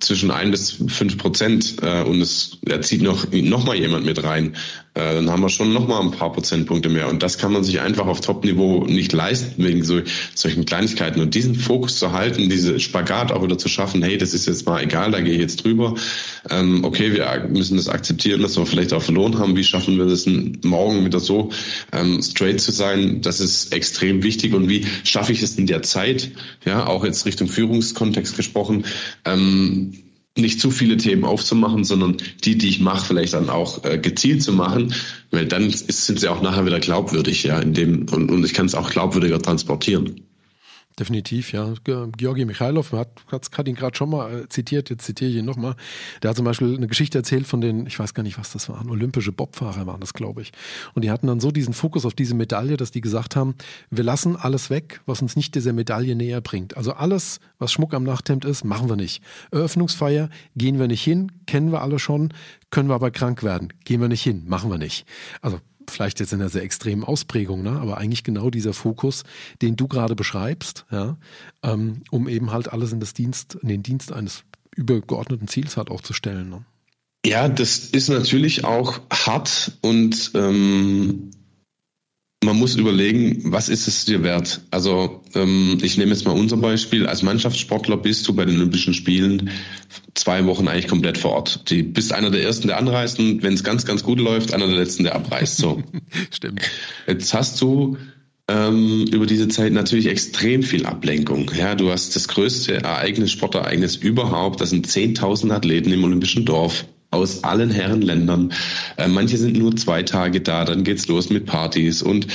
zwischen 0.00 0.30
ein 0.30 0.50
bis 0.50 0.78
fünf 0.88 1.18
Prozent, 1.18 1.76
äh, 1.82 2.02
und 2.02 2.20
es, 2.20 2.58
er 2.66 2.82
zieht 2.82 3.02
noch, 3.02 3.26
noch 3.30 3.64
mal 3.64 3.76
jemand 3.76 4.04
mit 4.04 4.22
rein, 4.22 4.54
äh, 4.94 5.14
dann 5.14 5.30
haben 5.30 5.40
wir 5.40 5.48
schon 5.48 5.72
noch 5.72 5.88
mal 5.88 6.00
ein 6.00 6.10
paar 6.10 6.32
Prozentpunkte 6.32 6.90
mehr. 6.90 7.08
Und 7.08 7.22
das 7.22 7.38
kann 7.38 7.52
man 7.52 7.64
sich 7.64 7.80
einfach 7.80 8.06
auf 8.06 8.20
Top-Niveau 8.20 8.84
nicht 8.84 9.12
leisten, 9.12 9.64
wegen 9.64 9.82
so, 9.84 10.02
solchen 10.34 10.66
Kleinigkeiten. 10.66 11.20
Und 11.20 11.34
diesen 11.34 11.54
Fokus 11.54 11.98
zu 11.98 12.12
halten, 12.12 12.50
diese 12.50 12.78
Spagat 12.78 13.32
auch 13.32 13.42
wieder 13.42 13.56
zu 13.56 13.68
schaffen, 13.68 14.02
hey, 14.02 14.18
das 14.18 14.34
ist 14.34 14.46
jetzt 14.46 14.66
mal 14.66 14.82
egal, 14.82 15.10
da 15.10 15.20
gehe 15.20 15.32
ich 15.32 15.40
jetzt 15.40 15.64
drüber. 15.64 15.94
Ähm, 16.50 16.84
okay, 16.84 17.14
wir 17.14 17.48
müssen 17.48 17.78
das 17.78 17.88
akzeptieren, 17.88 18.42
dass 18.42 18.58
wir 18.58 18.66
vielleicht 18.66 18.92
auch 18.92 19.02
verloren 19.02 19.38
haben. 19.38 19.56
Wie 19.56 19.64
schaffen 19.64 19.96
wir 19.96 20.04
das 20.04 20.26
morgen 20.26 21.06
wieder 21.06 21.20
so 21.20 21.50
ähm, 21.92 22.20
straight 22.20 22.60
zu 22.60 22.70
sein? 22.70 23.22
Das 23.22 23.40
ist 23.40 23.72
extrem 23.72 24.22
wichtig. 24.22 24.52
Und 24.52 24.68
wie 24.68 24.84
schaffen 25.04 25.21
schaffe 25.22 25.32
ich 25.32 25.42
es 25.42 25.56
in 25.56 25.68
der 25.68 25.82
Zeit, 25.82 26.32
ja, 26.64 26.84
auch 26.84 27.04
jetzt 27.04 27.26
Richtung 27.26 27.46
Führungskontext 27.46 28.36
gesprochen, 28.36 28.86
ähm, 29.24 29.92
nicht 30.36 30.60
zu 30.60 30.72
viele 30.72 30.96
Themen 30.96 31.24
aufzumachen, 31.24 31.84
sondern 31.84 32.16
die, 32.42 32.58
die 32.58 32.68
ich 32.68 32.80
mache, 32.80 33.06
vielleicht 33.06 33.34
dann 33.34 33.48
auch 33.48 33.84
äh, 33.84 33.98
gezielt 33.98 34.42
zu 34.42 34.52
machen, 34.52 34.94
weil 35.30 35.46
dann 35.46 35.68
ist, 35.68 36.06
sind 36.06 36.18
sie 36.18 36.28
auch 36.28 36.42
nachher 36.42 36.66
wieder 36.66 36.80
glaubwürdig, 36.80 37.44
ja, 37.44 37.60
in 37.60 37.72
dem 37.72 38.06
und, 38.10 38.30
und 38.30 38.44
ich 38.44 38.52
kann 38.52 38.66
es 38.66 38.74
auch 38.74 38.90
glaubwürdiger 38.90 39.40
transportieren. 39.40 40.22
Definitiv, 40.98 41.52
ja. 41.52 41.72
Georgi 41.84 42.44
Michailov 42.44 42.92
hat, 42.92 43.08
hat 43.30 43.68
ihn 43.68 43.74
gerade 43.74 43.96
schon 43.96 44.10
mal 44.10 44.42
äh, 44.42 44.48
zitiert, 44.48 44.90
jetzt 44.90 45.04
zitiere 45.04 45.30
ich 45.30 45.36
ihn 45.36 45.44
nochmal. 45.44 45.74
Der 46.22 46.30
hat 46.30 46.36
zum 46.36 46.44
Beispiel 46.44 46.76
eine 46.76 46.86
Geschichte 46.86 47.18
erzählt 47.18 47.46
von 47.46 47.62
den, 47.62 47.86
ich 47.86 47.98
weiß 47.98 48.12
gar 48.12 48.22
nicht, 48.22 48.38
was 48.38 48.52
das 48.52 48.68
waren, 48.68 48.90
olympische 48.90 49.32
Bobfahrer 49.32 49.86
waren 49.86 50.00
das, 50.00 50.12
glaube 50.12 50.42
ich. 50.42 50.52
Und 50.94 51.02
die 51.02 51.10
hatten 51.10 51.26
dann 51.26 51.40
so 51.40 51.50
diesen 51.50 51.72
Fokus 51.72 52.04
auf 52.04 52.14
diese 52.14 52.34
Medaille, 52.34 52.76
dass 52.76 52.90
die 52.90 53.00
gesagt 53.00 53.36
haben, 53.36 53.54
wir 53.90 54.04
lassen 54.04 54.36
alles 54.36 54.68
weg, 54.68 55.00
was 55.06 55.22
uns 55.22 55.34
nicht 55.34 55.54
dieser 55.54 55.72
Medaille 55.72 56.14
näher 56.14 56.42
bringt. 56.42 56.76
Also 56.76 56.92
alles, 56.92 57.40
was 57.58 57.72
Schmuck 57.72 57.94
am 57.94 58.04
Nachthemd 58.04 58.44
ist, 58.44 58.64
machen 58.64 58.90
wir 58.90 58.96
nicht. 58.96 59.22
Eröffnungsfeier 59.50 60.28
gehen 60.56 60.78
wir 60.78 60.88
nicht 60.88 61.02
hin, 61.02 61.32
kennen 61.46 61.72
wir 61.72 61.80
alle 61.80 61.98
schon, 61.98 62.34
können 62.70 62.88
wir 62.88 62.94
aber 62.94 63.10
krank 63.10 63.42
werden, 63.42 63.72
gehen 63.84 64.00
wir 64.00 64.08
nicht 64.08 64.22
hin, 64.22 64.44
machen 64.46 64.70
wir 64.70 64.78
nicht. 64.78 65.06
Also 65.40 65.58
vielleicht 65.90 66.20
jetzt 66.20 66.32
in 66.32 66.40
einer 66.40 66.50
sehr 66.50 66.62
extremen 66.62 67.04
Ausprägung, 67.04 67.62
ne? 67.62 67.72
aber 67.80 67.98
eigentlich 67.98 68.24
genau 68.24 68.50
dieser 68.50 68.72
Fokus, 68.72 69.24
den 69.60 69.76
du 69.76 69.88
gerade 69.88 70.14
beschreibst, 70.14 70.86
ja, 70.90 71.16
ähm, 71.62 72.02
um 72.10 72.28
eben 72.28 72.50
halt 72.52 72.72
alles 72.72 72.92
in, 72.92 73.00
das 73.00 73.14
Dienst, 73.14 73.56
in 73.56 73.68
den 73.68 73.82
Dienst 73.82 74.12
eines 74.12 74.44
übergeordneten 74.74 75.48
Ziels 75.48 75.76
halt 75.76 75.90
auch 75.90 76.00
zu 76.00 76.12
stellen. 76.12 76.48
Ne? 76.48 76.64
Ja, 77.24 77.48
das 77.48 77.78
ist 77.78 78.08
natürlich 78.08 78.64
auch 78.64 79.00
hart 79.10 79.78
und 79.80 80.32
ähm, 80.34 81.30
man 82.42 82.56
muss 82.56 82.74
überlegen, 82.74 83.40
was 83.44 83.68
ist 83.68 83.86
es 83.86 84.04
dir 84.04 84.22
wert? 84.22 84.62
Also 84.70 85.22
ähm, 85.34 85.78
ich 85.82 85.96
nehme 85.96 86.10
jetzt 86.10 86.24
mal 86.24 86.32
unser 86.32 86.56
Beispiel. 86.56 87.06
Als 87.06 87.22
Mannschaftssportler 87.22 87.96
bist 87.96 88.26
du 88.26 88.34
bei 88.34 88.44
den 88.44 88.56
Olympischen 88.56 88.94
Spielen 88.94 89.50
zwei 90.14 90.44
Wochen 90.46 90.66
eigentlich 90.66 90.88
komplett 90.88 91.18
vor 91.18 91.32
Ort. 91.32 91.70
Du 91.70 91.82
bist 91.84 92.12
einer 92.12 92.30
der 92.30 92.42
Ersten, 92.42 92.66
der 92.66 92.78
anreist 92.78 93.18
und 93.18 93.42
wenn 93.42 93.54
es 93.54 93.62
ganz, 93.62 93.84
ganz 93.86 94.02
gut 94.02 94.18
läuft, 94.18 94.52
einer 94.52 94.66
der 94.66 94.76
Letzten, 94.76 95.04
der 95.04 95.14
abreist. 95.14 95.58
So. 95.58 95.82
Stimmt. 96.30 96.62
Jetzt 97.06 97.32
hast 97.32 97.60
du 97.60 97.96
ähm, 98.48 99.06
über 99.12 99.26
diese 99.26 99.46
Zeit 99.48 99.72
natürlich 99.72 100.06
extrem 100.06 100.64
viel 100.64 100.84
Ablenkung. 100.84 101.50
Ja, 101.56 101.76
du 101.76 101.90
hast 101.90 102.16
das 102.16 102.26
größte 102.26 102.82
Ereignis, 102.82 103.30
Sportereignis 103.30 103.96
überhaupt. 103.96 104.60
Das 104.60 104.70
sind 104.70 104.88
10.000 104.88 105.52
Athleten 105.52 105.92
im 105.92 106.02
Olympischen 106.02 106.44
Dorf 106.44 106.86
aus 107.12 107.44
allen 107.44 107.70
Herrenländern. 107.70 108.52
Äh, 108.96 109.06
manche 109.06 109.36
sind 109.36 109.56
nur 109.56 109.76
zwei 109.76 110.02
Tage 110.02 110.40
da, 110.40 110.64
dann 110.64 110.82
geht's 110.82 111.06
los 111.06 111.30
mit 111.30 111.46
Partys 111.46 112.02
und 112.02 112.26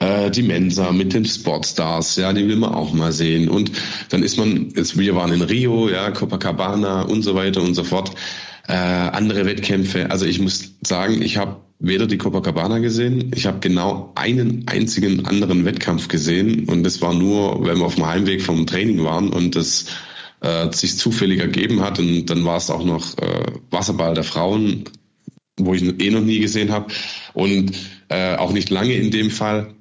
äh, 0.00 0.30
die 0.30 0.42
Mensa 0.42 0.90
mit 0.90 1.14
den 1.14 1.24
Sportstars, 1.24 2.16
ja, 2.16 2.32
die 2.32 2.48
will 2.48 2.56
man 2.56 2.74
auch 2.74 2.92
mal 2.92 3.12
sehen. 3.12 3.48
Und 3.48 3.70
dann 4.08 4.22
ist 4.22 4.38
man, 4.38 4.72
jetzt, 4.74 4.98
wir 4.98 5.14
waren 5.14 5.32
in 5.32 5.42
Rio, 5.42 5.88
ja, 5.88 6.10
Copacabana 6.10 7.02
und 7.02 7.22
so 7.22 7.34
weiter 7.34 7.62
und 7.62 7.74
so 7.74 7.84
fort. 7.84 8.12
Äh, 8.66 8.74
andere 8.74 9.44
Wettkämpfe. 9.44 10.10
Also 10.10 10.24
ich 10.24 10.40
muss 10.40 10.76
sagen, 10.82 11.20
ich 11.20 11.36
habe 11.36 11.56
weder 11.78 12.06
die 12.06 12.16
Copacabana 12.16 12.78
gesehen, 12.78 13.32
ich 13.34 13.46
habe 13.46 13.58
genau 13.58 14.12
einen 14.14 14.64
einzigen 14.68 15.26
anderen 15.26 15.64
Wettkampf 15.64 16.06
gesehen 16.06 16.68
und 16.68 16.84
das 16.84 17.02
war 17.02 17.12
nur, 17.12 17.66
wenn 17.66 17.78
wir 17.78 17.84
auf 17.84 17.96
dem 17.96 18.06
Heimweg 18.06 18.40
vom 18.40 18.66
Training 18.66 19.02
waren 19.02 19.30
und 19.30 19.56
das 19.56 19.86
äh, 20.42 20.72
sich 20.72 20.98
zufällig 20.98 21.40
ergeben 21.40 21.80
hat. 21.80 21.98
Und 21.98 22.26
dann 22.26 22.44
war 22.44 22.56
es 22.56 22.70
auch 22.70 22.84
noch 22.84 23.16
äh, 23.18 23.52
Wasserball 23.70 24.14
der 24.14 24.24
Frauen, 24.24 24.84
wo 25.58 25.74
ich 25.74 25.82
eh 25.82 26.10
noch 26.10 26.20
nie 26.20 26.40
gesehen 26.40 26.72
habe. 26.72 26.92
Und 27.32 27.72
äh, 28.08 28.36
auch 28.36 28.52
nicht 28.52 28.70
lange 28.70 28.94
in 28.94 29.10
dem 29.10 29.30
Fall. 29.30 29.74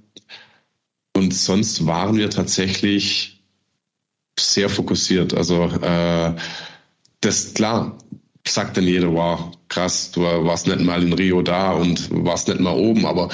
Und 1.14 1.34
sonst 1.34 1.86
waren 1.86 2.18
wir 2.18 2.30
tatsächlich 2.30 3.44
sehr 4.40 4.70
fokussiert. 4.70 5.34
Also 5.34 5.66
äh, 5.66 6.36
das 7.20 7.54
klar, 7.54 7.98
sagt 8.48 8.78
dann 8.78 8.86
jeder, 8.86 9.14
wow, 9.14 9.52
krass, 9.68 10.12
du 10.12 10.22
warst 10.22 10.68
nicht 10.68 10.82
mal 10.82 11.04
in 11.04 11.14
Rio 11.14 11.42
da 11.42 11.74
und 11.74 12.10
warst 12.12 12.48
nicht 12.48 12.60
mal 12.60 12.76
oben, 12.76 13.06
aber 13.06 13.30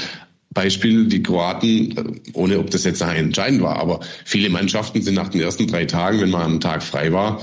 Beispiel, 0.57 1.05
die 1.05 1.21
Kroaten, 1.21 1.97
äh, 1.97 2.03
ohne 2.33 2.57
ob 2.57 2.71
das 2.71 2.83
jetzt 2.83 3.01
entscheidend 3.01 3.61
war, 3.61 3.77
aber 3.77 3.99
viele 4.25 4.49
Mannschaften 4.49 5.03
sind 5.03 5.13
nach 5.13 5.29
den 5.29 5.41
ersten 5.41 5.67
drei 5.67 5.85
Tagen, 5.85 6.19
wenn 6.19 6.31
man 6.31 6.41
einen 6.41 6.59
Tag 6.59 6.81
frei 6.81 7.11
war, 7.13 7.41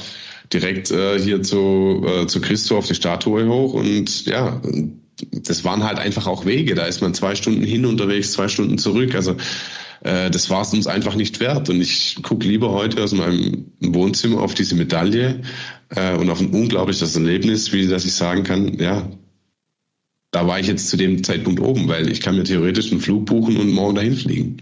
direkt 0.53 0.91
äh, 0.91 1.19
hier 1.21 1.43
zu, 1.43 2.05
äh, 2.05 2.27
zu 2.27 2.41
Christo 2.41 2.77
auf 2.77 2.89
die 2.89 2.97
Statue 2.97 3.47
hoch 3.47 3.75
und 3.75 4.27
ja, 4.27 4.61
das 5.31 5.65
waren 5.65 5.85
halt 5.85 6.01
einfach 6.01 6.27
auch 6.27 6.45
Wege. 6.45 6.75
Da 6.75 6.87
ist 6.87 7.01
man 7.01 7.15
zwei 7.15 7.37
Stunden 7.37 7.63
hin 7.63 7.87
unterwegs, 7.87 8.33
zwei 8.33 8.49
Stunden 8.49 8.79
zurück. 8.79 9.15
Also 9.15 9.37
äh, 10.03 10.29
das 10.29 10.51
war 10.51 10.63
es 10.63 10.73
uns 10.73 10.89
einfach 10.89 11.15
nicht 11.15 11.39
wert. 11.39 11.71
Und 11.71 11.81
ich 11.81 12.19
gucke 12.23 12.49
lieber 12.49 12.73
heute 12.73 13.01
aus 13.01 13.13
meinem 13.13 13.67
Wohnzimmer 13.81 14.41
auf 14.41 14.55
diese 14.55 14.75
Medaille 14.75 15.43
äh, 15.95 16.17
und 16.17 16.31
auf 16.31 16.41
ein 16.41 16.51
unglaubliches 16.51 17.15
Erlebnis, 17.15 17.73
wie 17.73 17.87
dass 17.87 18.05
ich 18.05 18.15
sagen 18.15 18.43
kann, 18.43 18.77
ja, 18.81 19.09
da 20.35 20.47
war 20.49 20.59
ich 20.59 20.67
jetzt 20.67 20.89
zu 20.89 20.97
dem 20.97 21.23
Zeitpunkt 21.23 21.61
oben, 21.61 21.87
weil 21.87 22.11
ich 22.11 22.21
kann 22.21 22.37
mir 22.37 22.43
theoretisch 22.43 22.91
einen 22.91 23.01
Flug 23.01 23.27
buchen 23.27 23.57
und 23.57 23.73
morgen 23.73 23.95
dahin 23.95 24.17
fliegen. 24.17 24.57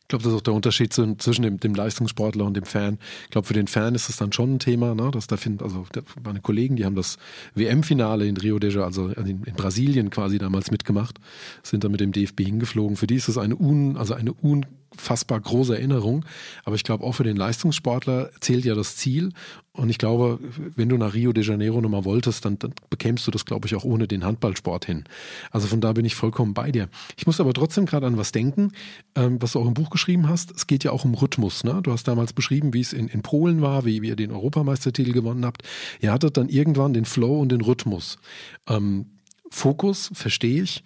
Ich 0.00 0.08
glaube, 0.08 0.24
das 0.24 0.32
ist 0.32 0.38
auch 0.38 0.42
der 0.42 0.54
Unterschied 0.54 0.94
zwischen 0.94 1.42
dem, 1.42 1.60
dem, 1.60 1.74
Leistungssportler 1.74 2.46
und 2.46 2.56
dem 2.56 2.64
Fan. 2.64 2.98
Ich 3.24 3.30
glaube, 3.30 3.46
für 3.46 3.52
den 3.52 3.66
Fan 3.66 3.94
ist 3.94 4.08
es 4.08 4.16
dann 4.16 4.32
schon 4.32 4.54
ein 4.54 4.58
Thema, 4.58 4.94
ne? 4.94 5.10
dass 5.10 5.26
da 5.26 5.36
find, 5.36 5.62
also 5.62 5.84
meine 6.24 6.40
Kollegen, 6.40 6.76
die 6.76 6.86
haben 6.86 6.94
das 6.94 7.18
WM-Finale 7.54 8.26
in 8.26 8.38
Rio 8.38 8.58
de 8.58 8.70
Janeiro, 8.70 8.86
also 8.86 9.08
in, 9.08 9.42
in, 9.44 9.54
Brasilien 9.54 10.08
quasi 10.08 10.38
damals 10.38 10.70
mitgemacht, 10.70 11.18
sind 11.62 11.84
da 11.84 11.90
mit 11.90 12.00
dem 12.00 12.12
DFB 12.12 12.40
hingeflogen. 12.40 12.96
Für 12.96 13.06
die 13.06 13.16
ist 13.16 13.28
es 13.28 13.36
eine 13.36 13.56
un, 13.56 13.98
also 13.98 14.14
eine 14.14 14.32
un 14.42 14.64
unfassbar 14.90 15.40
große 15.40 15.76
Erinnerung. 15.76 16.24
Aber 16.64 16.76
ich 16.76 16.84
glaube, 16.84 17.04
auch 17.04 17.12
für 17.12 17.24
den 17.24 17.36
Leistungssportler 17.36 18.30
zählt 18.40 18.64
ja 18.64 18.74
das 18.74 18.96
Ziel. 18.96 19.32
Und 19.72 19.90
ich 19.90 19.98
glaube, 19.98 20.40
wenn 20.74 20.88
du 20.88 20.96
nach 20.96 21.14
Rio 21.14 21.32
de 21.32 21.44
Janeiro 21.44 21.80
nochmal 21.80 22.04
wolltest, 22.04 22.44
dann, 22.44 22.58
dann 22.58 22.72
bekämst 22.90 23.26
du 23.26 23.30
das, 23.30 23.44
glaube 23.44 23.66
ich, 23.66 23.76
auch 23.76 23.84
ohne 23.84 24.08
den 24.08 24.24
Handballsport 24.24 24.86
hin. 24.86 25.04
Also 25.52 25.68
von 25.68 25.80
da 25.80 25.92
bin 25.92 26.04
ich 26.04 26.16
vollkommen 26.16 26.52
bei 26.52 26.72
dir. 26.72 26.88
Ich 27.16 27.26
muss 27.26 27.40
aber 27.40 27.54
trotzdem 27.54 27.86
gerade 27.86 28.06
an 28.06 28.16
was 28.16 28.32
denken, 28.32 28.72
ähm, 29.14 29.40
was 29.40 29.52
du 29.52 29.60
auch 29.60 29.66
im 29.66 29.74
Buch 29.74 29.90
geschrieben 29.90 30.28
hast. 30.28 30.50
Es 30.50 30.66
geht 30.66 30.84
ja 30.84 30.90
auch 30.90 31.04
um 31.04 31.14
Rhythmus. 31.14 31.62
Ne? 31.62 31.80
Du 31.82 31.92
hast 31.92 32.08
damals 32.08 32.32
beschrieben, 32.32 32.74
wie 32.74 32.80
es 32.80 32.92
in, 32.92 33.08
in 33.08 33.22
Polen 33.22 33.62
war, 33.62 33.84
wie, 33.84 34.02
wie 34.02 34.08
ihr 34.08 34.16
den 34.16 34.32
Europameistertitel 34.32 35.12
gewonnen 35.12 35.44
habt. 35.44 35.62
Ihr 36.00 36.12
hattet 36.12 36.36
dann 36.36 36.48
irgendwann 36.48 36.92
den 36.92 37.04
Flow 37.04 37.40
und 37.40 37.52
den 37.52 37.60
Rhythmus. 37.60 38.18
Ähm, 38.68 39.06
Fokus, 39.50 40.10
verstehe 40.12 40.62
ich. 40.62 40.84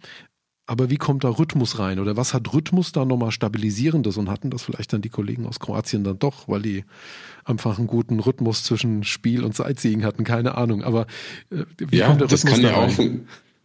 Aber 0.72 0.88
wie 0.88 0.96
kommt 0.96 1.22
da 1.22 1.28
Rhythmus 1.28 1.78
rein? 1.78 1.98
Oder 1.98 2.16
was 2.16 2.32
hat 2.32 2.54
Rhythmus 2.54 2.92
da 2.92 3.04
nochmal 3.04 3.30
Stabilisierendes? 3.30 4.16
Und 4.16 4.30
hatten 4.30 4.48
das 4.48 4.62
vielleicht 4.62 4.94
dann 4.94 5.02
die 5.02 5.10
Kollegen 5.10 5.44
aus 5.44 5.60
Kroatien 5.60 6.02
dann 6.02 6.18
doch, 6.18 6.48
weil 6.48 6.62
die 6.62 6.84
einfach 7.44 7.76
einen 7.76 7.86
guten 7.86 8.20
Rhythmus 8.20 8.64
zwischen 8.64 9.04
Spiel 9.04 9.44
und 9.44 9.54
Sightseeing 9.54 10.02
hatten? 10.02 10.24
Keine 10.24 10.56
Ahnung. 10.56 10.82
Aber 10.82 11.02
äh, 11.50 11.64
wie 11.76 11.98
ja, 11.98 12.06
kommt 12.06 12.22
der 12.22 12.30
Rhythmus 12.30 12.40
das 12.40 12.50
kann 12.50 12.62
da 12.62 12.74
rein? 12.74 12.90
Ja 12.96 13.04
auch, 13.04 13.10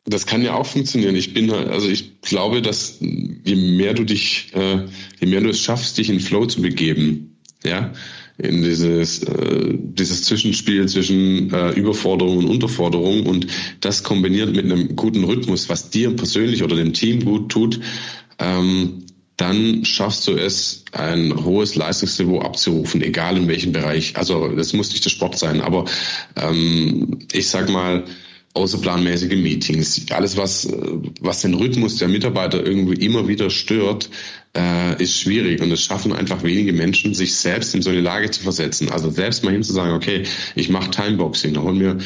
das 0.03 0.25
kann 0.25 0.41
ja 0.41 0.55
auch 0.55 0.65
funktionieren. 0.65 1.15
Ich 1.15 1.33
bin, 1.33 1.49
also 1.49 1.87
ich 1.87 2.19
glaube, 2.19 2.61
dass 2.61 2.97
je 2.99 3.55
mehr 3.55 3.93
du 3.93 4.03
dich, 4.03 4.51
äh, 4.53 4.85
je 5.21 5.27
mehr 5.27 5.39
du 5.39 5.47
es 5.47 5.61
schaffst, 5.61 5.97
dich 5.97 6.09
in 6.09 6.19
Flow 6.19 6.45
zu 6.45 6.61
begeben, 6.61 7.37
ja, 7.63 7.93
in 8.37 8.61
dieses, 8.61 9.23
äh, 9.23 9.73
dieses 9.73 10.23
Zwischenspiel 10.23 10.87
zwischen 10.87 11.51
äh, 11.51 11.71
Überforderung 11.71 12.37
und 12.37 12.45
Unterforderung 12.47 13.25
und 13.25 13.47
das 13.81 14.03
kombiniert 14.03 14.55
mit 14.55 14.65
einem 14.65 14.95
guten 14.95 15.23
Rhythmus, 15.23 15.69
was 15.69 15.89
dir 15.89 16.15
persönlich 16.15 16.63
oder 16.63 16.75
dem 16.75 16.93
Team 16.93 17.25
gut 17.25 17.49
tut, 17.49 17.79
ähm, 18.37 19.05
dann 19.37 19.85
schaffst 19.85 20.27
du 20.27 20.31
es, 20.31 20.85
ein 20.91 21.45
hohes 21.45 21.75
Leistungsniveau 21.75 22.41
abzurufen, 22.41 23.01
egal 23.03 23.37
in 23.37 23.47
welchem 23.47 23.71
Bereich. 23.71 24.17
Also 24.17 24.49
das 24.49 24.73
muss 24.73 24.91
nicht 24.91 25.05
der 25.05 25.11
Sport 25.11 25.37
sein, 25.37 25.61
aber 25.61 25.85
ähm, 26.35 27.19
ich 27.31 27.47
sag 27.47 27.69
mal, 27.69 28.03
außerplanmäßige 28.53 29.35
Meetings, 29.35 30.07
alles 30.11 30.35
was, 30.35 30.67
was 31.21 31.41
den 31.41 31.53
Rhythmus 31.53 31.97
der 31.97 32.07
Mitarbeiter 32.07 32.65
irgendwie 32.65 33.05
immer 33.05 33.27
wieder 33.27 33.51
stört, 33.51 34.09
äh, 34.57 35.01
ist 35.01 35.19
schwierig 35.19 35.61
und 35.61 35.71
es 35.71 35.83
schaffen 35.83 36.13
einfach 36.13 36.43
wenige 36.43 36.73
Menschen, 36.73 37.13
sich 37.13 37.35
selbst 37.35 37.75
in 37.75 37.81
so 37.81 37.91
eine 37.91 38.01
Lage 38.01 38.31
zu 38.31 38.41
versetzen. 38.41 38.91
Also 38.91 39.09
selbst 39.11 39.43
mal 39.43 39.51
hinzusagen, 39.51 39.93
okay, 39.93 40.23
ich 40.55 40.69
mache 40.69 40.89
Timeboxing, 40.89 41.53
da 41.53 41.61
holen 41.61 41.79
wir 41.79 41.97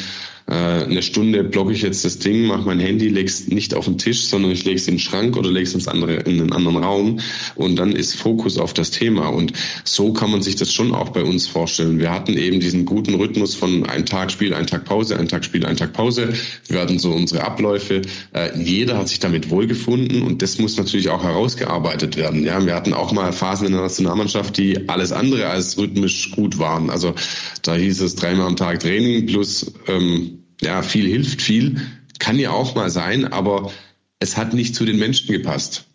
äh, 0.51 0.83
eine 0.83 1.01
Stunde 1.01 1.43
blocke 1.43 1.71
ich 1.71 1.81
jetzt 1.81 2.03
das 2.03 2.19
Ding, 2.19 2.45
mache 2.45 2.63
mein 2.65 2.79
Handy, 2.79 3.07
leg's 3.07 3.47
nicht 3.47 3.73
auf 3.73 3.85
den 3.85 3.97
Tisch, 3.97 4.25
sondern 4.25 4.51
ich 4.51 4.65
lege 4.65 4.75
es 4.75 4.87
in 4.87 4.95
den 4.95 4.99
Schrank 4.99 5.37
oder 5.37 5.49
lege 5.49 5.69
es 5.69 5.87
andere, 5.87 6.15
in 6.15 6.41
einen 6.41 6.51
anderen 6.51 6.77
Raum 6.77 7.19
und 7.55 7.77
dann 7.77 7.93
ist 7.93 8.15
Fokus 8.15 8.57
auf 8.57 8.73
das 8.73 8.91
Thema. 8.91 9.27
Und 9.29 9.53
so 9.85 10.11
kann 10.11 10.29
man 10.29 10.41
sich 10.41 10.57
das 10.57 10.73
schon 10.73 10.93
auch 10.93 11.09
bei 11.09 11.23
uns 11.23 11.47
vorstellen. 11.47 11.99
Wir 11.99 12.11
hatten 12.11 12.33
eben 12.33 12.59
diesen 12.59 12.85
guten 12.85 13.15
Rhythmus 13.15 13.55
von 13.55 13.85
ein 13.85 14.05
Tag 14.05 14.31
Spiel, 14.31 14.53
ein 14.53 14.67
Tag 14.67 14.83
Pause, 14.83 15.17
ein 15.17 15.29
Tag 15.29 15.45
Spiel, 15.45 15.65
ein 15.65 15.77
Tag 15.77 15.93
Pause. 15.93 16.33
Wir 16.67 16.81
hatten 16.81 16.99
so 16.99 17.11
unsere 17.11 17.45
Abläufe. 17.45 18.01
Äh, 18.33 18.59
jeder 18.61 18.97
hat 18.97 19.07
sich 19.07 19.19
damit 19.19 19.49
wohlgefunden 19.49 20.21
und 20.21 20.41
das 20.41 20.59
muss 20.59 20.75
natürlich 20.75 21.09
auch 21.09 21.23
herausgearbeitet 21.23 22.17
werden. 22.17 22.40
Ja, 22.43 22.65
wir 22.65 22.75
hatten 22.75 22.93
auch 22.93 23.11
mal 23.11 23.31
Phasen 23.33 23.67
in 23.67 23.73
der 23.73 23.81
Nationalmannschaft, 23.81 24.57
die 24.57 24.89
alles 24.89 25.11
andere 25.11 25.47
als 25.47 25.77
rhythmisch 25.77 26.31
gut 26.31 26.59
waren. 26.59 26.89
Also 26.89 27.15
da 27.61 27.75
hieß 27.75 28.01
es 28.01 28.15
dreimal 28.15 28.47
am 28.47 28.55
Tag 28.55 28.79
Training 28.79 29.25
plus 29.27 29.73
ähm, 29.87 30.43
ja, 30.61 30.81
viel 30.81 31.07
hilft 31.07 31.41
viel, 31.41 31.81
kann 32.19 32.39
ja 32.39 32.51
auch 32.51 32.75
mal 32.75 32.89
sein, 32.89 33.31
aber 33.31 33.71
es 34.19 34.37
hat 34.37 34.53
nicht 34.53 34.75
zu 34.75 34.85
den 34.85 34.97
Menschen 34.97 35.31
gepasst. 35.31 35.85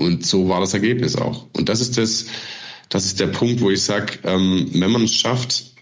Und 0.00 0.24
so 0.24 0.48
war 0.48 0.60
das 0.60 0.74
Ergebnis 0.74 1.16
auch. 1.16 1.48
Und 1.52 1.68
das 1.68 1.80
ist 1.80 1.98
das, 1.98 2.26
das 2.88 3.06
ist 3.06 3.20
der 3.20 3.26
Punkt, 3.26 3.60
wo 3.60 3.70
ich 3.70 3.82
sage, 3.82 4.18
ähm, 4.24 4.70
wenn 4.72 4.90
man 4.90 5.04
es 5.04 5.14
schafft, 5.14 5.72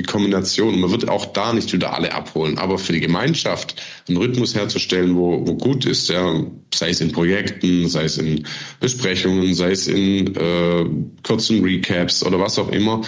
die 0.00 0.06
Kombination, 0.06 0.80
man 0.80 0.90
wird 0.90 1.10
auch 1.10 1.26
da 1.26 1.52
nicht 1.52 1.74
wieder 1.74 1.92
alle 1.92 2.14
abholen, 2.14 2.56
aber 2.56 2.78
für 2.78 2.94
die 2.94 3.00
Gemeinschaft 3.00 3.76
einen 4.08 4.16
Rhythmus 4.16 4.54
herzustellen, 4.54 5.14
wo, 5.14 5.46
wo 5.46 5.54
gut 5.56 5.84
ist, 5.84 6.08
ja, 6.08 6.42
sei 6.74 6.88
es 6.88 7.02
in 7.02 7.12
Projekten, 7.12 7.86
sei 7.86 8.04
es 8.04 8.16
in 8.16 8.46
Besprechungen, 8.80 9.54
sei 9.54 9.72
es 9.72 9.88
in 9.88 10.34
äh, 10.36 10.86
kurzen 11.22 11.62
Recaps 11.62 12.24
oder 12.24 12.40
was 12.40 12.58
auch 12.58 12.70
immer, 12.70 13.02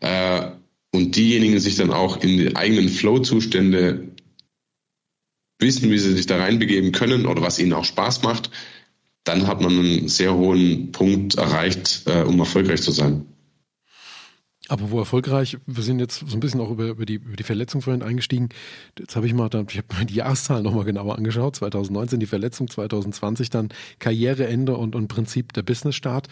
äh, 0.00 0.50
und 0.92 1.16
diejenigen 1.16 1.58
sich 1.58 1.74
dann 1.74 1.90
auch 1.90 2.22
in 2.22 2.38
die 2.38 2.54
eigenen 2.54 2.88
Flow-Zustände 2.88 4.12
wissen, 5.58 5.90
wie 5.90 5.98
sie 5.98 6.12
sich 6.12 6.26
da 6.26 6.36
reinbegeben 6.36 6.92
können 6.92 7.26
oder 7.26 7.42
was 7.42 7.58
ihnen 7.58 7.72
auch 7.72 7.84
Spaß 7.84 8.22
macht, 8.22 8.50
dann 9.24 9.48
hat 9.48 9.60
man 9.60 9.76
einen 9.76 10.08
sehr 10.08 10.32
hohen 10.34 10.92
Punkt 10.92 11.34
erreicht, 11.34 12.02
äh, 12.06 12.22
um 12.22 12.38
erfolgreich 12.38 12.82
zu 12.82 12.92
sein. 12.92 13.26
Aber 14.68 14.90
wo 14.90 14.98
erfolgreich, 14.98 15.58
wir 15.66 15.82
sind 15.82 16.00
jetzt 16.00 16.28
so 16.28 16.36
ein 16.36 16.40
bisschen 16.40 16.60
auch 16.60 16.70
über, 16.70 16.86
über, 16.86 17.06
die, 17.06 17.14
über 17.14 17.36
die 17.36 17.44
Verletzung 17.44 17.82
vorhin 17.82 18.02
eingestiegen. 18.02 18.48
Jetzt 18.98 19.14
habe 19.14 19.26
ich 19.26 19.34
mal, 19.34 19.46
ich 19.46 19.78
habe 19.78 19.96
mir 19.98 20.06
die 20.06 20.14
Jahreszahlen 20.14 20.64
nochmal 20.64 20.84
genauer 20.84 21.16
angeschaut. 21.16 21.56
2019 21.56 22.18
die 22.18 22.26
Verletzung, 22.26 22.68
2020 22.68 23.50
dann 23.50 23.68
Karriereende 23.98 24.76
und, 24.76 24.96
und 24.96 25.08
Prinzip 25.08 25.52
der 25.52 25.62
Businessstart 25.62 26.28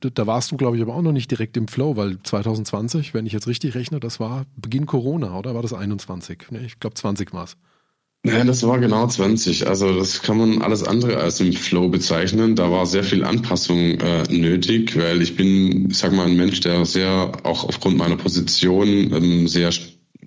da 0.00 0.26
warst 0.26 0.50
du, 0.50 0.56
glaube 0.56 0.76
ich, 0.76 0.82
aber 0.82 0.94
auch 0.94 1.02
noch 1.02 1.12
nicht 1.12 1.30
direkt 1.30 1.56
im 1.56 1.68
Flow, 1.68 1.96
weil 1.96 2.18
2020, 2.22 3.14
wenn 3.14 3.26
ich 3.26 3.32
jetzt 3.32 3.46
richtig 3.46 3.74
rechne, 3.74 4.00
das 4.00 4.18
war 4.18 4.46
Beginn 4.56 4.86
Corona, 4.86 5.38
oder 5.38 5.54
war 5.54 5.62
das 5.62 5.72
21? 5.72 6.46
Nee, 6.50 6.64
ich 6.64 6.80
glaube 6.80 6.94
20 6.94 7.32
war 7.32 7.44
es. 7.44 7.56
Nein, 8.26 8.46
das 8.46 8.62
war 8.62 8.78
genau 8.78 9.06
20. 9.06 9.66
Also 9.66 9.98
das 9.98 10.22
kann 10.22 10.38
man 10.38 10.62
alles 10.62 10.82
andere 10.82 11.18
als 11.18 11.40
im 11.40 11.52
Flow 11.52 11.90
bezeichnen. 11.90 12.56
Da 12.56 12.70
war 12.70 12.86
sehr 12.86 13.04
viel 13.04 13.22
Anpassung 13.22 14.00
äh, 14.00 14.22
nötig, 14.30 14.96
weil 14.96 15.20
ich 15.20 15.36
bin, 15.36 15.90
ich 15.90 15.98
sag 15.98 16.12
mal, 16.14 16.26
ein 16.26 16.36
Mensch, 16.36 16.60
der 16.60 16.86
sehr 16.86 17.32
auch 17.42 17.64
aufgrund 17.64 17.98
meiner 17.98 18.16
Position 18.16 19.12
ähm, 19.12 19.46
sehr 19.46 19.72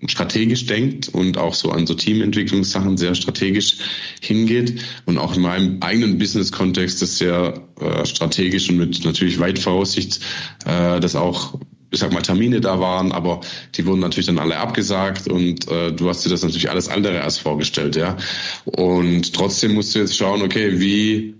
strategisch 0.05 0.67
denkt 0.67 1.09
und 1.09 1.39
auch 1.39 1.55
so 1.55 1.71
an 1.71 1.87
so 1.87 1.95
Teamentwicklungssachen 1.95 2.97
sehr 2.97 3.15
strategisch 3.15 3.77
hingeht 4.21 4.83
und 5.07 5.17
auch 5.17 5.35
in 5.35 5.41
meinem 5.41 5.77
eigenen 5.81 6.19
Business-Kontext 6.19 7.01
ist 7.01 7.17
sehr 7.17 7.63
äh, 7.81 8.05
strategisch 8.05 8.69
und 8.69 8.77
mit 8.77 9.03
natürlich 9.05 9.39
weit 9.39 9.57
Voraussicht, 9.57 10.19
äh, 10.65 10.99
dass 10.99 11.15
auch 11.15 11.59
ich 11.89 11.99
sag 11.99 12.11
mal, 12.11 12.21
Termine 12.21 12.61
da 12.61 12.79
waren, 12.79 13.11
aber 13.11 13.41
die 13.75 13.85
wurden 13.85 13.99
natürlich 13.99 14.27
dann 14.27 14.39
alle 14.39 14.57
abgesagt 14.57 15.27
und 15.27 15.67
äh, 15.69 15.91
du 15.93 16.09
hast 16.09 16.25
dir 16.25 16.29
das 16.29 16.43
natürlich 16.43 16.69
alles 16.69 16.89
andere 16.89 17.21
als 17.21 17.37
vorgestellt, 17.37 17.95
ja. 17.95 18.17
Und 18.65 19.33
trotzdem 19.33 19.73
musst 19.73 19.95
du 19.95 19.99
jetzt 19.99 20.17
schauen, 20.17 20.41
okay, 20.41 20.79
wie 20.79 21.35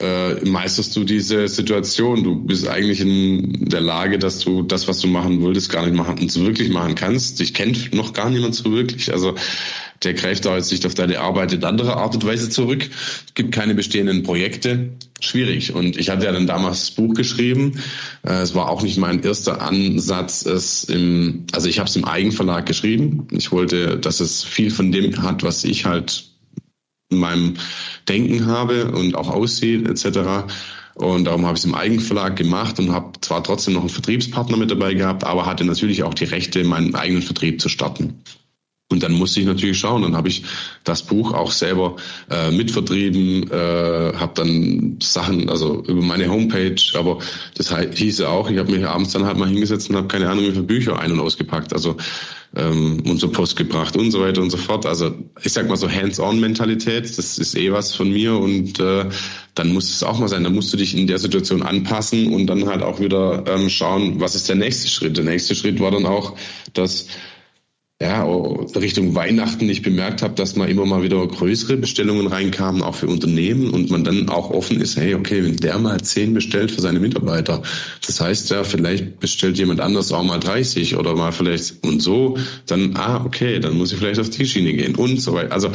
äh, 0.00 0.48
meisterst 0.48 0.96
du 0.96 1.04
diese 1.04 1.46
Situation. 1.46 2.24
Du 2.24 2.34
bist 2.34 2.66
eigentlich 2.66 3.00
in 3.00 3.68
der 3.68 3.82
Lage, 3.82 4.18
dass 4.18 4.38
du 4.40 4.62
das, 4.62 4.88
was 4.88 5.00
du 5.00 5.08
machen 5.08 5.42
wolltest, 5.42 5.70
gar 5.70 5.84
nicht 5.84 5.94
machen, 5.94 6.28
so 6.28 6.44
wirklich 6.46 6.70
machen 6.70 6.94
kannst. 6.94 7.38
Dich 7.38 7.52
kennt 7.52 7.94
noch 7.94 8.14
gar 8.14 8.30
niemand 8.30 8.54
so 8.54 8.72
wirklich. 8.72 9.12
Also 9.12 9.34
der 10.02 10.14
greift 10.14 10.46
da 10.46 10.56
jetzt 10.56 10.72
nicht 10.72 10.86
auf 10.86 10.94
deine 10.94 11.20
Arbeit 11.20 11.52
in 11.52 11.62
anderer 11.64 11.98
Art 11.98 12.14
und 12.14 12.24
Weise 12.24 12.48
zurück. 12.48 12.88
Es 13.26 13.34
gibt 13.34 13.52
keine 13.52 13.74
bestehenden 13.74 14.22
Projekte. 14.22 14.90
Schwierig. 15.20 15.74
Und 15.74 15.98
ich 15.98 16.08
hatte 16.08 16.24
ja 16.24 16.32
dann 16.32 16.46
damals 16.46 16.80
das 16.80 16.90
Buch 16.92 17.14
geschrieben. 17.14 17.80
Äh, 18.22 18.40
es 18.40 18.54
war 18.54 18.70
auch 18.70 18.82
nicht 18.82 18.96
mein 18.96 19.22
erster 19.22 19.60
Ansatz, 19.60 20.46
es 20.46 20.84
im, 20.84 21.44
also 21.52 21.68
ich 21.68 21.78
habe 21.78 21.88
es 21.88 21.96
im 21.96 22.06
Eigenverlag 22.06 22.64
geschrieben. 22.64 23.28
Ich 23.30 23.52
wollte, 23.52 23.98
dass 23.98 24.20
es 24.20 24.42
viel 24.42 24.70
von 24.70 24.90
dem 24.90 25.22
hat, 25.22 25.42
was 25.42 25.64
ich 25.64 25.84
halt 25.84 26.24
in 27.10 27.18
meinem 27.18 27.54
Denken 28.08 28.46
habe 28.46 28.92
und 28.92 29.14
auch 29.16 29.28
aussieht 29.28 29.86
etc. 29.86 30.46
Und 30.94 31.24
darum 31.24 31.44
habe 31.44 31.56
ich 31.56 31.60
es 31.60 31.64
im 31.66 31.74
Eigenverlag 31.74 32.36
gemacht 32.36 32.78
und 32.78 32.92
habe 32.92 33.12
zwar 33.20 33.44
trotzdem 33.44 33.74
noch 33.74 33.80
einen 33.80 33.90
Vertriebspartner 33.90 34.56
mit 34.56 34.70
dabei 34.70 34.94
gehabt, 34.94 35.24
aber 35.24 35.44
hatte 35.46 35.64
natürlich 35.64 36.02
auch 36.02 36.14
die 36.14 36.24
Rechte, 36.24 36.64
meinen 36.64 36.94
eigenen 36.94 37.22
Vertrieb 37.22 37.60
zu 37.60 37.68
starten. 37.68 38.22
Und 38.90 39.02
dann 39.02 39.12
musste 39.12 39.40
ich 39.40 39.46
natürlich 39.46 39.78
schauen. 39.78 40.02
Dann 40.02 40.16
habe 40.16 40.28
ich 40.28 40.42
das 40.82 41.02
Buch 41.02 41.32
auch 41.32 41.52
selber 41.52 41.96
äh, 42.28 42.50
mitvertrieben, 42.50 43.50
äh, 43.50 44.12
habe 44.16 44.32
dann 44.34 44.96
Sachen, 45.00 45.48
also 45.48 45.84
über 45.86 46.02
meine 46.02 46.28
Homepage, 46.28 46.80
aber 46.94 47.18
das 47.56 47.72
hieße 47.94 48.28
auch, 48.28 48.50
ich 48.50 48.58
habe 48.58 48.72
mich 48.72 48.84
abends 48.84 49.12
dann 49.12 49.24
halt 49.24 49.38
mal 49.38 49.48
hingesetzt 49.48 49.90
und 49.90 49.96
habe 49.96 50.08
keine 50.08 50.28
Ahnung, 50.28 50.44
wie 50.44 50.50
viele 50.50 50.64
Bücher 50.64 50.98
ein- 50.98 51.12
und 51.12 51.20
ausgepackt. 51.20 51.72
Also 51.72 51.96
ähm, 52.56 53.02
und 53.06 53.32
Post 53.32 53.56
gebracht 53.56 53.96
und 53.96 54.10
so 54.10 54.20
weiter 54.20 54.42
und 54.42 54.50
so 54.50 54.56
fort. 54.56 54.86
Also 54.86 55.14
ich 55.42 55.52
sag 55.52 55.68
mal 55.68 55.76
so 55.76 55.88
Hands-on-Mentalität, 55.88 57.04
das 57.16 57.38
ist 57.38 57.56
eh 57.56 57.72
was 57.72 57.94
von 57.94 58.10
mir 58.10 58.36
und 58.36 58.80
äh, 58.80 59.04
dann 59.54 59.72
muss 59.72 59.90
es 59.90 60.02
auch 60.02 60.18
mal 60.18 60.28
sein. 60.28 60.44
Dann 60.44 60.54
musst 60.54 60.72
du 60.72 60.76
dich 60.76 60.96
in 60.96 61.06
der 61.06 61.18
Situation 61.18 61.62
anpassen 61.62 62.32
und 62.32 62.46
dann 62.46 62.66
halt 62.66 62.82
auch 62.82 62.98
wieder 62.98 63.44
ähm, 63.46 63.68
schauen, 63.68 64.20
was 64.20 64.34
ist 64.34 64.48
der 64.48 64.56
nächste 64.56 64.88
Schritt. 64.88 65.16
Der 65.16 65.24
nächste 65.24 65.54
Schritt 65.54 65.78
war 65.80 65.92
dann 65.92 66.06
auch, 66.06 66.36
dass 66.72 67.06
ja, 68.02 68.24
Richtung 68.24 69.14
Weihnachten 69.14 69.68
ich 69.68 69.82
bemerkt 69.82 70.22
habe, 70.22 70.32
dass 70.34 70.56
mal 70.56 70.70
immer 70.70 70.86
mal 70.86 71.02
wieder 71.02 71.26
größere 71.26 71.76
Bestellungen 71.76 72.28
reinkamen, 72.28 72.80
auch 72.80 72.94
für 72.94 73.08
Unternehmen 73.08 73.68
und 73.68 73.90
man 73.90 74.04
dann 74.04 74.30
auch 74.30 74.50
offen 74.50 74.80
ist, 74.80 74.96
hey, 74.96 75.14
okay, 75.14 75.44
wenn 75.44 75.56
der 75.58 75.78
mal 75.78 76.00
zehn 76.00 76.32
bestellt 76.32 76.70
für 76.70 76.80
seine 76.80 76.98
Mitarbeiter, 76.98 77.62
das 78.06 78.20
heißt 78.22 78.48
ja, 78.50 78.64
vielleicht 78.64 79.20
bestellt 79.20 79.58
jemand 79.58 79.80
anders 79.80 80.12
auch 80.12 80.22
mal 80.22 80.40
30 80.40 80.96
oder 80.96 81.14
mal 81.14 81.32
vielleicht 81.32 81.84
und 81.84 82.00
so, 82.00 82.38
dann, 82.64 82.96
ah, 82.96 83.22
okay, 83.22 83.60
dann 83.60 83.76
muss 83.76 83.92
ich 83.92 83.98
vielleicht 83.98 84.20
auf 84.20 84.30
die 84.30 84.46
Schiene 84.46 84.72
gehen 84.72 84.94
und 84.94 85.20
so 85.20 85.34
weiter. 85.34 85.52
Also, 85.52 85.70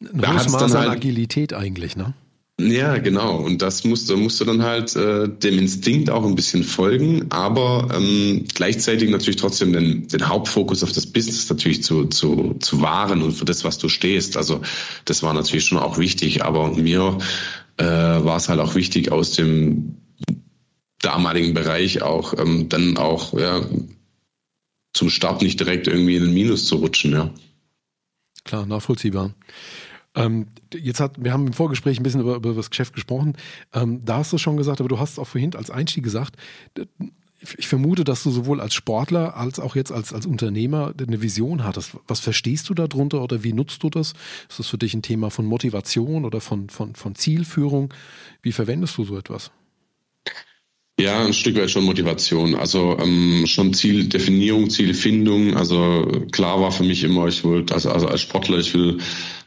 ein 0.00 0.18
da 0.20 0.34
hat 0.34 0.46
es 0.46 0.52
dann 0.52 0.72
halt, 0.72 0.90
Agilität 0.90 1.52
eigentlich, 1.52 1.94
ne? 1.94 2.12
Ja, 2.60 2.98
genau. 2.98 3.36
Und 3.36 3.62
das 3.62 3.82
musst 3.84 4.08
du, 4.10 4.16
musst 4.16 4.40
du 4.40 4.44
dann 4.44 4.62
halt 4.62 4.94
äh, 4.94 5.28
dem 5.28 5.58
Instinkt 5.58 6.10
auch 6.10 6.24
ein 6.24 6.34
bisschen 6.34 6.64
folgen, 6.64 7.26
aber 7.30 7.88
ähm, 7.94 8.44
gleichzeitig 8.54 9.10
natürlich 9.10 9.36
trotzdem 9.36 9.72
den, 9.72 10.06
den 10.06 10.28
Hauptfokus 10.28 10.82
auf 10.82 10.92
das 10.92 11.06
Business 11.06 11.48
natürlich 11.48 11.82
zu, 11.82 12.06
zu, 12.06 12.56
zu 12.60 12.80
wahren 12.82 13.22
und 13.22 13.32
für 13.32 13.46
das, 13.46 13.64
was 13.64 13.78
du 13.78 13.88
stehst. 13.88 14.36
Also 14.36 14.60
das 15.06 15.22
war 15.22 15.32
natürlich 15.32 15.64
schon 15.64 15.78
auch 15.78 15.98
wichtig, 15.98 16.44
aber 16.44 16.72
mir 16.76 17.18
äh, 17.78 17.84
war 17.84 18.36
es 18.36 18.48
halt 18.48 18.60
auch 18.60 18.74
wichtig, 18.74 19.10
aus 19.10 19.32
dem 19.32 19.96
damaligen 21.00 21.54
Bereich 21.54 22.02
auch 22.02 22.38
ähm, 22.38 22.68
dann 22.68 22.96
auch 22.96 23.36
ja, 23.36 23.62
zum 24.92 25.10
Start 25.10 25.42
nicht 25.42 25.58
direkt 25.58 25.88
irgendwie 25.88 26.16
in 26.16 26.24
den 26.24 26.34
Minus 26.34 26.66
zu 26.66 26.76
rutschen, 26.76 27.12
ja. 27.12 27.30
Klar, 28.44 28.66
nachvollziehbar. 28.66 29.34
Ähm, 30.14 30.46
jetzt 30.74 31.00
hat, 31.00 31.22
wir 31.22 31.32
haben 31.32 31.46
im 31.46 31.52
Vorgespräch 31.52 31.98
ein 31.98 32.02
bisschen 32.02 32.20
über, 32.20 32.36
über 32.36 32.54
das 32.54 32.70
Geschäft 32.70 32.94
gesprochen. 32.94 33.34
Ähm, 33.72 34.04
da 34.04 34.18
hast 34.18 34.32
du 34.32 34.38
schon 34.38 34.56
gesagt, 34.56 34.80
aber 34.80 34.88
du 34.88 34.98
hast 34.98 35.18
auch 35.18 35.26
vorhin 35.26 35.54
als 35.54 35.70
Einstieg 35.70 36.04
gesagt, 36.04 36.36
ich 37.58 37.66
vermute, 37.66 38.04
dass 38.04 38.22
du 38.22 38.30
sowohl 38.30 38.60
als 38.60 38.74
Sportler 38.74 39.36
als 39.36 39.58
auch 39.58 39.74
jetzt 39.74 39.90
als, 39.90 40.12
als 40.12 40.26
Unternehmer 40.26 40.94
eine 40.96 41.22
Vision 41.22 41.64
hattest. 41.64 41.96
Was 42.06 42.20
verstehst 42.20 42.68
du 42.68 42.74
darunter 42.74 43.22
oder 43.22 43.42
wie 43.42 43.52
nutzt 43.52 43.82
du 43.82 43.90
das? 43.90 44.14
Ist 44.48 44.58
das 44.58 44.68
für 44.68 44.78
dich 44.78 44.94
ein 44.94 45.02
Thema 45.02 45.30
von 45.30 45.44
Motivation 45.46 46.24
oder 46.24 46.40
von, 46.40 46.68
von, 46.68 46.94
von 46.94 47.14
Zielführung? 47.14 47.92
Wie 48.42 48.52
verwendest 48.52 48.96
du 48.98 49.04
so 49.04 49.16
etwas? 49.16 49.50
Ja, 51.00 51.24
ein 51.24 51.32
Stück 51.32 51.56
weit 51.56 51.70
schon 51.70 51.84
Motivation. 51.84 52.54
Also 52.54 52.96
ähm, 53.00 53.44
schon 53.46 53.72
Zieldefinierung, 53.72 54.68
Zielfindung. 54.68 55.56
Also 55.56 56.06
klar 56.32 56.60
war 56.60 56.70
für 56.70 56.84
mich 56.84 57.02
immer, 57.02 57.26
ich 57.26 57.42
wollte, 57.44 57.74
also, 57.74 57.90
also 57.90 58.06
als 58.06 58.20
Sportler, 58.20 58.58
ich 58.58 58.74
will, 58.74 58.98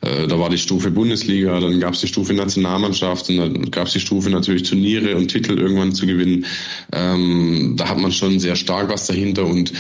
äh, 0.02 0.28
da 0.28 0.40
war 0.40 0.50
die 0.50 0.58
Stufe 0.58 0.90
Bundesliga, 0.90 1.60
dann 1.60 1.80
gab 1.80 1.94
es 1.94 2.02
die 2.02 2.08
Stufe 2.08 2.34
Nationalmannschaft 2.34 3.30
und 3.30 3.38
dann 3.38 3.72
gab 3.72 3.86
es 3.88 3.94
die 3.94 4.00
Stufe 4.00 4.30
natürlich 4.32 4.64
Turniere 4.64 5.16
und 5.16 5.28
Titel 5.28 5.60
irgendwann 5.60 5.94
zu 5.94 6.08
gewinnen. 6.08 6.46
Ähm, 6.92 7.76
da 7.78 7.90
hat 7.90 8.00
man 8.00 8.12
schon 8.12 8.40
sehr 8.40 8.56
stark 8.56 8.90
was 8.90 9.06
dahinter 9.06 9.46
und 9.46 9.72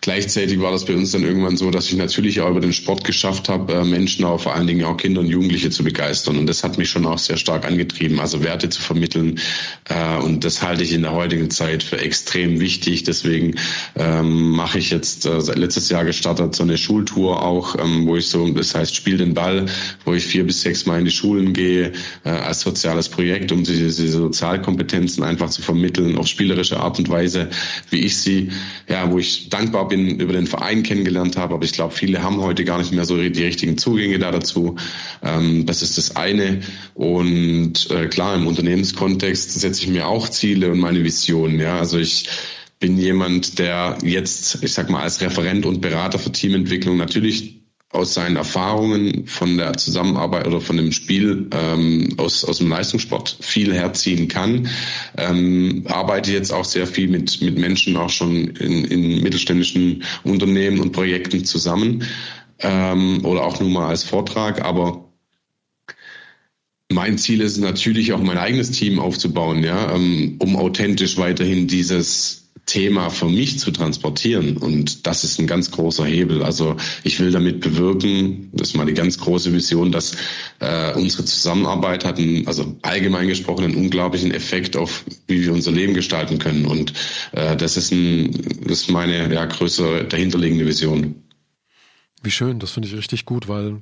Gleichzeitig 0.00 0.60
war 0.60 0.72
das 0.72 0.84
bei 0.84 0.94
uns 0.94 1.12
dann 1.12 1.22
irgendwann 1.22 1.56
so, 1.56 1.70
dass 1.70 1.86
ich 1.86 1.96
natürlich 1.96 2.40
auch 2.40 2.50
über 2.50 2.60
den 2.60 2.72
Sport 2.72 3.04
geschafft 3.04 3.48
habe, 3.48 3.72
äh, 3.72 3.84
Menschen, 3.84 4.24
aber 4.24 4.38
vor 4.38 4.54
allen 4.54 4.66
Dingen 4.66 4.84
auch 4.84 4.96
Kinder 4.96 5.20
und 5.20 5.28
Jugendliche 5.28 5.70
zu 5.70 5.84
begeistern. 5.84 6.38
Und 6.38 6.46
das 6.46 6.62
hat 6.62 6.78
mich 6.78 6.90
schon 6.90 7.06
auch 7.06 7.18
sehr 7.18 7.36
stark 7.36 7.66
angetrieben, 7.66 8.20
also 8.20 8.42
Werte 8.42 8.68
zu 8.68 8.80
vermitteln. 8.80 9.40
Äh, 9.88 10.18
und 10.18 10.44
das 10.44 10.62
halte 10.62 10.82
ich 10.82 10.92
in 10.92 11.02
der 11.02 11.12
heutigen 11.12 11.50
Zeit 11.50 11.82
für 11.82 11.98
extrem 11.98 12.60
wichtig. 12.60 13.04
Deswegen 13.04 13.56
ähm, 13.96 14.50
mache 14.50 14.78
ich 14.78 14.90
jetzt 14.90 15.26
äh, 15.26 15.40
seit 15.40 15.58
letztes 15.58 15.88
Jahr 15.88 16.04
gestartet 16.04 16.54
so 16.54 16.62
eine 16.62 16.78
Schultour 16.78 17.42
auch, 17.42 17.76
ähm, 17.76 18.06
wo 18.06 18.16
ich 18.16 18.28
so, 18.28 18.48
das 18.50 18.74
heißt 18.74 18.94
Spiel 18.94 19.18
den 19.18 19.34
Ball, 19.34 19.66
wo 20.04 20.14
ich 20.14 20.24
vier 20.24 20.46
bis 20.46 20.60
sechs 20.60 20.86
Mal 20.86 21.00
in 21.00 21.04
die 21.04 21.10
Schulen 21.10 21.52
gehe 21.52 21.92
als 22.24 22.60
soziales 22.60 23.08
Projekt, 23.08 23.52
um 23.52 23.64
diese, 23.64 23.90
Sozialkompetenzen 23.90 25.22
einfach 25.22 25.50
zu 25.50 25.62
vermitteln 25.62 26.18
auf 26.18 26.26
spielerische 26.26 26.80
Art 26.80 26.98
und 26.98 27.08
Weise, 27.08 27.48
wie 27.90 28.00
ich 28.00 28.16
sie, 28.16 28.50
ja, 28.88 29.10
wo 29.10 29.18
ich 29.18 29.48
dankbar 29.48 29.85
bin, 29.88 30.20
über 30.20 30.32
den 30.32 30.46
Verein 30.46 30.82
kennengelernt 30.82 31.36
habe. 31.36 31.54
Aber 31.54 31.64
ich 31.64 31.72
glaube, 31.72 31.94
viele 31.94 32.22
haben 32.22 32.40
heute 32.40 32.64
gar 32.64 32.78
nicht 32.78 32.92
mehr 32.92 33.04
so 33.04 33.16
die 33.16 33.44
richtigen 33.44 33.78
Zugänge 33.78 34.18
da 34.18 34.30
dazu. 34.30 34.76
Ähm, 35.22 35.66
das 35.66 35.82
ist 35.82 35.98
das 35.98 36.16
eine. 36.16 36.60
Und 36.94 37.90
äh, 37.90 38.06
klar, 38.06 38.34
im 38.34 38.46
Unternehmenskontext 38.46 39.60
setze 39.60 39.82
ich 39.82 39.88
mir 39.88 40.06
auch 40.06 40.28
Ziele 40.28 40.70
und 40.70 40.78
meine 40.78 41.04
Visionen. 41.04 41.60
Ja, 41.60 41.78
also 41.78 41.98
ich 41.98 42.28
bin 42.78 42.98
jemand, 42.98 43.58
der 43.58 43.98
jetzt, 44.02 44.62
ich 44.62 44.72
sag 44.72 44.90
mal, 44.90 45.02
als 45.02 45.20
Referent 45.20 45.64
und 45.64 45.80
Berater 45.80 46.18
für 46.18 46.32
Teamentwicklung 46.32 46.96
natürlich 46.96 47.55
aus 47.96 48.14
seinen 48.14 48.36
Erfahrungen 48.36 49.26
von 49.26 49.56
der 49.56 49.74
Zusammenarbeit 49.74 50.46
oder 50.46 50.60
von 50.60 50.76
dem 50.76 50.92
Spiel 50.92 51.48
ähm, 51.52 52.14
aus, 52.18 52.44
aus 52.44 52.58
dem 52.58 52.68
Leistungssport 52.68 53.38
viel 53.40 53.74
herziehen 53.74 54.28
kann. 54.28 54.68
Ähm, 55.16 55.84
arbeite 55.88 56.32
jetzt 56.32 56.52
auch 56.52 56.64
sehr 56.64 56.86
viel 56.86 57.08
mit, 57.08 57.40
mit 57.42 57.58
Menschen 57.58 57.96
auch 57.96 58.10
schon 58.10 58.48
in, 58.48 58.84
in 58.84 59.22
mittelständischen 59.22 60.04
Unternehmen 60.24 60.80
und 60.80 60.92
Projekten 60.92 61.44
zusammen 61.44 62.04
ähm, 62.60 63.24
oder 63.24 63.44
auch 63.44 63.58
nur 63.60 63.70
mal 63.70 63.88
als 63.88 64.04
Vortrag, 64.04 64.62
aber 64.64 65.04
mein 66.90 67.18
Ziel 67.18 67.40
ist 67.40 67.58
natürlich 67.58 68.12
auch 68.12 68.20
mein 68.20 68.38
eigenes 68.38 68.70
Team 68.70 69.00
aufzubauen, 69.00 69.64
ja, 69.64 69.94
ähm, 69.94 70.36
um 70.38 70.56
authentisch 70.56 71.16
weiterhin 71.18 71.66
dieses 71.66 72.45
Thema 72.66 73.10
für 73.10 73.26
mich 73.26 73.60
zu 73.60 73.70
transportieren. 73.70 74.56
Und 74.56 75.06
das 75.06 75.22
ist 75.22 75.38
ein 75.38 75.46
ganz 75.46 75.70
großer 75.70 76.04
Hebel. 76.04 76.42
Also 76.42 76.76
ich 77.04 77.18
will 77.20 77.30
damit 77.30 77.60
bewirken, 77.60 78.50
das 78.52 78.74
ist 78.74 78.86
die 78.86 78.94
ganz 78.94 79.18
große 79.18 79.52
Vision, 79.52 79.92
dass 79.92 80.16
äh, 80.58 80.92
unsere 80.94 81.24
Zusammenarbeit 81.24 82.04
hat, 82.04 82.18
einen, 82.18 82.46
also 82.46 82.76
allgemein 82.82 83.28
gesprochen, 83.28 83.64
einen 83.64 83.76
unglaublichen 83.76 84.32
Effekt 84.32 84.76
auf, 84.76 85.04
wie 85.28 85.42
wir 85.42 85.52
unser 85.52 85.70
Leben 85.70 85.94
gestalten 85.94 86.38
können. 86.38 86.66
Und 86.66 86.92
äh, 87.32 87.56
das 87.56 87.76
ist 87.76 87.92
ein, 87.92 88.32
das 88.66 88.82
ist 88.82 88.90
meine 88.90 89.32
ja, 89.32 89.44
größere 89.44 90.04
dahinterliegende 90.04 90.66
Vision. 90.66 91.22
Wie 92.22 92.30
schön, 92.32 92.58
das 92.58 92.72
finde 92.72 92.88
ich 92.88 92.96
richtig 92.96 93.24
gut, 93.24 93.46
weil 93.46 93.80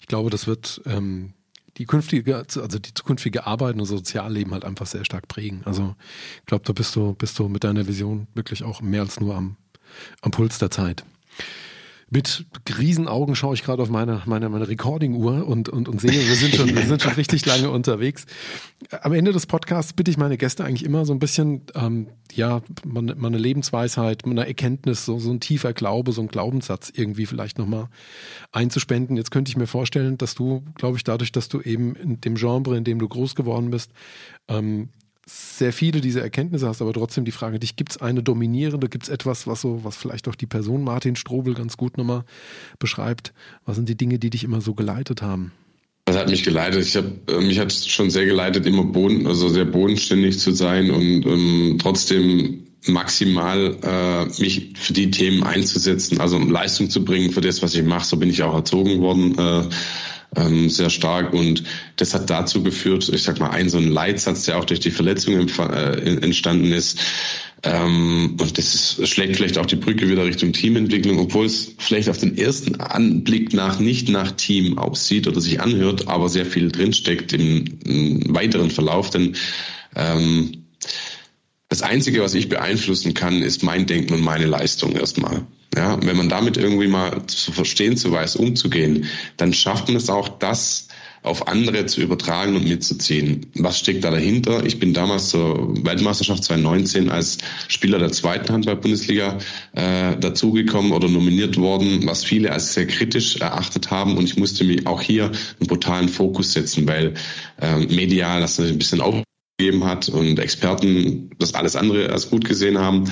ich 0.00 0.06
glaube, 0.06 0.30
das 0.30 0.46
wird 0.46 0.80
ähm, 0.86 1.34
die 1.78 1.86
künftige, 1.86 2.36
also 2.36 2.78
die 2.78 2.94
zukünftige 2.94 3.46
Arbeit 3.46 3.76
und 3.76 3.84
Sozialleben 3.86 4.52
halt 4.52 4.64
einfach 4.64 4.86
sehr 4.86 5.04
stark 5.04 5.28
prägen. 5.28 5.62
Also 5.64 5.94
ich 6.40 6.46
glaube, 6.46 6.64
da 6.64 6.72
bist 6.72 6.94
du, 6.96 7.14
bist 7.14 7.38
du 7.38 7.48
mit 7.48 7.64
deiner 7.64 7.86
Vision 7.86 8.26
wirklich 8.34 8.62
auch 8.62 8.80
mehr 8.80 9.02
als 9.02 9.20
nur 9.20 9.34
am, 9.34 9.56
am 10.20 10.30
Puls 10.30 10.58
der 10.58 10.70
Zeit. 10.70 11.04
Mit 12.14 12.44
Riesenaugen 12.78 13.34
schaue 13.34 13.54
ich 13.54 13.62
gerade 13.62 13.82
auf 13.82 13.88
meine, 13.88 14.20
meine, 14.26 14.50
meine 14.50 14.68
Recording-Uhr 14.68 15.46
und, 15.46 15.70
und, 15.70 15.88
und 15.88 15.98
sehe, 15.98 16.10
wir 16.12 16.36
sind, 16.36 16.54
schon, 16.54 16.68
wir 16.76 16.84
sind 16.84 17.00
schon 17.00 17.14
richtig 17.14 17.46
lange 17.46 17.70
unterwegs. 17.70 18.26
Am 19.00 19.14
Ende 19.14 19.32
des 19.32 19.46
Podcasts 19.46 19.94
bitte 19.94 20.10
ich 20.10 20.18
meine 20.18 20.36
Gäste 20.36 20.62
eigentlich 20.62 20.84
immer 20.84 21.06
so 21.06 21.14
ein 21.14 21.18
bisschen, 21.18 21.62
ähm, 21.74 22.08
ja, 22.30 22.60
meine, 22.84 23.14
meine 23.14 23.38
Lebensweisheit, 23.38 24.26
meine 24.26 24.46
Erkenntnis, 24.46 25.06
so, 25.06 25.18
so 25.18 25.30
ein 25.30 25.40
tiefer 25.40 25.72
Glaube, 25.72 26.12
so 26.12 26.20
ein 26.20 26.28
Glaubenssatz 26.28 26.92
irgendwie 26.94 27.24
vielleicht 27.24 27.56
nochmal 27.56 27.88
einzuspenden. 28.50 29.16
Jetzt 29.16 29.30
könnte 29.30 29.48
ich 29.48 29.56
mir 29.56 29.66
vorstellen, 29.66 30.18
dass 30.18 30.34
du, 30.34 30.64
glaube 30.74 30.98
ich, 30.98 31.04
dadurch, 31.04 31.32
dass 31.32 31.48
du 31.48 31.62
eben 31.62 31.94
in 31.94 32.20
dem 32.20 32.34
Genre, 32.34 32.76
in 32.76 32.84
dem 32.84 32.98
du 32.98 33.08
groß 33.08 33.34
geworden 33.34 33.70
bist, 33.70 33.90
ähm, 34.48 34.90
sehr 35.26 35.72
viele 35.72 36.00
dieser 36.00 36.22
Erkenntnisse 36.22 36.66
hast, 36.66 36.82
aber 36.82 36.92
trotzdem 36.92 37.24
die 37.24 37.32
Frage, 37.32 37.58
dich 37.58 37.76
gibt 37.76 37.92
es 37.92 37.98
eine 37.98 38.22
dominierende, 38.22 38.88
gibt 38.88 39.04
es 39.04 39.08
etwas, 39.08 39.46
was 39.46 39.60
so, 39.60 39.84
was 39.84 39.96
vielleicht 39.96 40.26
auch 40.28 40.34
die 40.34 40.46
Person 40.46 40.82
Martin 40.82 41.16
Strobel 41.16 41.54
ganz 41.54 41.76
gut 41.76 41.96
nochmal 41.96 42.24
beschreibt? 42.78 43.32
Was 43.64 43.76
sind 43.76 43.88
die 43.88 43.96
Dinge, 43.96 44.18
die 44.18 44.30
dich 44.30 44.44
immer 44.44 44.60
so 44.60 44.74
geleitet 44.74 45.22
haben? 45.22 45.52
Das 46.06 46.16
hat 46.16 46.28
mich 46.28 46.42
geleitet. 46.42 46.84
Ich 46.84 46.96
habe 46.96 47.12
äh, 47.28 47.40
mich 47.40 47.60
hat 47.60 47.72
schon 47.72 48.10
sehr 48.10 48.26
geleitet, 48.26 48.66
immer 48.66 48.84
boden, 48.84 49.26
also 49.26 49.48
sehr 49.48 49.64
bodenständig 49.64 50.40
zu 50.40 50.50
sein 50.50 50.90
und 50.90 51.24
ähm, 51.24 51.78
trotzdem 51.80 52.66
maximal 52.88 53.78
äh, 53.82 54.40
mich 54.40 54.72
für 54.74 54.92
die 54.92 55.12
Themen 55.12 55.44
einzusetzen, 55.44 56.20
also 56.20 56.36
um 56.36 56.50
Leistung 56.50 56.90
zu 56.90 57.04
bringen 57.04 57.30
für 57.30 57.40
das, 57.40 57.62
was 57.62 57.74
ich 57.74 57.84
mache. 57.84 58.04
So 58.04 58.16
bin 58.16 58.30
ich 58.30 58.42
auch 58.42 58.54
erzogen 58.54 59.00
worden. 59.00 59.38
Äh, 59.38 59.68
ähm, 60.36 60.70
sehr 60.70 60.90
stark. 60.90 61.32
Und 61.32 61.64
das 61.96 62.14
hat 62.14 62.30
dazu 62.30 62.62
geführt, 62.62 63.08
ich 63.08 63.22
sag 63.22 63.38
mal, 63.40 63.50
ein 63.50 63.68
so 63.68 63.78
ein 63.78 63.88
Leitsatz, 63.88 64.44
der 64.44 64.58
auch 64.58 64.64
durch 64.64 64.80
die 64.80 64.90
Verletzung 64.90 65.48
äh, 65.48 66.16
entstanden 66.22 66.72
ist, 66.72 66.98
ähm, 67.64 68.36
und 68.40 68.58
das 68.58 68.74
ist, 68.74 69.08
schlägt 69.08 69.36
vielleicht 69.36 69.56
auch 69.56 69.66
die 69.66 69.76
Brücke 69.76 70.08
wieder 70.08 70.24
Richtung 70.24 70.52
Teamentwicklung, 70.52 71.20
obwohl 71.20 71.46
es 71.46 71.74
vielleicht 71.78 72.08
auf 72.08 72.18
den 72.18 72.36
ersten 72.36 72.80
Anblick 72.80 73.54
nach 73.54 73.78
nicht 73.78 74.08
nach 74.08 74.32
Team 74.32 74.78
aussieht 74.78 75.28
oder 75.28 75.40
sich 75.40 75.60
anhört, 75.60 76.08
aber 76.08 76.28
sehr 76.28 76.44
viel 76.44 76.72
drinsteckt 76.72 77.32
im, 77.32 77.78
im 77.84 78.34
weiteren 78.34 78.70
Verlauf, 78.70 79.10
denn 79.10 79.36
ähm, 79.94 80.64
das 81.68 81.82
Einzige, 81.82 82.20
was 82.20 82.34
ich 82.34 82.48
beeinflussen 82.48 83.14
kann, 83.14 83.42
ist 83.42 83.62
mein 83.62 83.86
Denken 83.86 84.14
und 84.14 84.20
meine 84.22 84.46
Leistung 84.46 84.92
erstmal. 84.92 85.46
Ja, 85.74 85.98
wenn 86.02 86.16
man 86.16 86.28
damit 86.28 86.58
irgendwie 86.58 86.88
mal 86.88 87.26
zu 87.26 87.50
verstehen 87.52 87.96
zu 87.96 88.12
weiß, 88.12 88.36
umzugehen, 88.36 89.06
dann 89.38 89.54
schafft 89.54 89.88
man 89.88 89.96
es 89.96 90.10
auch, 90.10 90.28
das 90.28 90.88
auf 91.22 91.46
andere 91.46 91.86
zu 91.86 92.00
übertragen 92.00 92.56
und 92.56 92.68
mitzuziehen. 92.68 93.46
Was 93.54 93.78
steckt 93.78 94.02
da 94.02 94.10
dahinter? 94.10 94.66
Ich 94.66 94.80
bin 94.80 94.92
damals 94.92 95.28
zur 95.28 95.72
Weltmeisterschaft 95.84 96.42
2019 96.44 97.10
als 97.10 97.38
Spieler 97.68 98.00
der 98.00 98.10
zweiten 98.10 98.52
Handball-Bundesliga 98.52 99.38
äh, 99.72 100.16
dazugekommen 100.18 100.92
oder 100.92 101.08
nominiert 101.08 101.58
worden, 101.58 102.06
was 102.06 102.24
viele 102.24 102.50
als 102.50 102.74
sehr 102.74 102.88
kritisch 102.88 103.36
erachtet 103.36 103.90
haben. 103.90 104.16
Und 104.16 104.24
ich 104.24 104.36
musste 104.36 104.64
mich 104.64 104.86
auch 104.86 105.00
hier 105.00 105.26
einen 105.26 105.68
brutalen 105.68 106.08
Fokus 106.08 106.52
setzen, 106.52 106.88
weil 106.88 107.14
äh, 107.60 107.78
medial 107.78 108.40
das 108.40 108.58
ein 108.58 108.78
bisschen 108.78 109.00
aufgegeben 109.00 109.84
hat 109.84 110.08
und 110.08 110.40
Experten 110.40 111.30
das 111.38 111.54
alles 111.54 111.76
andere 111.76 112.10
als 112.10 112.30
gut 112.30 112.44
gesehen 112.44 112.78
haben. 112.78 113.04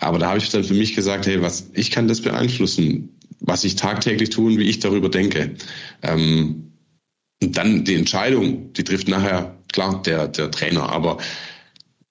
Aber 0.00 0.18
da 0.18 0.28
habe 0.28 0.38
ich 0.38 0.48
dann 0.50 0.64
für 0.64 0.74
mich 0.74 0.94
gesagt, 0.94 1.26
hey, 1.26 1.42
was 1.42 1.70
ich 1.74 1.90
kann 1.90 2.08
das 2.08 2.20
beeinflussen, 2.20 3.16
was 3.40 3.64
ich 3.64 3.76
tagtäglich 3.76 4.30
tue 4.30 4.52
und 4.52 4.58
wie 4.58 4.68
ich 4.68 4.80
darüber 4.80 5.08
denke. 5.08 5.54
Ähm, 6.02 6.72
und 7.42 7.56
dann 7.56 7.84
die 7.84 7.94
Entscheidung, 7.94 8.72
die 8.72 8.84
trifft 8.84 9.08
nachher 9.08 9.56
klar 9.72 10.02
der 10.02 10.28
der 10.28 10.50
Trainer. 10.50 10.90
Aber 10.90 11.18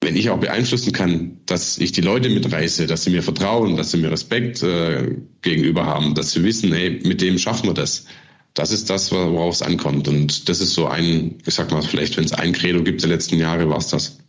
wenn 0.02 0.16
ich 0.16 0.30
auch 0.30 0.40
beeinflussen 0.40 0.94
kann, 0.94 1.40
dass 1.46 1.78
ich 1.78 1.92
die 1.92 2.02
Leute 2.02 2.30
mitreiße, 2.30 2.88
dass 2.88 3.04
sie 3.04 3.10
mir 3.10 3.24
vertrauen, 3.24 3.76
dass 3.76 3.92
sie 3.92 3.98
mir 3.98 4.12
Respekt 4.12 4.64
äh, 4.64 5.18
gegenüber 5.42 5.86
haben, 5.86 6.16
dass 6.16 6.32
sie 6.32 6.44
wissen, 6.44 6.72
hey, 6.72 7.02
mit 7.04 7.22
dem 7.22 7.38
schaffen 7.38 7.68
wir 7.68 7.74
das. 7.74 8.06
Das 8.54 8.72
ist 8.72 8.90
das, 8.90 9.12
worauf 9.12 9.56
es 9.56 9.62
ankommt. 9.62 10.08
Und 10.08 10.50
das 10.50 10.62
ist 10.62 10.74
so 10.74 10.88
ein, 10.88 11.36
ich 11.46 11.54
sag 11.54 11.72
mal, 11.72 11.82
vielleicht, 11.82 12.18
wenn 12.18 12.24
es 12.24 12.34
ein 12.34 12.54
Credo 12.54 12.84
gibt 12.84 13.02
der 13.02 13.10
letzten 13.10 13.38
Jahre, 13.38 13.70
war 13.70 13.78
es 13.78 13.88
das. 13.88 14.20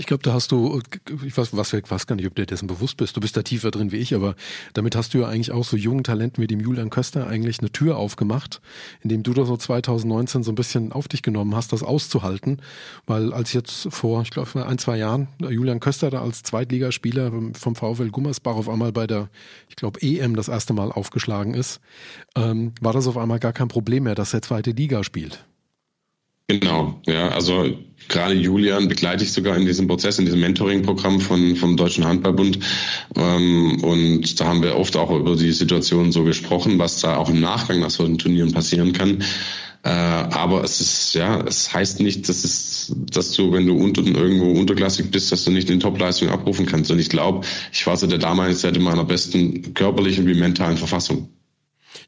Ich 0.00 0.06
glaube, 0.06 0.22
da 0.22 0.32
hast 0.32 0.50
du, 0.50 0.80
ich 1.26 1.36
weiß, 1.36 1.54
was, 1.54 1.74
weiß 1.74 2.06
gar 2.06 2.16
nicht, 2.16 2.26
ob 2.26 2.34
du 2.34 2.40
dir 2.40 2.46
dessen 2.46 2.66
bewusst 2.66 2.96
bist. 2.96 3.18
Du 3.18 3.20
bist 3.20 3.36
da 3.36 3.42
tiefer 3.42 3.70
drin 3.70 3.92
wie 3.92 3.98
ich, 3.98 4.14
aber 4.14 4.34
damit 4.72 4.96
hast 4.96 5.12
du 5.12 5.18
ja 5.18 5.28
eigentlich 5.28 5.52
auch 5.52 5.62
so 5.62 5.76
jungen 5.76 6.04
Talenten 6.04 6.42
wie 6.42 6.46
dem 6.46 6.58
Julian 6.58 6.88
Köster 6.88 7.26
eigentlich 7.26 7.58
eine 7.58 7.70
Tür 7.70 7.98
aufgemacht, 7.98 8.62
indem 9.02 9.22
du 9.22 9.34
da 9.34 9.44
so 9.44 9.58
2019 9.58 10.42
so 10.42 10.52
ein 10.52 10.54
bisschen 10.54 10.92
auf 10.92 11.06
dich 11.06 11.20
genommen 11.20 11.54
hast, 11.54 11.74
das 11.74 11.82
auszuhalten. 11.82 12.62
Weil 13.04 13.34
als 13.34 13.52
jetzt 13.52 13.88
vor, 13.90 14.22
ich 14.22 14.30
glaube, 14.30 14.64
ein, 14.64 14.78
zwei 14.78 14.96
Jahren 14.96 15.28
Julian 15.38 15.80
Köster 15.80 16.08
da 16.08 16.22
als 16.22 16.44
Zweitligaspieler 16.44 17.30
vom 17.52 17.76
VfL 17.76 18.08
Gummersbach 18.08 18.54
auf 18.54 18.70
einmal 18.70 18.92
bei 18.92 19.06
der, 19.06 19.28
ich 19.68 19.76
glaube, 19.76 20.00
EM 20.00 20.34
das 20.34 20.48
erste 20.48 20.72
Mal 20.72 20.92
aufgeschlagen 20.92 21.52
ist, 21.52 21.78
ähm, 22.36 22.72
war 22.80 22.94
das 22.94 23.06
auf 23.06 23.18
einmal 23.18 23.38
gar 23.38 23.52
kein 23.52 23.68
Problem 23.68 24.04
mehr, 24.04 24.14
dass 24.14 24.32
er 24.32 24.40
zweite 24.40 24.70
Liga 24.70 25.04
spielt. 25.04 25.44
Genau, 26.50 27.00
ja, 27.06 27.28
also 27.28 27.64
gerade 28.08 28.34
Julian 28.34 28.88
begleite 28.88 29.22
ich 29.22 29.30
sogar 29.30 29.56
in 29.56 29.66
diesem 29.66 29.86
Prozess, 29.86 30.18
in 30.18 30.24
diesem 30.24 30.40
Mentoring-Programm 30.40 31.20
von, 31.20 31.54
vom 31.54 31.76
Deutschen 31.76 32.04
Handballbund. 32.04 32.58
Ähm, 33.14 33.78
und 33.84 34.40
da 34.40 34.46
haben 34.46 34.60
wir 34.60 34.74
oft 34.74 34.96
auch 34.96 35.12
über 35.12 35.36
die 35.36 35.52
Situation 35.52 36.10
so 36.10 36.24
gesprochen, 36.24 36.80
was 36.80 36.98
da 37.02 37.18
auch 37.18 37.30
im 37.30 37.38
Nachgang 37.38 37.78
nach 37.78 37.90
solchen 37.90 38.18
Turnieren 38.18 38.50
passieren 38.50 38.92
kann. 38.92 39.22
Äh, 39.84 39.90
aber 39.90 40.64
es 40.64 40.80
ist, 40.80 41.14
ja, 41.14 41.40
es 41.46 41.72
heißt 41.72 42.00
nicht, 42.00 42.28
dass 42.28 42.42
es, 42.42 42.96
dass 42.96 43.30
du, 43.30 43.52
wenn 43.52 43.68
du 43.68 43.76
unten 43.76 44.12
irgendwo 44.12 44.50
unterklassig 44.50 45.12
bist, 45.12 45.30
dass 45.30 45.44
du 45.44 45.52
nicht 45.52 45.70
in 45.70 45.78
Topleistung 45.78 46.30
abrufen 46.30 46.66
kannst. 46.66 46.90
Und 46.90 46.98
ich 46.98 47.10
glaube, 47.10 47.46
ich 47.72 47.86
war 47.86 47.96
so 47.96 48.08
der 48.08 48.18
damalige 48.18 48.58
Zeit 48.58 48.76
in 48.76 48.82
meiner 48.82 49.04
besten 49.04 49.72
körperlichen 49.72 50.26
wie 50.26 50.34
mentalen 50.34 50.78
Verfassung. 50.78 51.28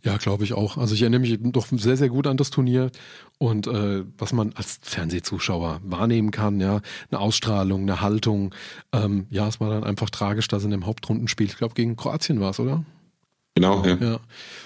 Ja, 0.03 0.16
glaube 0.16 0.45
ich 0.45 0.53
auch. 0.53 0.76
Also 0.76 0.95
ich 0.95 1.03
erinnere 1.03 1.20
mich 1.20 1.38
doch 1.40 1.66
sehr, 1.70 1.97
sehr 1.97 2.09
gut 2.09 2.26
an 2.26 2.36
das 2.36 2.51
Turnier 2.51 2.90
und 3.38 3.66
äh, 3.66 4.05
was 4.18 4.32
man 4.32 4.53
als 4.55 4.78
Fernsehzuschauer 4.82 5.80
wahrnehmen 5.84 6.30
kann, 6.30 6.61
ja, 6.61 6.80
eine 7.11 7.20
Ausstrahlung, 7.20 7.82
eine 7.82 8.01
Haltung. 8.01 8.55
Ähm, 8.93 9.26
ja, 9.30 9.49
es 9.49 9.61
war 9.61 9.70
dann 9.70 9.84
einfach 9.84 10.11
tragisch, 10.11 10.49
dass 10.49 10.64
in 10.64 10.70
dem 10.70 10.86
Hauptrundenspiel, 10.86 11.47
ich 11.47 11.57
glaube 11.57 11.74
gegen 11.74 11.97
Kroatien 11.97 12.40
war 12.40 12.51
es, 12.51 12.61
oder? 12.61 12.84
Genau, 13.55 13.84
ja. 13.84 13.97
Ja, 13.97 14.20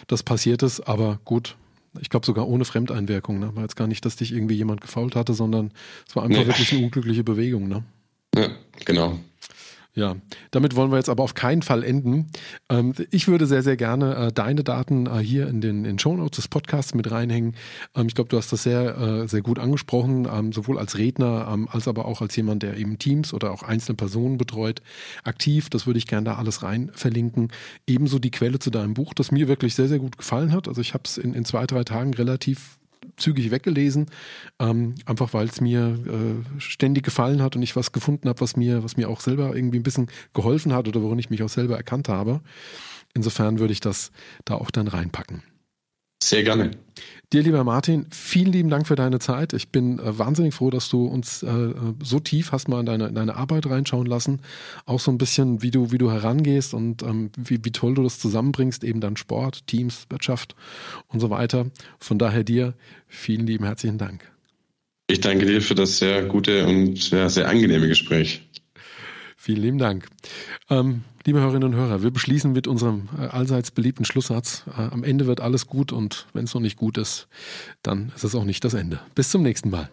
das 0.06 0.22
passiert 0.22 0.62
ist, 0.62 0.80
aber 0.80 1.18
gut. 1.24 1.56
Ich 2.00 2.10
glaube 2.10 2.26
sogar 2.26 2.46
ohne 2.46 2.66
Fremdeinwirkung. 2.66 3.38
Ne? 3.38 3.56
War 3.56 3.62
jetzt 3.62 3.76
gar 3.76 3.86
nicht, 3.86 4.04
dass 4.04 4.16
dich 4.16 4.32
irgendwie 4.32 4.54
jemand 4.54 4.82
gefault 4.82 5.16
hatte, 5.16 5.32
sondern 5.32 5.72
es 6.06 6.14
war 6.14 6.24
einfach 6.24 6.42
nee. 6.42 6.46
wirklich 6.46 6.72
eine 6.72 6.84
unglückliche 6.84 7.24
Bewegung. 7.24 7.68
Ne? 7.68 7.84
Ja, 8.36 8.50
genau. 8.84 9.18
Ja, 9.96 10.14
damit 10.50 10.76
wollen 10.76 10.90
wir 10.90 10.98
jetzt 10.98 11.08
aber 11.08 11.22
auf 11.22 11.32
keinen 11.32 11.62
Fall 11.62 11.82
enden. 11.82 12.26
Ähm, 12.68 12.92
ich 13.10 13.28
würde 13.28 13.46
sehr, 13.46 13.62
sehr 13.62 13.78
gerne 13.78 14.14
äh, 14.14 14.32
deine 14.32 14.62
Daten 14.62 15.06
äh, 15.06 15.20
hier 15.20 15.48
in 15.48 15.62
den 15.62 15.86
in 15.86 15.98
Show 15.98 16.14
Notes 16.14 16.36
des 16.36 16.48
Podcasts 16.48 16.94
mit 16.94 17.10
reinhängen. 17.10 17.54
Ähm, 17.94 18.06
ich 18.06 18.14
glaube, 18.14 18.28
du 18.28 18.36
hast 18.36 18.52
das 18.52 18.62
sehr, 18.62 18.98
äh, 18.98 19.26
sehr 19.26 19.40
gut 19.40 19.58
angesprochen, 19.58 20.28
ähm, 20.30 20.52
sowohl 20.52 20.78
als 20.78 20.98
Redner 20.98 21.26
als 21.70 21.88
aber 21.88 22.04
auch 22.04 22.20
als 22.20 22.36
jemand, 22.36 22.62
der 22.62 22.76
eben 22.76 22.98
Teams 22.98 23.32
oder 23.32 23.50
auch 23.52 23.62
einzelne 23.62 23.96
Personen 23.96 24.36
betreut, 24.36 24.82
aktiv. 25.24 25.70
Das 25.70 25.86
würde 25.86 25.98
ich 25.98 26.06
gerne 26.06 26.24
da 26.24 26.34
alles 26.36 26.62
rein 26.62 26.90
verlinken. 26.92 27.48
Ebenso 27.86 28.18
die 28.18 28.30
Quelle 28.30 28.58
zu 28.58 28.70
deinem 28.70 28.92
Buch, 28.92 29.14
das 29.14 29.32
mir 29.32 29.48
wirklich 29.48 29.74
sehr, 29.74 29.88
sehr 29.88 29.98
gut 29.98 30.18
gefallen 30.18 30.52
hat. 30.52 30.68
Also 30.68 30.82
ich 30.82 30.92
habe 30.92 31.04
es 31.06 31.16
in, 31.16 31.32
in 31.32 31.46
zwei, 31.46 31.66
drei 31.66 31.84
Tagen 31.84 32.12
relativ 32.12 32.78
zügig 33.16 33.50
weggelesen, 33.50 34.06
ähm, 34.58 34.94
einfach 35.04 35.32
weil 35.34 35.46
es 35.46 35.60
mir 35.60 35.98
äh, 36.06 36.60
ständig 36.60 37.04
gefallen 37.04 37.42
hat 37.42 37.56
und 37.56 37.62
ich 37.62 37.76
was 37.76 37.92
gefunden 37.92 38.28
habe, 38.28 38.40
was 38.40 38.56
mir, 38.56 38.84
was 38.84 38.96
mir 38.96 39.08
auch 39.08 39.20
selber 39.20 39.54
irgendwie 39.56 39.78
ein 39.78 39.82
bisschen 39.82 40.08
geholfen 40.34 40.72
hat 40.72 40.88
oder 40.88 41.02
worin 41.02 41.18
ich 41.18 41.30
mich 41.30 41.42
auch 41.42 41.48
selber 41.48 41.76
erkannt 41.76 42.08
habe. 42.08 42.40
Insofern 43.14 43.58
würde 43.58 43.72
ich 43.72 43.80
das 43.80 44.12
da 44.44 44.54
auch 44.54 44.70
dann 44.70 44.88
reinpacken. 44.88 45.42
Sehr 46.22 46.42
gerne. 46.42 46.70
Dir, 47.32 47.42
lieber 47.42 47.64
Martin, 47.64 48.06
vielen 48.12 48.52
lieben 48.52 48.70
Dank 48.70 48.86
für 48.86 48.94
deine 48.94 49.18
Zeit. 49.18 49.52
Ich 49.52 49.70
bin 49.70 49.98
äh, 49.98 50.16
wahnsinnig 50.16 50.54
froh, 50.54 50.70
dass 50.70 50.88
du 50.88 51.06
uns 51.06 51.42
äh, 51.42 51.74
so 52.00 52.20
tief 52.20 52.52
hast 52.52 52.68
mal 52.68 52.78
in 52.78 52.86
deine, 52.86 53.08
in 53.08 53.16
deine 53.16 53.34
Arbeit 53.34 53.66
reinschauen 53.66 54.06
lassen. 54.06 54.40
Auch 54.84 55.00
so 55.00 55.10
ein 55.10 55.18
bisschen, 55.18 55.60
wie 55.60 55.72
du, 55.72 55.90
wie 55.90 55.98
du 55.98 56.12
herangehst 56.12 56.72
und 56.72 57.02
ähm, 57.02 57.30
wie, 57.36 57.58
wie 57.64 57.72
toll 57.72 57.94
du 57.94 58.04
das 58.04 58.20
zusammenbringst, 58.20 58.84
eben 58.84 59.00
dann 59.00 59.16
Sport, 59.16 59.66
Teams, 59.66 60.06
Wirtschaft 60.08 60.54
und 61.08 61.18
so 61.18 61.28
weiter. 61.28 61.66
Von 61.98 62.18
daher 62.18 62.44
dir 62.44 62.74
vielen 63.08 63.44
lieben 63.44 63.64
herzlichen 63.64 63.98
Dank. 63.98 64.30
Ich 65.08 65.20
danke 65.20 65.46
dir 65.46 65.60
für 65.60 65.74
das 65.74 65.98
sehr 65.98 66.24
gute 66.26 66.64
und 66.66 67.10
ja, 67.10 67.28
sehr 67.28 67.48
angenehme 67.48 67.88
Gespräch. 67.88 68.42
Vielen 69.46 69.62
lieben 69.62 69.78
Dank. 69.78 70.08
Ähm, 70.70 71.04
liebe 71.24 71.38
Hörerinnen 71.38 71.72
und 71.72 71.76
Hörer, 71.76 72.02
wir 72.02 72.10
beschließen 72.10 72.50
mit 72.50 72.66
unserem 72.66 73.08
äh, 73.16 73.26
allseits 73.26 73.70
beliebten 73.70 74.04
Schlusssatz. 74.04 74.64
Äh, 74.76 74.80
am 74.90 75.04
Ende 75.04 75.28
wird 75.28 75.40
alles 75.40 75.68
gut 75.68 75.92
und 75.92 76.26
wenn 76.32 76.46
es 76.46 76.54
noch 76.54 76.60
nicht 76.60 76.76
gut 76.76 76.98
ist, 76.98 77.28
dann 77.80 78.10
ist 78.16 78.24
es 78.24 78.34
auch 78.34 78.42
nicht 78.42 78.64
das 78.64 78.74
Ende. 78.74 78.98
Bis 79.14 79.30
zum 79.30 79.44
nächsten 79.44 79.70
Mal. 79.70 79.88